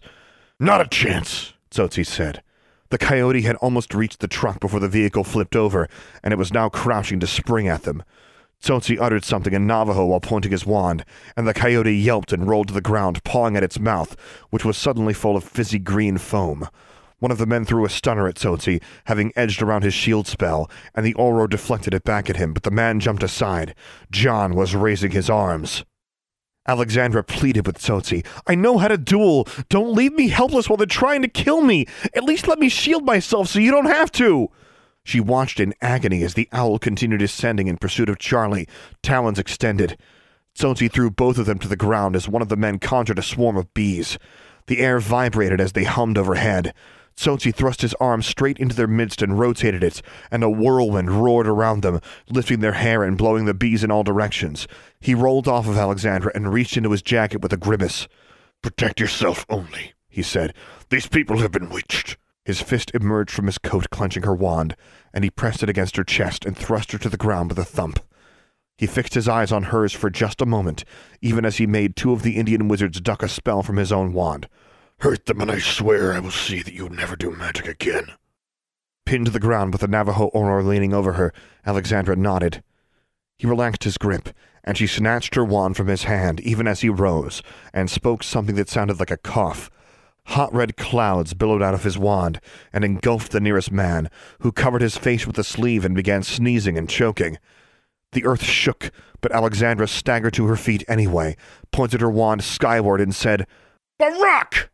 Not 0.57 0.80
a 0.80 0.88
chance, 0.88 1.55
Tsotsi 1.76 2.05
said. 2.05 2.41
The 2.89 2.97
coyote 2.97 3.41
had 3.41 3.57
almost 3.57 3.93
reached 3.93 4.21
the 4.21 4.30
truck 4.30 4.61
before 4.61 4.80
the 4.80 4.88
vehicle 4.88 5.26
flipped 5.26 5.57
over, 5.57 5.89
and 6.23 6.32
it 6.32 6.38
was 6.38 6.53
now 6.53 6.69
crouching 6.69 7.19
to 7.19 7.28
spring 7.28 7.67
at 7.67 7.84
them. 7.84 8.01
Tsotsi 8.61 8.97
uttered 8.97 9.26
something 9.26 9.51
in 9.51 9.67
Navajo 9.67 10.05
while 10.05 10.21
pointing 10.21 10.53
his 10.53 10.65
wand, 10.65 11.03
and 11.36 11.45
the 11.45 11.53
coyote 11.53 11.93
yelped 11.93 12.32
and 12.32 12.47
rolled 12.47 12.69
to 12.69 12.73
the 12.73 12.80
ground, 12.80 13.26
pawing 13.26 13.57
at 13.57 13.63
its 13.63 13.78
mouth, 13.78 14.15
which 14.51 14.63
was 14.63 14.78
suddenly 14.78 15.13
full 15.13 15.36
of 15.36 15.43
fizzy 15.43 15.78
green 15.78 16.17
foam. 16.17 16.69
One 17.19 17.32
of 17.32 17.39
the 17.39 17.45
men 17.45 17.65
threw 17.65 17.84
a 17.84 17.89
stunner 17.89 18.30
at 18.30 18.36
Tsotsi, 18.36 18.82
having 19.07 19.34
edged 19.36 19.61
around 19.61 19.84
his 19.84 19.93
shield 19.93 20.28
spell, 20.28 20.71
and 20.93 21.05
the 21.05 21.13
Auror 21.15 21.49
deflected 21.49 21.93
it 21.93 22.05
back 22.05 22.30
at 22.30 22.38
him, 22.38 22.53
but 22.53 22.63
the 22.63 22.71
man 22.71 23.01
jumped 23.01 23.21
aside. 23.21 23.76
John 24.11 24.55
was 24.55 24.76
raising 24.76 25.11
his 25.11 25.30
arms. 25.30 25.84
Alexandra 26.68 27.24
pleaded 27.24 27.68
with 27.68 27.78
Tsotsi. 27.78 28.26
I 28.47 28.55
know 28.55 28.78
how 28.78 28.88
to 28.88 28.97
duel. 28.97 29.47
Don't 29.70 29.93
leave 29.93 30.13
me 30.13 30.30
helpless 30.30 30.70
while 30.70 30.78
they're 30.78 30.88
trying 30.88 31.22
to 31.22 31.28
kill 31.28 31.61
me. 31.61 31.86
At 32.13 32.24
least 32.24 32.47
let 32.47 32.59
me 32.59 32.70
shield 32.70 33.05
myself 33.05 33.49
so 33.49 33.59
you 33.59 33.72
don't 33.72 33.86
have 33.86 34.11
to. 34.13 34.49
She 35.03 35.20
watched 35.20 35.59
in 35.59 35.76
agony 35.82 36.24
as 36.24 36.34
the 36.34 36.49
owl 36.51 36.80
continued 36.80 37.22
ascending 37.22 37.68
in 37.68 37.78
pursuit 37.78 38.09
of 38.09 38.18
Charlie, 38.18 38.68
talons 39.03 39.38
extended. 39.38 39.97
Tsotsi 40.55 40.91
threw 40.91 41.11
both 41.11 41.38
of 41.38 41.45
them 41.45 41.59
to 41.59 41.68
the 41.68 41.76
ground 41.76 42.16
as 42.16 42.28
one 42.28 42.41
of 42.41 42.49
the 42.49 42.57
men 42.57 42.80
conjured 42.80 43.20
a 43.20 43.24
swarm 43.24 43.57
of 43.57 43.72
bees. 43.74 44.18
The 44.68 44.80
air 44.80 44.99
vibrated 44.99 45.61
as 45.61 45.74
they 45.74 45.84
hummed 45.84 46.18
overhead. 46.18 46.74
Tsotsi 47.18 47.53
thrust 47.53 47.82
his 47.82 47.93
arm 47.95 48.22
straight 48.22 48.57
into 48.57 48.76
their 48.76 48.88
midst 48.88 49.22
and 49.22 49.39
rotated 49.39 49.84
it, 49.84 50.01
and 50.30 50.43
a 50.43 50.49
whirlwind 50.49 51.11
roared 51.11 51.47
around 51.47 51.82
them, 51.82 52.01
lifting 52.30 52.59
their 52.59 52.74
hair 52.74 53.03
and 53.03 53.18
blowing 53.18 53.45
the 53.45 53.53
bees 53.53 53.84
in 53.84 53.91
all 53.91 54.03
directions. 54.03 54.68
He 54.99 55.16
rolled 55.16 55.47
off 55.47 55.68
of 55.68 55.78
Alexandra 55.78 56.32
and 56.36 56.51
reached 56.51 56.78
into 56.78 56.91
his 56.91 57.01
jacket 57.01 57.41
with 57.41 57.53
a 57.53 57.57
grimace. 57.57 58.07
Protect 58.61 58.99
yourself 58.99 59.45
only, 59.49 59.93
he 60.09 60.22
said. 60.22 60.53
These 60.89 61.07
people 61.07 61.38
have 61.39 61.51
been 61.51 61.70
witched. 61.70 62.18
His 62.43 62.61
fist 62.61 62.91
emerged 62.93 63.32
from 63.32 63.47
his 63.47 63.57
coat, 63.57 63.89
clenching 63.89 64.24
her 64.24 64.36
wand, 64.36 64.76
and 65.13 65.24
he 65.24 65.30
pressed 65.30 65.63
it 65.63 65.70
against 65.70 65.97
her 65.97 66.03
chest 66.03 66.45
and 66.45 66.55
thrust 66.55 66.91
her 66.91 66.97
to 66.99 67.09
the 67.09 67.18
ground 67.18 67.49
with 67.49 67.59
a 67.59 67.66
thump. 67.66 67.99
He 68.78 68.88
fixed 68.88 69.13
his 69.13 69.28
eyes 69.28 69.51
on 69.51 69.63
hers 69.63 69.93
for 69.93 70.09
just 70.09 70.41
a 70.41 70.45
moment, 70.45 70.84
even 71.22 71.45
as 71.45 71.57
he 71.57 71.66
made 71.66 71.95
two 71.95 72.11
of 72.11 72.24
the 72.24 72.36
Indian 72.36 72.68
wizards 72.68 72.99
duck 72.99 73.24
a 73.24 73.30
spell 73.30 73.63
from 73.63 73.78
his 73.78 73.91
own 73.91 74.11
wand. 74.11 74.47
Hurt 75.00 75.26
them, 75.26 75.41
and 75.41 75.52
I 75.52 75.60
swear 75.60 76.14
I 76.14 76.20
will 76.20 76.32
see 76.32 76.62
that 76.62 76.74
you 76.74 76.89
never 76.89 77.16
do 77.16 77.32
magic 77.32 77.68
again. 77.68 78.14
Pinned 79.06 79.26
to 79.26 79.32
the 79.32 79.39
ground 79.39 79.72
with 79.72 79.82
the 79.82 79.88
Navajo 79.88 80.32
Auror 80.32 80.66
leaning 80.66 80.93
over 80.93 81.14
her, 81.14 81.32
Alexandra 81.66 82.16
nodded. 82.16 82.64
He 83.38 83.46
relaxed 83.46 83.84
his 83.84 83.98
grip, 83.98 84.30
and 84.64 84.78
she 84.78 84.88
snatched 84.88 85.36
her 85.36 85.46
wand 85.46 85.78
from 85.78 85.88
his 85.88 86.04
hand 86.06 86.39
even 86.39 86.68
as 86.68 86.82
he 86.82 86.89
rose, 86.89 87.43
and 87.74 87.89
spoke 87.89 88.24
something 88.24 88.56
that 88.56 88.70
sounded 88.70 89.00
like 89.00 89.12
a 89.12 89.18
cough. 89.18 89.70
Hot 90.30 90.52
red 90.52 90.76
clouds 90.76 91.36
billowed 91.36 91.62
out 91.62 91.76
of 91.76 91.84
his 91.84 92.00
wand 92.00 92.41
and 92.74 92.84
engulfed 92.84 93.32
the 93.32 93.39
nearest 93.39 93.72
man, 93.72 94.10
who 94.39 94.52
covered 94.52 94.82
his 94.82 94.98
face 94.98 95.28
with 95.28 95.38
a 95.38 95.43
sleeve 95.43 95.86
and 95.86 95.96
began 95.96 96.24
sneezing 96.24 96.80
and 96.80 96.89
choking. 96.89 97.38
The 98.14 98.26
earth 98.26 98.43
shook, 98.43 98.91
but 99.22 99.32
Alexandra 99.32 99.88
staggered 99.88 100.34
to 100.34 100.48
her 100.48 100.56
feet 100.56 100.84
anyway, 100.88 101.36
pointed 101.72 102.02
her 102.02 102.10
wand 102.10 102.43
skyward, 102.43 103.02
and 103.02 103.14
said, 103.14 103.46
Barak! 104.00 104.72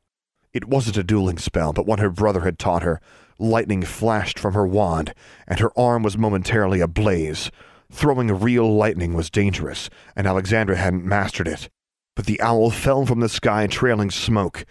It 0.53 0.65
wasn't 0.65 0.97
a 0.97 1.03
dueling 1.03 1.37
spell, 1.37 1.71
but 1.71 1.85
one 1.85 1.99
her 1.99 2.09
brother 2.09 2.41
had 2.41 2.59
taught 2.59 2.83
her. 2.83 2.99
Lightning 3.39 3.83
flashed 3.83 4.37
from 4.37 4.53
her 4.53 4.67
wand, 4.67 5.13
and 5.47 5.59
her 5.59 5.77
arm 5.79 6.03
was 6.03 6.17
momentarily 6.17 6.81
ablaze. 6.81 7.49
Throwing 7.91 8.27
real 8.27 8.73
lightning 8.73 9.13
was 9.13 9.29
dangerous, 9.29 9.89
and 10.15 10.27
Alexandra 10.27 10.75
hadn't 10.75 11.05
mastered 11.05 11.47
it. 11.47 11.69
But 12.15 12.25
the 12.25 12.39
owl 12.41 12.69
fell 12.69 13.05
from 13.05 13.21
the 13.21 13.29
sky 13.29 13.67
trailing 13.67 14.11
smoke. 14.11 14.65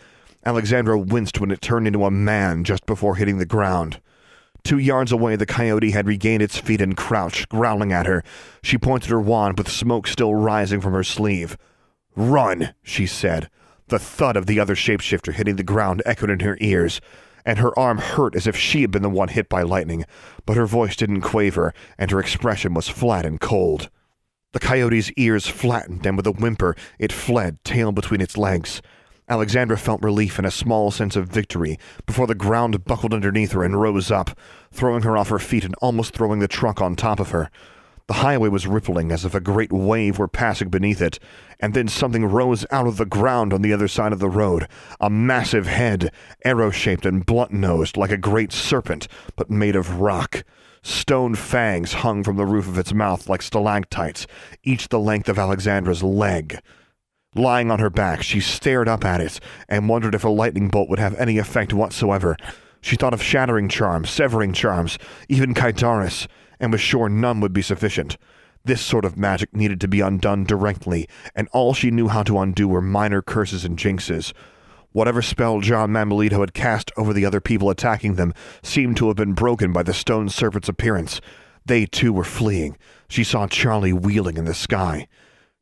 Alexandra 0.45 0.99
winced 0.99 1.41
when 1.41 1.51
it 1.51 1.61
turned 1.61 1.87
into 1.87 2.05
a 2.05 2.11
man 2.11 2.64
just 2.64 2.87
before 2.87 3.16
hitting 3.16 3.39
the 3.39 3.47
ground. 3.47 4.01
Two 4.62 4.78
yards 4.78 5.12
away, 5.12 5.37
the 5.37 5.47
coyote 5.47 5.91
had 5.91 6.07
regained 6.07 6.43
its 6.43 6.59
feet 6.59 6.81
and 6.81 6.97
crouched, 6.97 7.49
growling 7.49 7.93
at 7.93 8.07
her. 8.07 8.22
She 8.62 8.76
pointed 8.76 9.11
her 9.11 9.20
wand, 9.20 9.57
with 9.57 9.70
smoke 9.70 10.07
still 10.07 10.35
rising 10.35 10.81
from 10.81 10.93
her 10.93 11.05
sleeve. 11.05 11.57
Run, 12.14 12.74
she 12.83 13.07
said. 13.07 13.49
The 13.91 13.99
thud 13.99 14.36
of 14.36 14.47
the 14.47 14.61
other 14.61 14.76
shapeshifter 14.76 15.34
hitting 15.34 15.57
the 15.57 15.64
ground 15.64 16.01
echoed 16.07 16.30
in 16.30 16.38
her 16.41 16.57
ears, 16.61 17.01
and 17.45 17.59
her 17.59 17.76
arm 17.76 17.99
hurt 17.99 18.36
as 18.36 18.47
if 18.47 18.57
she 18.57 18.82
had 18.82 18.93
been 18.93 19.03
the 19.03 19.11
one 19.11 19.26
hit 19.26 19.49
by 19.49 19.62
lightning, 19.62 20.05
but 20.47 20.57
her 20.57 20.64
voice 20.64 20.95
didn't 20.95 21.22
quaver, 21.22 21.74
and 21.99 22.12
her 22.12 22.20
expression 22.20 22.72
was 22.72 22.86
flat 22.88 23.26
and 23.26 23.41
cold. 23.41 23.91
The 24.53 24.61
coyote's 24.61 25.11
ears 25.16 25.49
flattened, 25.49 26.07
and 26.07 26.16
with 26.16 26.28
a 26.28 26.30
whimper, 26.30 26.76
it 27.01 27.12
fled, 27.12 27.59
tail 27.64 27.91
between 27.91 28.20
its 28.20 28.38
legs. 28.38 28.80
Alexandra 29.28 29.76
felt 29.76 30.05
relief 30.05 30.38
and 30.38 30.47
a 30.47 30.53
small 30.53 30.93
sense 30.93 31.16
of 31.16 31.26
victory 31.26 31.76
before 32.07 32.28
the 32.28 32.36
ground 32.36 32.84
buckled 32.84 33.12
underneath 33.12 33.51
her 33.53 33.64
and 33.64 33.80
rose 33.80 34.12
up, 34.12 34.38
throwing 34.70 35.03
her 35.03 35.18
off 35.18 35.30
her 35.30 35.41
feet 35.41 35.64
and 35.64 35.74
almost 35.82 36.14
throwing 36.14 36.38
the 36.38 36.47
truck 36.47 36.80
on 36.80 36.95
top 36.95 37.18
of 37.18 37.30
her. 37.30 37.51
The 38.11 38.25
highway 38.27 38.49
was 38.49 38.67
rippling 38.67 39.13
as 39.13 39.25
if 39.25 39.37
a 39.37 39.41
great 39.41 39.73
wave 39.73 40.19
were 40.19 40.27
passing 40.27 40.69
beneath 40.69 41.01
it, 41.01 41.21
and 41.61 41.75
then 41.75 41.87
something 41.87 42.25
rose 42.25 42.67
out 42.73 42.89
of 42.89 42.97
the 42.97 43.07
ground 43.07 43.53
on 43.53 43.63
the 43.63 43.73
other 43.73 43.87
side 43.87 44.13
of 44.13 44.19
the 44.19 44.29
road. 44.29 44.67
A 44.99 45.09
massive 45.09 45.69
head, 45.69 46.11
arrow 46.45 46.73
shaped 46.73 47.07
and 47.07 47.25
blunt 47.25 47.53
nosed 47.53 47.97
like 47.97 48.11
a 48.11 48.17
great 48.17 48.51
serpent, 48.51 49.07
but 49.37 49.49
made 49.49 49.77
of 49.77 50.01
rock. 50.01 50.43
Stone 50.83 51.37
fangs 51.37 51.93
hung 51.93 52.25
from 52.25 52.37
the 52.37 52.47
roof 52.47 52.67
of 52.67 52.79
its 52.79 52.93
mouth 52.93 53.29
like 53.29 53.43
stalactites, 53.43 54.27
each 54.65 54.89
the 54.89 54.99
length 54.99 55.29
of 55.29 55.39
Alexandra's 55.39 56.03
leg. 56.03 56.59
Lying 57.37 57.71
on 57.71 57.79
her 57.79 57.91
back, 57.91 58.25
she 58.25 58.41
stared 58.41 58.89
up 58.89 59.05
at 59.05 59.21
it 59.21 59.39
and 59.69 59.89
wondered 59.89 60.17
if 60.17 60.25
a 60.25 60.29
lightning 60.29 60.67
bolt 60.67 60.89
would 60.89 60.99
have 60.99 61.15
any 61.15 61.39
effect 61.39 61.73
whatsoever. 61.73 62.37
She 62.81 62.97
thought 62.97 63.15
of 63.15 63.23
shattering 63.23 63.69
charms, 63.69 64.11
severing 64.11 64.53
charms, 64.53 64.99
even 65.29 65.55
Kaitaris, 65.55 66.27
and 66.61 66.71
was 66.71 66.81
sure 66.81 67.09
none 67.09 67.41
would 67.41 67.53
be 67.53 67.63
sufficient. 67.63 68.17
This 68.65 68.81
sort 68.81 69.05
of 69.05 69.17
magic 69.17 69.57
needed 69.57 69.81
to 69.81 69.89
be 69.89 70.01
undone 70.01 70.45
directly, 70.45 71.09
and 71.35 71.49
all 71.53 71.73
she 71.73 71.91
knew 71.91 72.09
how 72.09 72.23
to 72.25 72.39
undo 72.39 72.69
were 72.69 72.83
minor 72.83 73.23
curses 73.23 73.65
and 73.65 73.79
jinxes. 73.79 74.33
Whatever 74.93 75.23
spell 75.23 75.61
John 75.61 75.91
Manuelito 75.91 76.41
had 76.41 76.53
cast 76.53 76.93
over 76.97 77.13
the 77.13 77.25
other 77.25 77.41
people 77.41 77.71
attacking 77.71 78.17
them 78.17 78.35
seemed 78.63 78.97
to 78.99 79.09
have 79.09 79.17
been 79.17 79.33
broken 79.33 79.73
by 79.73 79.83
the 79.83 79.95
stone 79.95 80.29
serpent's 80.29 80.69
appearance. 80.69 81.21
They 81.65 81.87
too 81.87 82.13
were 82.13 82.25
fleeing. 82.25 82.77
She 83.09 83.25
saw 83.25 83.47
Charlie 83.47 83.93
wheeling 83.93 84.37
in 84.37 84.45
the 84.45 84.55
sky. 84.55 85.09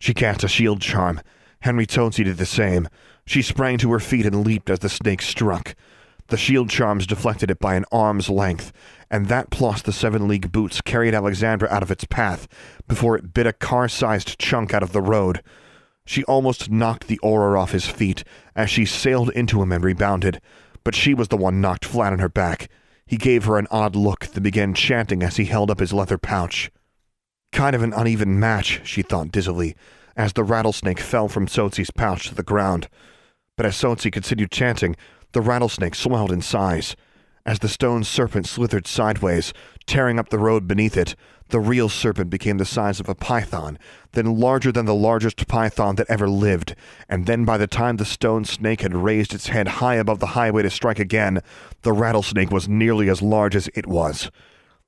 She 0.01 0.15
cast 0.15 0.45
a 0.45 0.49
shield 0.49 0.81
charm, 0.81 1.21
Henry 1.61 1.87
Tsotsi 1.87 2.25
did 2.25 2.37
the 2.37 2.47
same. 2.47 2.89
She 3.27 3.43
sprang 3.43 3.79
to 3.79 3.93
her 3.93 4.01
feet 4.01 4.27
and 4.27 4.47
leaped 4.47 4.71
as 4.71 4.79
the 4.79 4.89
snake 4.89 5.23
struck. 5.23 5.75
The 6.29 6.37
shield 6.37 6.69
charms 6.69 7.07
deflected 7.07 7.51
it 7.51 7.59
by 7.59 7.75
an 7.75 7.87
arm's 7.91 8.29
length, 8.29 8.73
and 9.11 9.27
that 9.27 9.51
plus 9.51 9.81
the 9.81 9.93
seven 9.93 10.29
league 10.29 10.53
boots 10.53 10.83
carried 10.83 11.15
Alexandra 11.15 11.69
out 11.71 11.83
of 11.83 11.91
its 11.91 12.05
path 12.05 12.47
before 12.87 13.17
it 13.17 13.33
bit 13.33 13.47
a 13.47 13.53
car 13.53 13.89
sized 13.89 14.39
chunk 14.39 14.75
out 14.75 14.83
of 14.83 14.93
the 14.93 15.01
road. 15.01 15.43
She 16.05 16.25
almost 16.25 16.71
knocked 16.71 17.07
the 17.07 17.21
Auror 17.23 17.59
off 17.59 17.73
his 17.73 17.87
feet 17.87 18.25
as 18.55 18.69
she 18.69 18.85
sailed 18.85 19.31
into 19.31 19.63
him 19.63 19.73
and 19.73 19.83
rebounded, 19.83 20.41
but 20.85 20.95
she 20.95 21.15
was 21.15 21.29
the 21.29 21.37
one 21.37 21.61
knocked 21.63 21.85
flat 21.85 22.13
on 22.13 22.19
her 22.19 22.29
back. 22.29 22.69
He 23.07 23.17
gave 23.17 23.47
her 23.47 23.59
an 23.59 23.67
odd 23.71 23.97
look, 23.97 24.27
then 24.27 24.43
began 24.43 24.75
chanting 24.75 25.23
as 25.23 25.37
he 25.37 25.47
held 25.47 25.71
up 25.71 25.81
his 25.81 25.95
leather 25.95 26.19
pouch. 26.19 26.71
Kind 27.53 27.75
of 27.75 27.83
an 27.83 27.95
uneven 27.95 28.39
match, 28.39 28.83
she 28.85 29.01
thought 29.01 29.33
dizzily, 29.33 29.75
as 30.15 30.35
the 30.35 30.45
rattlesnake 30.45 31.01
fell 31.01 31.29
from 31.29 31.47
Tsotsi's 31.47 31.91
pouch 31.91 32.29
to 32.29 32.35
the 32.35 32.43
ground. 32.43 32.89
But 33.57 33.67
as 33.67 33.75
Tsotsi 33.75 34.13
continued 34.13 34.51
chanting, 34.51 34.95
the 35.33 35.41
rattlesnake 35.41 35.95
swelled 35.95 36.33
in 36.33 36.41
size. 36.41 36.97
As 37.45 37.61
the 37.61 37.69
stone 37.69 38.05
serpent 38.05 38.47
slithered 38.47 38.87
sideways, 38.87 39.55
tearing 39.87 40.19
up 40.19 40.29
the 40.29 40.39
road 40.39 40.69
beneath 40.69 40.97
it, 40.97 41.15
the 41.49 41.61
real 41.61 41.89
serpent 41.89 42.29
became 42.29 42.59
the 42.59 42.67
size 42.67 43.01
of 43.01 43.09
a 43.09 43.15
python, 43.15 43.79
then 44.13 44.39
larger 44.39 44.71
than 44.71 44.85
the 44.85 44.95
largest 44.95 45.47
python 45.49 45.95
that 45.95 46.11
ever 46.11 46.29
lived, 46.29 46.75
and 47.09 47.25
then 47.25 47.47
by 47.47 47.57
the 47.57 47.67
time 47.67 47.97
the 47.97 48.05
stone 48.05 48.45
snake 48.45 48.83
had 48.83 48.95
raised 48.95 49.33
its 49.33 49.49
head 49.49 49.69
high 49.69 49.95
above 49.95 50.19
the 50.19 50.27
highway 50.29 50.63
to 50.63 50.71
strike 50.71 50.99
again, 50.99 51.41
the 51.83 51.93
rattlesnake 51.93 52.51
was 52.51 52.69
nearly 52.69 53.09
as 53.09 53.23
large 53.23 53.57
as 53.57 53.71
it 53.75 53.87
was. 53.87 54.31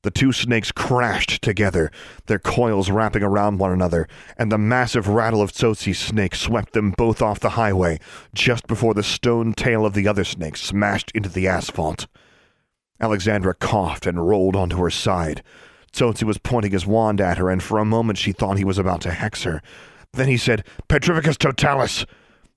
The 0.02 0.10
two 0.10 0.32
snakes 0.32 0.72
crashed 0.72 1.42
together, 1.42 1.90
their 2.24 2.38
coils 2.38 2.90
wrapping 2.90 3.22
around 3.22 3.58
one 3.58 3.70
another, 3.70 4.08
and 4.38 4.50
the 4.50 4.56
massive 4.56 5.08
rattle 5.08 5.42
of 5.42 5.52
Tsotsi's 5.52 5.98
snake 5.98 6.34
swept 6.34 6.72
them 6.72 6.92
both 6.92 7.20
off 7.20 7.38
the 7.38 7.50
highway 7.50 7.98
just 8.32 8.66
before 8.66 8.94
the 8.94 9.02
stone 9.02 9.52
tail 9.52 9.84
of 9.84 9.92
the 9.92 10.08
other 10.08 10.24
snake 10.24 10.56
smashed 10.56 11.10
into 11.14 11.28
the 11.28 11.46
asphalt. 11.46 12.06
Alexandra 12.98 13.52
coughed 13.52 14.06
and 14.06 14.26
rolled 14.26 14.56
onto 14.56 14.78
her 14.78 14.88
side. 14.88 15.42
Tsotsi 15.92 16.24
was 16.24 16.38
pointing 16.38 16.72
his 16.72 16.86
wand 16.86 17.20
at 17.20 17.36
her, 17.36 17.50
and 17.50 17.62
for 17.62 17.78
a 17.78 17.84
moment 17.84 18.18
she 18.18 18.32
thought 18.32 18.56
he 18.56 18.64
was 18.64 18.78
about 18.78 19.02
to 19.02 19.10
hex 19.10 19.42
her. 19.42 19.60
Then 20.14 20.28
he 20.28 20.38
said, 20.38 20.64
Petrificus 20.88 21.36
totalis! 21.36 22.06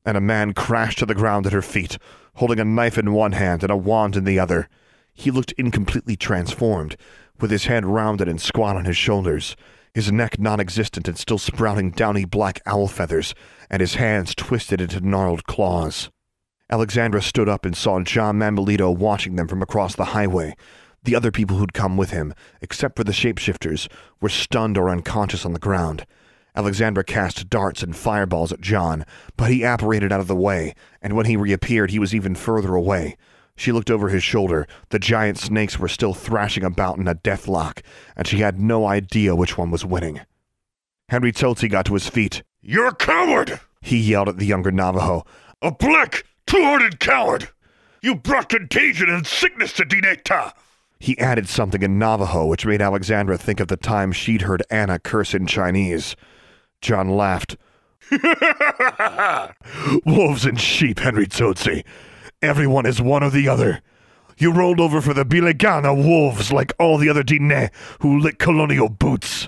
And 0.05 0.15
a 0.15 0.21
man 0.21 0.53
crashed 0.53 0.99
to 0.99 1.05
the 1.05 1.15
ground 1.15 1.45
at 1.45 1.53
her 1.53 1.61
feet, 1.61 1.97
holding 2.35 2.59
a 2.59 2.65
knife 2.65 2.97
in 2.97 3.11
one 3.11 3.33
hand 3.33 3.63
and 3.63 3.71
a 3.71 3.77
wand 3.77 4.15
in 4.15 4.23
the 4.23 4.39
other. 4.39 4.69
He 5.13 5.29
looked 5.29 5.53
incompletely 5.53 6.15
transformed, 6.15 6.97
with 7.39 7.51
his 7.51 7.65
head 7.65 7.85
rounded 7.85 8.27
and 8.27 8.39
squat 8.39 8.75
on 8.75 8.85
his 8.85 8.97
shoulders, 8.97 9.55
his 9.93 10.11
neck 10.11 10.39
non 10.39 10.59
existent 10.59 11.07
and 11.07 11.17
still 11.17 11.37
sprouting 11.37 11.91
downy 11.91 12.25
black 12.25 12.61
owl 12.65 12.87
feathers, 12.87 13.35
and 13.69 13.79
his 13.79 13.95
hands 13.95 14.33
twisted 14.33 14.81
into 14.81 15.01
gnarled 15.01 15.45
claws. 15.45 16.09
Alexandra 16.69 17.21
stood 17.21 17.47
up 17.47 17.65
and 17.65 17.77
saw 17.77 17.99
John 17.99 18.39
Manuelito 18.39 18.95
watching 18.95 19.35
them 19.35 19.47
from 19.47 19.61
across 19.61 19.95
the 19.95 20.05
highway. 20.05 20.55
The 21.03 21.15
other 21.15 21.31
people 21.31 21.57
who'd 21.57 21.73
come 21.73 21.97
with 21.97 22.11
him, 22.11 22.33
except 22.61 22.95
for 22.95 23.03
the 23.03 23.11
shapeshifters, 23.11 23.87
were 24.21 24.29
stunned 24.29 24.77
or 24.77 24.89
unconscious 24.89 25.45
on 25.45 25.53
the 25.53 25.59
ground. 25.59 26.05
Alexandra 26.55 27.03
cast 27.03 27.49
darts 27.49 27.83
and 27.83 27.95
fireballs 27.95 28.51
at 28.51 28.61
John, 28.61 29.05
but 29.37 29.51
he 29.51 29.63
apparated 29.63 30.11
out 30.11 30.19
of 30.19 30.27
the 30.27 30.35
way, 30.35 30.73
and 31.01 31.15
when 31.15 31.25
he 31.25 31.35
reappeared, 31.35 31.91
he 31.91 31.99
was 31.99 32.15
even 32.15 32.35
further 32.35 32.75
away. 32.75 33.17
She 33.55 33.71
looked 33.71 33.91
over 33.91 34.09
his 34.09 34.23
shoulder. 34.23 34.67
The 34.89 34.99
giant 34.99 35.37
snakes 35.37 35.77
were 35.77 35.87
still 35.87 36.13
thrashing 36.13 36.63
about 36.63 36.97
in 36.97 37.07
a 37.07 37.15
deathlock, 37.15 37.81
and 38.15 38.27
she 38.27 38.39
had 38.39 38.59
no 38.59 38.87
idea 38.87 39.35
which 39.35 39.57
one 39.57 39.71
was 39.71 39.85
winning. 39.85 40.21
Henry 41.09 41.31
Tsotsi 41.31 41.69
got 41.69 41.85
to 41.85 41.93
his 41.93 42.09
feet. 42.09 42.43
You're 42.61 42.87
a 42.87 42.95
coward! 42.95 43.59
He 43.81 43.97
yelled 43.97 44.29
at 44.29 44.37
the 44.37 44.45
younger 44.45 44.71
Navajo. 44.71 45.25
A 45.61 45.71
black, 45.71 46.23
two-hearted 46.47 46.99
coward! 46.99 47.49
You 48.01 48.15
brought 48.15 48.49
contagion 48.49 49.09
and 49.09 49.27
sickness 49.27 49.73
to 49.73 49.83
Dineta! 49.83 50.53
He 50.99 51.19
added 51.19 51.49
something 51.49 51.83
in 51.83 51.99
Navajo, 51.99 52.45
which 52.45 52.65
made 52.65 52.81
Alexandra 52.81 53.37
think 53.37 53.59
of 53.59 53.67
the 53.67 53.77
time 53.77 54.11
she'd 54.13 54.43
heard 54.43 54.63
Anna 54.69 54.99
curse 54.99 55.33
in 55.33 55.45
Chinese. 55.47 56.15
John 56.81 57.09
laughed. 57.09 57.57
Wolves 60.05 60.45
and 60.45 60.59
sheep, 60.59 60.99
Henry 60.99 61.27
Tsotsi. 61.27 61.83
Everyone 62.43 62.85
is 62.85 63.01
one 63.01 63.23
or 63.23 63.29
the 63.29 63.47
other. 63.47 63.81
You 64.37 64.51
rolled 64.51 64.81
over 64.81 64.99
for 64.99 65.13
the 65.13 65.23
Bilagana 65.23 65.95
wolves 65.95 66.51
like 66.51 66.73
all 66.77 66.97
the 66.97 67.07
other 67.07 67.23
Diné 67.23 67.71
who 68.01 68.19
lick 68.19 68.37
colonial 68.37 68.89
boots. 68.89 69.47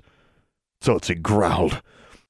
Tsotsi 0.81 1.21
growled. 1.21 1.81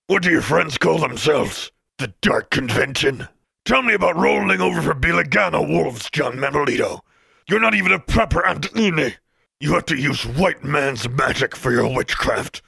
What 0.08 0.24
do 0.24 0.32
your 0.32 0.42
friends 0.42 0.80
call 0.80 0.98
themselves? 0.98 1.72
The 2.00 2.16
Dark 2.20 2.50
Convention? 2.50 3.28
Tell 3.66 3.84
me 3.84 3.94
about 3.94 4.16
rolling 4.16 4.60
over 4.60 4.82
for 4.82 4.96
Bilagana 4.96 5.68
wolves, 5.68 6.10
John 6.10 6.38
Manuelito. 6.38 7.02
You're 7.48 7.60
not 7.60 7.76
even 7.76 7.92
a 7.92 8.00
proper 8.00 8.42
Antine. 8.42 9.14
You 9.60 9.74
have 9.76 9.86
to 9.86 9.96
use 9.96 10.26
white 10.26 10.64
man's 10.64 11.08
magic 11.08 11.56
for 11.56 11.72
your 11.72 11.96
witchcraft. 11.96 12.64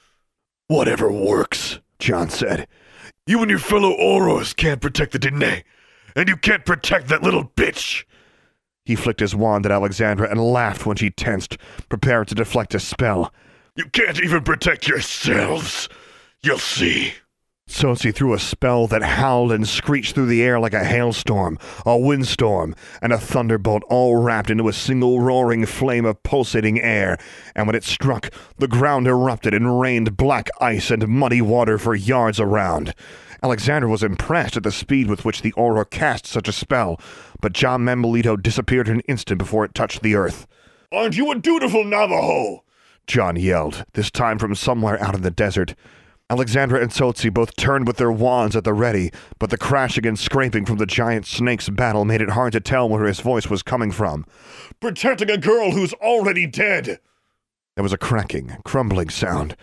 Whatever 0.67 1.11
works, 1.11 1.79
John 1.97 2.29
said. 2.29 2.67
You 3.25 3.41
and 3.41 3.49
your 3.49 3.57
fellow 3.57 3.97
Aurors 3.97 4.55
can't 4.55 4.81
protect 4.81 5.13
the 5.13 5.19
Diné 5.19 5.63
and 6.17 6.27
you 6.27 6.35
can't 6.35 6.65
protect 6.65 7.07
that 7.07 7.21
little 7.21 7.45
bitch. 7.55 8.03
He 8.83 8.95
flicked 8.95 9.19
his 9.19 9.35
wand 9.35 9.65
at 9.65 9.71
Alexandra 9.71 10.29
and 10.29 10.41
laughed 10.41 10.85
when 10.85 10.97
she 10.97 11.11
tensed, 11.11 11.57
prepared 11.89 12.27
to 12.29 12.35
deflect 12.35 12.73
a 12.73 12.79
spell. 12.79 13.31
You 13.75 13.85
can't 13.85 14.21
even 14.21 14.43
protect 14.43 14.87
yourselves. 14.87 15.87
You'll 16.41 16.57
see. 16.57 17.13
Tsotsi 17.69 18.15
threw 18.15 18.33
a 18.33 18.39
spell 18.39 18.87
that 18.87 19.03
howled 19.03 19.51
and 19.51 19.67
screeched 19.67 20.15
through 20.15 20.27
the 20.27 20.41
air 20.41 20.59
like 20.59 20.73
a 20.73 20.85
hailstorm, 20.85 21.59
a 21.85 21.97
windstorm, 21.97 22.73
and 23.01 23.11
a 23.11 23.17
thunderbolt 23.17 23.83
all 23.89 24.15
wrapped 24.15 24.49
into 24.49 24.69
a 24.69 24.73
single 24.73 25.19
roaring 25.19 25.65
flame 25.65 26.05
of 26.05 26.23
pulsating 26.23 26.81
air, 26.81 27.17
and 27.55 27.67
when 27.67 27.75
it 27.75 27.83
struck, 27.83 28.31
the 28.57 28.69
ground 28.69 29.05
erupted 29.05 29.53
and 29.53 29.79
rained 29.81 30.15
black 30.15 30.49
ice 30.61 30.89
and 30.89 31.07
muddy 31.09 31.41
water 31.41 31.77
for 31.77 31.93
yards 31.93 32.39
around. 32.39 32.95
Alexandra 33.43 33.89
was 33.89 34.03
impressed 34.03 34.57
at 34.57 34.63
the 34.63 34.71
speed 34.71 35.07
with 35.07 35.23
which 35.23 35.41
the 35.41 35.53
auror 35.53 35.89
cast 35.89 36.25
such 36.25 36.47
a 36.47 36.53
spell, 36.53 36.99
but 37.41 37.53
John 37.53 37.81
Manuelito 37.83 38.41
disappeared 38.41 38.87
in 38.87 38.95
an 38.95 39.01
instant 39.01 39.37
before 39.37 39.63
it 39.65 39.75
touched 39.75 40.01
the 40.01 40.15
earth. 40.15 40.47
Aren't 40.91 41.17
you 41.17 41.31
a 41.31 41.35
dutiful 41.35 41.83
Navajo? 41.83 42.63
John 43.05 43.35
yelled, 43.35 43.85
this 43.93 44.11
time 44.11 44.39
from 44.39 44.55
somewhere 44.55 45.01
out 45.01 45.15
in 45.15 45.21
the 45.21 45.31
desert. 45.31 45.75
Alexandra 46.29 46.81
and 46.81 46.91
Tsotsi 46.91 47.33
both 47.33 47.55
turned 47.55 47.87
with 47.87 47.95
their 47.95 48.11
wands 48.11 48.55
at 48.55 48.65
the 48.65 48.73
ready, 48.73 49.11
but 49.39 49.49
the 49.49 49.57
crashing 49.57 50.05
and 50.05 50.19
scraping 50.19 50.65
from 50.65 50.75
the 50.77 50.85
giant 50.85 51.25
snake's 51.25 51.69
battle 51.69 52.03
made 52.03 52.21
it 52.21 52.31
hard 52.31 52.51
to 52.51 52.59
tell 52.59 52.89
where 52.89 53.05
his 53.05 53.21
voice 53.21 53.49
was 53.49 53.63
coming 53.63 53.91
from. 53.91 54.25
Protecting 54.81 55.29
a 55.29 55.37
girl 55.37 55.71
who's 55.71 55.93
already 55.93 56.45
dead! 56.45 56.99
There 57.75 57.83
was 57.83 57.93
a 57.93 57.97
cracking, 57.97 58.57
crumbling 58.65 59.09
sound. 59.09 59.55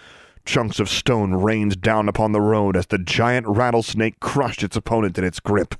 Chunks 0.44 0.78
of 0.78 0.88
stone 0.88 1.34
rained 1.34 1.80
down 1.80 2.08
upon 2.08 2.32
the 2.32 2.40
road 2.40 2.76
as 2.76 2.86
the 2.86 2.98
giant 2.98 3.46
rattlesnake 3.46 4.20
crushed 4.20 4.62
its 4.62 4.76
opponent 4.76 5.16
in 5.18 5.24
its 5.24 5.40
grip. 5.40 5.74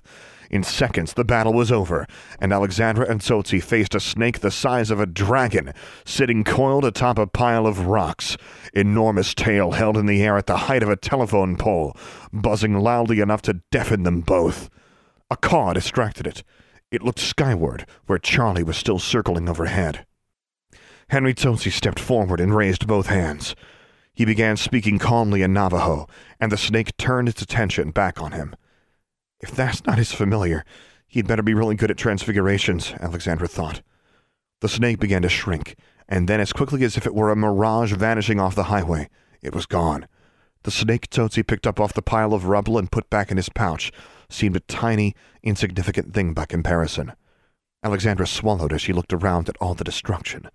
In 0.51 0.63
seconds, 0.63 1.15
the 1.15 1.25
battle 1.25 1.53
was 1.53 1.73
over, 1.73 2.07
and 2.39 2.53
Alexandra 2.53 3.07
and 3.09 3.21
Tsotsi 3.21 3.63
faced 3.63 3.95
a 3.95 4.01
snake 4.01 4.41
the 4.41 4.51
size 4.51 4.91
of 4.91 5.01
a 5.01 5.07
dragon, 5.07 5.73
sitting 6.05 6.45
coiled 6.45 6.85
atop 6.85 7.19
a 7.19 7.27
pile 7.27 7.67
of 7.67 7.87
rocks, 7.87 8.37
enormous 8.73 9.35
tail 9.35 9.73
held 9.73 9.97
in 9.97 10.07
the 10.07 10.23
air 10.23 10.37
at 10.39 10.47
the 10.47 10.57
height 10.57 10.83
of 10.83 10.89
a 10.89 10.97
telephone 10.97 11.57
pole, 11.57 11.97
buzzing 12.33 12.79
loudly 12.79 13.21
enough 13.21 13.43
to 13.43 13.61
deafen 13.71 14.05
them 14.05 14.21
both. 14.21 14.71
A 15.31 15.37
caw 15.37 15.73
distracted 15.73 16.27
it. 16.27 16.45
It 16.91 17.03
looked 17.03 17.19
skyward, 17.19 17.87
where 18.07 18.19
Charlie 18.19 18.63
was 18.63 18.77
still 18.77 18.99
circling 18.99 19.49
overhead. 19.49 20.07
Henry 21.09 21.35
Tsotsi 21.35 21.73
stepped 21.73 22.01
forward 22.01 22.41
and 22.41 22.55
raised 22.55 22.87
both 22.87 23.07
hands. 23.07 23.55
He 24.15 24.25
began 24.25 24.57
speaking 24.57 24.99
calmly 25.01 25.43
in 25.43 25.53
Navajo, 25.53 26.07
and 26.39 26.53
the 26.53 26.57
snake 26.57 26.97
turned 26.97 27.29
its 27.29 27.43
attention 27.43 27.91
back 27.91 28.23
on 28.23 28.33
him. 28.33 28.55
If 29.41 29.51
that's 29.51 29.85
not 29.85 29.99
his 29.99 30.13
familiar, 30.13 30.65
he'd 31.09 31.27
better 31.27 31.43
be 31.43 31.53
really 31.53 31.75
good 31.75 31.91
at 31.91 31.97
transfigurations, 31.97 32.93
Alexandra 33.01 33.49
thought. 33.49 33.83
The 34.61 34.69
snake 34.69 35.01
began 35.01 35.23
to 35.23 35.29
shrink, 35.29 35.75
and 36.09 36.29
then, 36.29 36.41
as 36.41 36.53
quickly 36.53 36.85
as 36.85 36.97
if 36.97 37.07
it 37.07 37.15
were 37.15 37.31
a 37.31 37.37
mirage 37.37 37.93
vanishing 37.93 38.39
off 38.39 38.55
the 38.55 38.65
highway, 38.65 39.09
it 39.43 39.55
was 39.55 39.67
gone. 39.67 40.07
The 40.63 40.71
snake 40.71 41.11
Tsotsi 41.11 41.47
picked 41.47 41.67
up 41.67 41.81
off 41.81 41.93
the 41.93 42.01
pile 42.01 42.33
of 42.33 42.47
rubble 42.47 42.79
and 42.79 42.93
put 42.93 43.11
back 43.11 43.31
in 43.31 43.37
his 43.37 43.49
pouch 43.49 43.93
seemed 44.31 44.57
a 44.57 44.61
tiny, 44.61 45.15
insignificant 45.43 46.15
thing 46.15 46.33
by 46.33 46.47
comparison. 46.47 47.13
Alexandra 47.83 48.27
swallowed 48.27 48.73
as 48.73 48.81
she 48.81 48.93
looked 48.93 49.13
around 49.13 49.49
at 49.49 49.57
all 49.61 49.75
the 49.75 49.85
destruction 49.85 50.49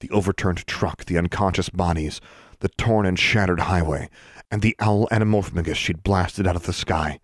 the 0.00 0.10
overturned 0.10 0.66
truck, 0.66 1.04
the 1.04 1.16
unconscious 1.16 1.70
bodies, 1.70 2.20
the 2.60 2.68
torn 2.68 3.06
and 3.06 3.18
shattered 3.18 3.60
highway, 3.60 4.08
and 4.50 4.62
the 4.62 4.76
owl 4.78 5.08
anamorphomagus 5.10 5.76
she'd 5.76 6.02
blasted 6.02 6.46
out 6.46 6.56
of 6.56 6.64
the 6.64 6.72
sky. 6.72 7.20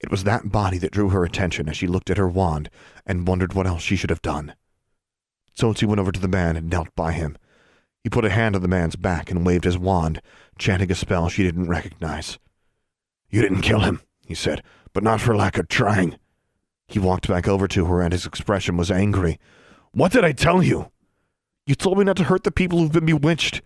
It 0.00 0.10
was 0.10 0.24
that 0.24 0.50
body 0.50 0.78
that 0.78 0.92
drew 0.92 1.10
her 1.10 1.24
attention 1.24 1.68
as 1.68 1.76
she 1.76 1.86
looked 1.86 2.10
at 2.10 2.16
her 2.16 2.28
wand 2.28 2.70
and 3.04 3.28
wondered 3.28 3.52
what 3.52 3.66
else 3.66 3.82
she 3.82 3.96
should 3.96 4.10
have 4.10 4.22
done. 4.22 4.54
Tsotsi 5.56 5.86
went 5.86 6.00
over 6.00 6.12
to 6.12 6.20
the 6.20 6.28
man 6.28 6.56
and 6.56 6.70
knelt 6.70 6.88
by 6.94 7.12
him. 7.12 7.36
He 8.02 8.08
put 8.08 8.24
a 8.24 8.30
hand 8.30 8.56
on 8.56 8.62
the 8.62 8.68
man's 8.68 8.96
back 8.96 9.30
and 9.30 9.44
waved 9.44 9.64
his 9.64 9.76
wand, 9.76 10.22
chanting 10.58 10.90
a 10.90 10.94
spell 10.94 11.28
she 11.28 11.42
didn't 11.42 11.68
recognize. 11.68 12.38
You 13.28 13.42
didn't 13.42 13.60
kill 13.60 13.80
him, 13.80 14.00
he 14.24 14.34
said, 14.34 14.62
but 14.94 15.04
not 15.04 15.20
for 15.20 15.36
lack 15.36 15.58
of 15.58 15.68
trying. 15.68 16.16
He 16.88 16.98
walked 16.98 17.28
back 17.28 17.46
over 17.46 17.68
to 17.68 17.84
her 17.84 18.00
and 18.00 18.12
his 18.12 18.26
expression 18.26 18.76
was 18.76 18.90
angry. 18.90 19.38
What 19.92 20.12
did 20.12 20.24
I 20.24 20.32
tell 20.32 20.62
you? 20.62 20.90
You 21.66 21.74
told 21.74 21.98
me 21.98 22.04
not 22.04 22.16
to 22.16 22.24
hurt 22.24 22.44
the 22.44 22.50
people 22.50 22.78
who've 22.78 22.90
been 22.90 23.06
bewitched. 23.06 23.60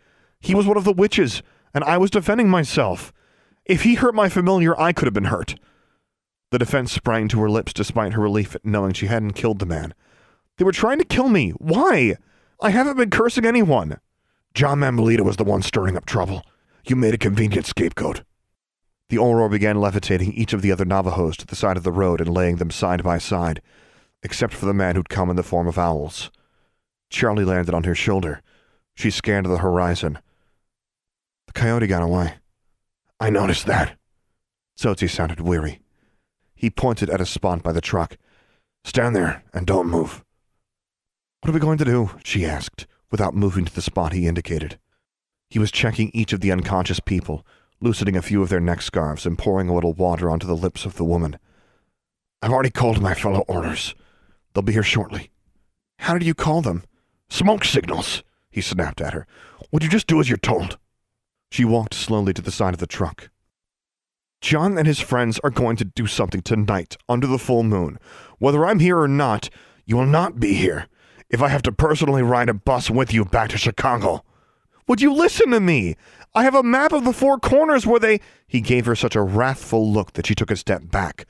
He 0.45 0.55
was 0.55 0.67
one 0.67 0.77
of 0.77 0.85
the 0.85 0.93
witches, 0.93 1.43
and 1.73 1.83
I 1.85 1.97
was 1.97 2.11
defending 2.11 2.51
myself. 2.51 3.15
If 3.65 3.83
he 3.83 3.95
hurt 3.95 4.15
my 4.15 4.29
familiar, 4.29 4.79
I 4.79 4.93
could 4.93 5.07
have 5.07 5.15
been 5.15 5.25
hurt. 5.25 5.55
The 6.51 6.59
defense 6.59 6.93
sprang 6.93 7.29
to 7.29 7.41
her 7.41 7.49
lips 7.49 7.73
despite 7.73 8.13
her 8.13 8.21
relief 8.21 8.55
at 8.55 8.65
knowing 8.65 8.93
she 8.93 9.07
hadn't 9.07 9.33
killed 9.33 9.59
the 9.59 9.65
man. 9.65 9.95
They 10.59 10.65
were 10.65 10.73
trying 10.73 10.99
to 10.99 11.05
kill 11.07 11.31
me. 11.31 11.53
Why? 11.53 12.17
I 12.61 12.71
haven't 12.71 12.99
been 12.99 13.09
cursing 13.09 13.47
anyone. 13.47 13.99
John 14.53 14.81
Manuelito 14.81 15.23
was 15.23 15.39
the 15.39 15.45
one 15.45 15.63
stirring 15.63 15.97
up 15.97 16.05
trouble. 16.05 16.45
You 16.87 16.95
made 16.95 17.15
a 17.15 17.19
convenient 17.19 17.65
scapegoat. 17.65 18.23
The 19.09 19.17
Auror 19.17 19.51
began 19.51 19.81
levitating 19.81 20.35
each 20.35 20.53
of 20.53 20.61
the 20.61 20.71
other 20.71 20.85
Navajos 20.85 21.39
to 21.39 21.47
the 21.47 21.57
side 21.57 21.79
of 21.79 21.85
the 21.85 21.91
road 21.91 22.21
and 22.21 22.33
laying 22.33 22.57
them 22.57 22.71
side 22.71 23.03
by 23.03 23.17
side, 23.17 23.63
except 24.23 24.53
for 24.53 24.67
the 24.67 24.75
man 24.75 24.95
who'd 24.95 25.09
come 25.09 25.31
in 25.31 25.37
the 25.37 25.43
form 25.43 25.67
of 25.67 25.79
owls. 25.79 26.31
Charlie 27.09 27.47
landed 27.47 27.75
on 27.75 27.85
her 27.85 27.95
shoulder. 27.95 28.43
She 28.95 29.11
scanned 29.11 29.47
the 29.47 29.59
horizon. 29.59 30.19
Coyote 31.55 31.87
got 31.87 32.03
away. 32.03 32.35
I 33.21 33.31
noticed 33.31 33.67
that. 33.67 33.97
Tsotsi 34.79 35.09
sounded 35.09 35.41
weary. 35.41 35.81
He 36.55 36.69
pointed 36.69 37.09
at 37.09 37.21
a 37.21 37.27
spot 37.27 37.63
by 37.63 37.73
the 37.73 37.81
truck. 37.81 38.17
Stand 38.85 39.15
there 39.15 39.45
and 39.53 39.67
don't 39.67 39.89
move. 39.89 40.25
What 41.41 41.51
are 41.51 41.53
we 41.53 41.61
going 41.61 41.79
to 41.79 41.85
do? 41.85 42.11
she 42.25 42.45
asked, 42.45 42.87
without 43.11 43.35
moving 43.35 43.65
to 43.65 43.75
the 43.75 43.83
spot 43.83 44.13
he 44.13 44.27
indicated. 44.27 44.79
He 45.49 45.59
was 45.59 45.71
checking 45.71 46.11
each 46.13 46.33
of 46.33 46.41
the 46.41 46.51
unconscious 46.51 47.01
people, 47.01 47.47
loosening 47.81 48.17
a 48.17 48.23
few 48.23 48.43
of 48.43 48.49
their 48.49 48.61
neck 48.61 48.83
scarves 48.83 49.27
and 49.27 49.39
pouring 49.39 49.69
a 49.69 49.75
little 49.75 49.93
water 49.93 50.31
onto 50.31 50.47
the 50.47 50.57
lips 50.57 50.85
of 50.85 50.97
the 50.97 51.05
woman. 51.05 51.39
I've 52.43 52.53
already 52.53 52.71
called 52.71 53.01
my 53.01 53.15
fellow 53.15 53.45
Aurors. 53.49 53.95
They'll 54.53 54.63
be 54.63 54.73
here 54.73 54.83
shortly. 54.83 55.31
How 56.01 56.15
did 56.15 56.27
you 56.27 56.35
call 56.35 56.63
them? 56.63 56.85
Smoke 57.29 57.65
signals, 57.65 58.23
he 58.51 58.61
snapped 58.61 59.01
at 59.01 59.13
her. 59.13 59.27
Would 59.71 59.83
you 59.83 59.89
just 59.89 60.07
do 60.07 60.21
as 60.21 60.29
you're 60.29 60.39
told? 60.39 60.79
She 61.55 61.65
walked 61.65 61.95
slowly 61.95 62.35
to 62.35 62.43
the 62.43 62.51
side 62.51 62.75
of 62.75 62.81
the 62.81 62.87
truck. 62.89 63.31
John 64.41 64.77
and 64.77 64.89
his 64.89 64.99
friends 64.99 65.39
are 65.45 65.51
going 65.51 65.77
to 65.77 65.85
do 65.85 66.09
something 66.09 66.43
tonight 66.43 66.97
under 67.09 67.29
the 67.29 67.39
full 67.39 67.63
moon. 67.63 68.01
Whether 68.41 68.67
I'm 68.67 68.81
here 68.81 68.99
or 68.99 69.07
not, 69.07 69.51
you 69.87 69.97
will 69.97 70.05
not 70.05 70.41
be 70.41 70.55
here. 70.55 70.89
If 71.31 71.41
I 71.41 71.51
have 71.51 71.63
to 71.63 71.71
personally 71.71 72.25
ride 72.25 72.49
a 72.49 72.55
bus 72.55 72.91
with 72.91 73.15
you 73.15 73.25
back 73.25 73.51
to 73.51 73.57
Chicago. 73.57 74.25
Would 74.89 75.01
you 75.01 75.15
listen 75.15 75.51
to 75.51 75.61
me? 75.61 75.95
I 76.35 76.43
have 76.43 76.57
a 76.57 76.65
map 76.65 76.93
of 76.93 77.05
the 77.05 77.13
four 77.13 77.39
corners 77.39 77.87
where 77.87 78.01
they. 78.01 78.21
He 78.49 78.61
gave 78.61 78.87
her 78.87 78.97
such 78.97 79.15
a 79.15 79.23
wrathful 79.23 79.89
look 79.89 80.15
that 80.15 80.27
she 80.27 80.35
took 80.35 80.51
a 80.51 80.57
step 80.57 80.91
back. 80.91 81.25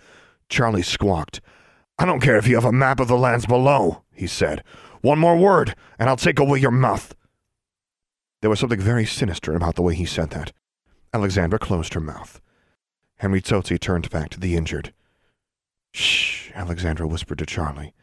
Charlie 0.48 0.80
squawked. 0.80 1.42
I 1.98 2.06
don't 2.06 2.22
care 2.22 2.38
if 2.38 2.48
you 2.48 2.54
have 2.54 2.64
a 2.64 2.72
map 2.72 2.98
of 2.98 3.08
the 3.08 3.18
lands 3.18 3.44
below, 3.44 4.04
he 4.10 4.26
said. 4.26 4.64
One 5.02 5.18
more 5.18 5.36
word, 5.36 5.74
and 5.98 6.08
I'll 6.08 6.16
take 6.16 6.38
away 6.38 6.60
your 6.60 6.70
mouth. 6.70 7.14
There 8.44 8.50
was 8.50 8.60
something 8.60 8.78
very 8.78 9.06
sinister 9.06 9.56
about 9.56 9.74
the 9.74 9.80
way 9.80 9.94
he 9.94 10.04
said 10.04 10.28
that. 10.32 10.52
Alexandra 11.14 11.58
closed 11.58 11.94
her 11.94 12.00
mouth. 12.00 12.42
Henry 13.16 13.40
Tsotsi 13.40 13.80
turned 13.80 14.10
back 14.10 14.28
to 14.28 14.38
the 14.38 14.54
injured. 14.54 14.92
Shh, 15.94 16.50
Alexandra 16.54 17.06
whispered 17.06 17.38
to 17.38 17.46
Charlie, 17.46 17.94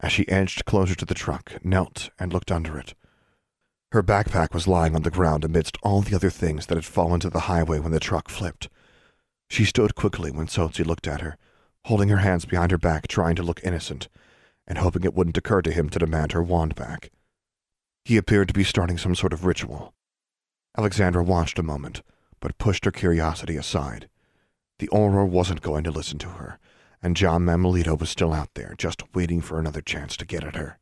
as 0.00 0.12
she 0.12 0.28
edged 0.28 0.66
closer 0.66 0.94
to 0.94 1.06
the 1.06 1.14
truck, 1.14 1.64
knelt, 1.64 2.10
and 2.18 2.30
looked 2.30 2.52
under 2.52 2.76
it. 2.76 2.92
Her 3.92 4.02
backpack 4.02 4.52
was 4.52 4.68
lying 4.68 4.94
on 4.94 5.02
the 5.02 5.10
ground 5.10 5.46
amidst 5.46 5.78
all 5.82 6.02
the 6.02 6.14
other 6.14 6.28
things 6.28 6.66
that 6.66 6.74
had 6.74 6.84
fallen 6.84 7.20
to 7.20 7.30
the 7.30 7.48
highway 7.48 7.78
when 7.78 7.92
the 7.92 7.98
truck 7.98 8.28
flipped. 8.28 8.68
She 9.48 9.64
stood 9.64 9.94
quickly 9.94 10.30
when 10.30 10.46
Tsotsi 10.46 10.84
looked 10.84 11.08
at 11.08 11.22
her, 11.22 11.38
holding 11.86 12.10
her 12.10 12.18
hands 12.18 12.44
behind 12.44 12.70
her 12.70 12.76
back, 12.76 13.08
trying 13.08 13.36
to 13.36 13.42
look 13.42 13.64
innocent, 13.64 14.10
and 14.66 14.76
hoping 14.76 15.04
it 15.04 15.14
wouldn't 15.14 15.38
occur 15.38 15.62
to 15.62 15.72
him 15.72 15.88
to 15.88 15.98
demand 15.98 16.32
her 16.32 16.42
wand 16.42 16.74
back. 16.74 17.10
He 18.10 18.16
appeared 18.16 18.48
to 18.48 18.54
be 18.54 18.64
starting 18.64 18.98
some 18.98 19.14
sort 19.14 19.32
of 19.32 19.44
ritual. 19.44 19.94
Alexandra 20.76 21.22
watched 21.22 21.60
a 21.60 21.62
moment, 21.62 22.02
but 22.40 22.58
pushed 22.58 22.84
her 22.84 22.90
curiosity 22.90 23.56
aside. 23.56 24.08
The 24.80 24.88
Auror 24.88 25.28
wasn't 25.28 25.62
going 25.62 25.84
to 25.84 25.92
listen 25.92 26.18
to 26.18 26.30
her, 26.30 26.58
and 27.00 27.16
John 27.16 27.44
Manuelito 27.44 27.96
was 27.96 28.10
still 28.10 28.32
out 28.32 28.48
there, 28.54 28.74
just 28.76 29.04
waiting 29.14 29.40
for 29.40 29.60
another 29.60 29.80
chance 29.80 30.16
to 30.16 30.26
get 30.26 30.42
at 30.42 30.56
her. 30.56 30.76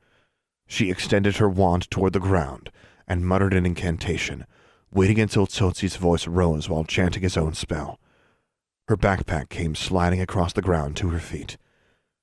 She 0.66 0.90
extended 0.90 1.36
her 1.36 1.50
wand 1.50 1.90
toward 1.90 2.14
the 2.14 2.18
ground 2.18 2.70
and 3.06 3.26
muttered 3.26 3.52
an 3.52 3.66
incantation, 3.66 4.46
waiting 4.90 5.20
until 5.20 5.46
Tsotsi's 5.46 5.96
voice 5.96 6.26
rose 6.26 6.70
while 6.70 6.84
chanting 6.84 7.22
his 7.22 7.36
own 7.36 7.52
spell. 7.52 8.00
Her 8.88 8.96
backpack 8.96 9.50
came 9.50 9.74
sliding 9.74 10.22
across 10.22 10.54
the 10.54 10.62
ground 10.62 10.96
to 10.96 11.10
her 11.10 11.20
feet. 11.20 11.58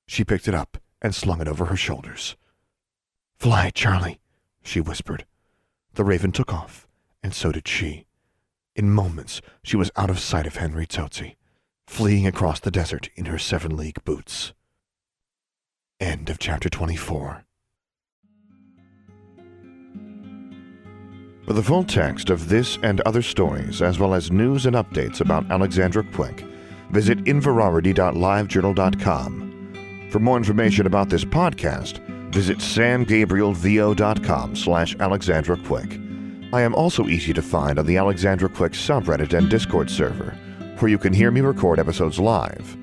She 0.08 0.24
picked 0.24 0.48
it 0.48 0.54
up 0.56 0.78
and 1.00 1.14
slung 1.14 1.40
it 1.40 1.46
over 1.46 1.66
her 1.66 1.76
shoulders. 1.76 2.34
Fly, 3.38 3.70
Charlie, 3.70 4.18
she 4.66 4.80
whispered. 4.80 5.24
The 5.94 6.04
raven 6.04 6.32
took 6.32 6.52
off, 6.52 6.86
and 7.22 7.32
so 7.32 7.52
did 7.52 7.66
she. 7.66 8.06
In 8.74 8.90
moments, 8.90 9.40
she 9.62 9.76
was 9.76 9.90
out 9.96 10.10
of 10.10 10.18
sight 10.18 10.46
of 10.46 10.56
Henry 10.56 10.86
Tsotsi 10.86 11.36
fleeing 11.86 12.26
across 12.26 12.60
the 12.60 12.70
desert 12.70 13.08
in 13.14 13.26
her 13.26 13.38
seven 13.38 13.76
league 13.76 14.02
boots. 14.04 14.54
End 16.00 16.30
of 16.30 16.38
chapter 16.38 16.68
24. 16.68 17.44
For 21.46 21.52
the 21.52 21.62
full 21.62 21.84
text 21.84 22.28
of 22.28 22.48
this 22.48 22.76
and 22.82 23.00
other 23.02 23.22
stories, 23.22 23.80
as 23.80 24.00
well 24.00 24.14
as 24.14 24.32
news 24.32 24.66
and 24.66 24.74
updates 24.74 25.20
about 25.20 25.48
Alexandra 25.50 26.02
Quick, 26.12 26.44
visit 26.90 27.22
inverarity.livejournal.com. 27.24 30.08
For 30.10 30.18
more 30.18 30.36
information 30.36 30.86
about 30.86 31.08
this 31.08 31.24
podcast, 31.24 32.00
visit 32.36 32.58
samgabrielvo.com 32.58 34.54
slash 34.54 34.94
Alexandra 35.00 35.56
Quick. 35.56 35.98
I 36.52 36.60
am 36.60 36.74
also 36.74 37.06
easy 37.06 37.32
to 37.32 37.40
find 37.40 37.78
on 37.78 37.86
the 37.86 37.96
Alexandra 37.96 38.50
Quick 38.50 38.72
subreddit 38.72 39.32
and 39.32 39.48
Discord 39.48 39.90
server, 39.90 40.36
where 40.78 40.90
you 40.90 40.98
can 40.98 41.14
hear 41.14 41.30
me 41.30 41.40
record 41.40 41.78
episodes 41.78 42.20
live. 42.20 42.76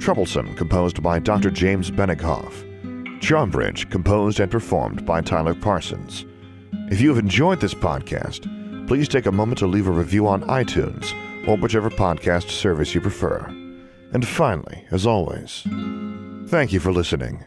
Troublesome, 0.00 0.52
composed 0.56 1.00
by 1.00 1.20
Dr. 1.20 1.48
James 1.52 1.92
Benighoff. 1.92 2.64
Charmbridge, 3.20 3.88
composed 3.88 4.40
and 4.40 4.50
performed 4.50 5.06
by 5.06 5.20
Tyler 5.20 5.54
Parsons. 5.54 6.24
If 6.90 7.00
you 7.00 7.08
have 7.10 7.18
enjoyed 7.18 7.60
this 7.60 7.74
podcast, 7.74 8.48
please 8.88 9.06
take 9.06 9.26
a 9.26 9.32
moment 9.32 9.60
to 9.60 9.68
leave 9.68 9.86
a 9.86 9.92
review 9.92 10.26
on 10.26 10.42
iTunes 10.48 11.14
or 11.46 11.56
whichever 11.56 11.88
podcast 11.88 12.50
service 12.50 12.96
you 12.96 13.00
prefer. 13.00 13.44
And 14.12 14.26
finally, 14.26 14.86
as 14.90 15.06
always, 15.06 15.62
thank 16.48 16.72
you 16.72 16.80
for 16.80 16.90
listening. 16.90 17.44